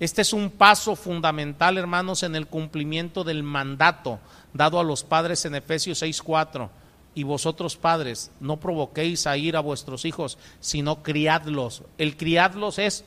Este 0.00 0.22
es 0.22 0.32
un 0.32 0.48
paso 0.48 0.96
fundamental, 0.96 1.76
hermanos, 1.76 2.22
en 2.22 2.34
el 2.34 2.46
cumplimiento 2.46 3.24
del 3.24 3.42
mandato 3.42 4.20
dado 4.54 4.80
a 4.80 4.84
los 4.84 5.04
padres 5.04 5.44
en 5.44 5.54
Efesios 5.54 6.02
6:4. 6.02 6.70
Y 7.14 7.24
vosotros 7.24 7.76
padres, 7.76 8.30
no 8.38 8.58
provoquéis 8.58 9.26
a 9.26 9.36
ir 9.36 9.56
a 9.56 9.60
vuestros 9.60 10.04
hijos, 10.04 10.38
sino 10.60 11.02
criadlos. 11.02 11.82
El 11.98 12.16
criadlos 12.16 12.78
es 12.78 13.04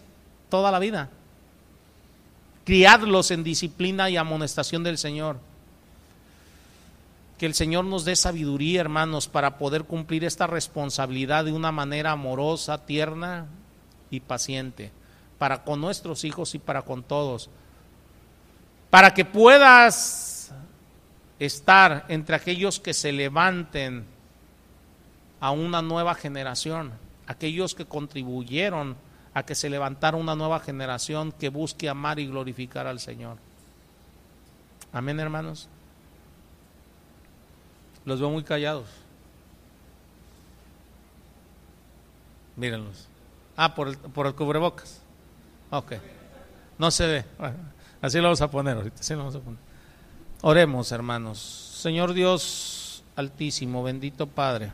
toda 0.49 0.69
la 0.69 0.79
vida 0.79 1.09
criadlos 2.63 3.31
en 3.31 3.43
disciplina 3.43 4.09
y 4.09 4.17
amonestación 4.17 4.83
del 4.83 4.97
Señor. 4.97 5.39
Que 7.37 7.45
el 7.45 7.53
Señor 7.53 7.85
nos 7.85 8.05
dé 8.05 8.15
sabiduría, 8.15 8.81
hermanos, 8.81 9.27
para 9.27 9.57
poder 9.57 9.85
cumplir 9.85 10.23
esta 10.23 10.45
responsabilidad 10.47 11.45
de 11.45 11.53
una 11.53 11.71
manera 11.71 12.11
amorosa, 12.11 12.85
tierna 12.85 13.47
y 14.11 14.19
paciente, 14.19 14.91
para 15.39 15.63
con 15.63 15.81
nuestros 15.81 16.23
hijos 16.23 16.53
y 16.53 16.59
para 16.59 16.83
con 16.83 17.01
todos. 17.01 17.49
Para 18.91 19.13
que 19.13 19.25
puedas 19.25 20.51
estar 21.39 22.05
entre 22.09 22.35
aquellos 22.35 22.79
que 22.79 22.93
se 22.93 23.11
levanten 23.11 24.05
a 25.39 25.49
una 25.49 25.81
nueva 25.81 26.13
generación, 26.13 26.91
aquellos 27.25 27.73
que 27.73 27.85
contribuyeron 27.85 28.95
a 29.33 29.43
que 29.43 29.55
se 29.55 29.69
levantara 29.69 30.17
una 30.17 30.35
nueva 30.35 30.59
generación 30.59 31.31
que 31.31 31.49
busque 31.49 31.89
amar 31.89 32.19
y 32.19 32.27
glorificar 32.27 32.87
al 32.87 32.99
Señor. 32.99 33.37
Amén, 34.91 35.19
hermanos. 35.19 35.69
Los 38.03 38.19
veo 38.19 38.29
muy 38.29 38.43
callados. 38.43 38.87
Mírenlos. 42.55 43.07
Ah, 43.55 43.73
por 43.73 43.87
el, 43.87 43.97
por 43.97 44.27
el 44.27 44.35
cubrebocas. 44.35 45.01
Ok. 45.69 45.93
No 46.77 46.91
se 46.91 47.07
ve. 47.07 47.25
así 48.01 48.17
lo 48.17 48.23
vamos 48.23 48.41
a 48.41 48.51
poner 48.51 48.75
ahorita. 48.77 48.99
Así 48.99 49.13
lo 49.13 49.19
vamos 49.19 49.35
a 49.35 49.39
poner. 49.39 49.59
Oremos, 50.41 50.91
hermanos. 50.91 51.39
Señor 51.39 52.13
Dios 52.13 52.81
Altísimo, 53.15 53.83
bendito 53.83 54.27
Padre. 54.27 54.71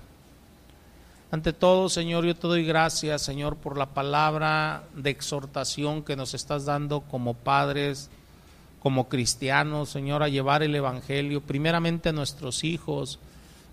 Ante 1.29 1.51
todo, 1.51 1.89
Señor, 1.89 2.25
yo 2.25 2.35
te 2.35 2.47
doy 2.47 2.63
gracias, 2.63 3.21
Señor, 3.21 3.57
por 3.57 3.77
la 3.77 3.87
palabra 3.87 4.83
de 4.95 5.09
exhortación 5.09 6.03
que 6.03 6.15
nos 6.15 6.33
estás 6.33 6.63
dando 6.63 7.01
como 7.01 7.33
padres, 7.33 8.09
como 8.81 9.09
cristianos, 9.09 9.89
Señor, 9.89 10.23
a 10.23 10.29
llevar 10.29 10.63
el 10.63 10.73
Evangelio, 10.73 11.41
primeramente 11.41 12.09
a 12.09 12.13
nuestros 12.13 12.63
hijos, 12.63 13.19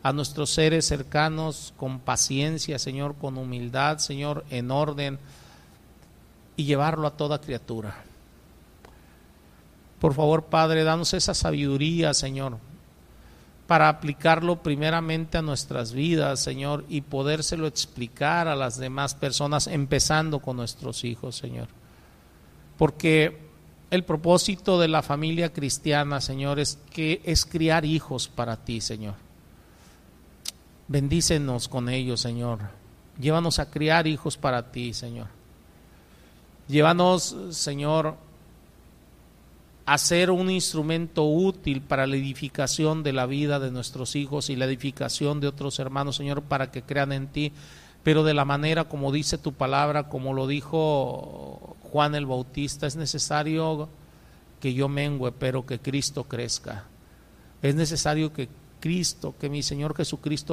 a 0.03 0.13
nuestros 0.13 0.51
seres 0.51 0.85
cercanos, 0.85 1.73
con 1.77 2.01
paciencia, 2.01 2.81
Señor, 2.81 3.15
con 3.15 3.39
humildad, 3.39 3.99
Señor, 3.99 4.45
en 4.51 4.73
orden, 4.73 5.21
y 6.57 6.65
llevarlo 6.65 7.07
a 7.07 7.17
toda 7.17 7.41
criatura. 7.41 8.03
Por 10.01 10.13
favor, 10.13 10.47
Padre, 10.47 10.83
danos 10.83 11.15
esa 11.15 11.35
sabiduría, 11.35 12.15
Señor, 12.15 12.59
para 13.67 13.89
aplicarlo 13.89 14.63
primeramente 14.63 15.39
a 15.39 15.43
nuestras 15.43 15.93
vidas, 15.93 16.41
Señor, 16.41 16.85
y 16.89 17.01
podérselo 17.01 17.67
explicar 17.67 18.47
a 18.47 18.57
las 18.57 18.77
demás 18.77 19.15
personas, 19.15 19.67
empezando 19.67 20.41
con 20.41 20.57
nuestros 20.57 21.05
hijos, 21.05 21.37
Señor. 21.37 21.69
Porque 22.77 23.39
el 23.91 24.05
propósito 24.05 24.79
de 24.79 24.89
la 24.89 25.03
familia 25.03 25.53
cristiana, 25.53 26.21
Señor, 26.21 26.59
es 26.59 26.79
que 26.91 27.23
es 27.25 27.47
criar 27.47 27.85
hijos 27.85 28.29
para 28.29 28.57
ti, 28.57 28.81
Señor. 28.81 29.15
Bendícenos 30.89 31.69
con 31.69 31.89
ellos, 31.89 32.21
Señor. 32.21 32.59
Llévanos 33.19 33.59
a 33.59 33.71
criar 33.71 34.07
hijos 34.07 34.37
para 34.37 34.71
ti, 34.71 34.93
Señor. 34.93 35.29
Llévanos, 36.69 37.37
Señor, 37.51 38.17
hacer 39.87 40.31
un 40.31 40.51
instrumento 40.51 41.25
útil 41.25 41.83
para 41.83 42.07
la 42.07 42.17
edificación 42.17 43.03
de 43.03 43.13
la 43.13 43.27
vida 43.27 43.59
de 43.61 43.71
nuestros 43.71 44.17
hijos 44.17 44.51
y 44.51 44.57
la 44.57 44.65
edificación 44.65 45.41
de 45.41 45.49
otros 45.49 45.79
hermanos, 45.79 46.17
Señor, 46.17 46.43
para 46.43 46.71
que 46.71 46.83
crean 46.83 47.13
en 47.13 47.29
ti, 47.29 47.53
pero 48.03 48.25
de 48.25 48.35
la 48.35 48.45
manera 48.45 48.85
como 48.85 49.13
dice 49.13 49.39
tu 49.39 49.53
palabra, 49.53 50.09
como 50.09 50.33
lo 50.33 50.47
dijo 50.47 51.77
Juan 51.83 52.15
el 52.15 52.27
Bautista, 52.27 52.87
es 52.87 52.97
necesario 52.97 53.89
que 54.61 54.73
yo 54.73 54.89
mengüe, 54.89 55.33
pero 55.33 55.67
que 55.67 55.79
Cristo 55.79 56.25
crezca. 56.25 56.87
Es 57.61 57.75
necesario 57.75 58.33
que 58.33 58.49
Cristo, 58.81 59.35
que 59.39 59.49
mi 59.49 59.63
Señor 59.63 59.95
Jesucristo 59.95 60.43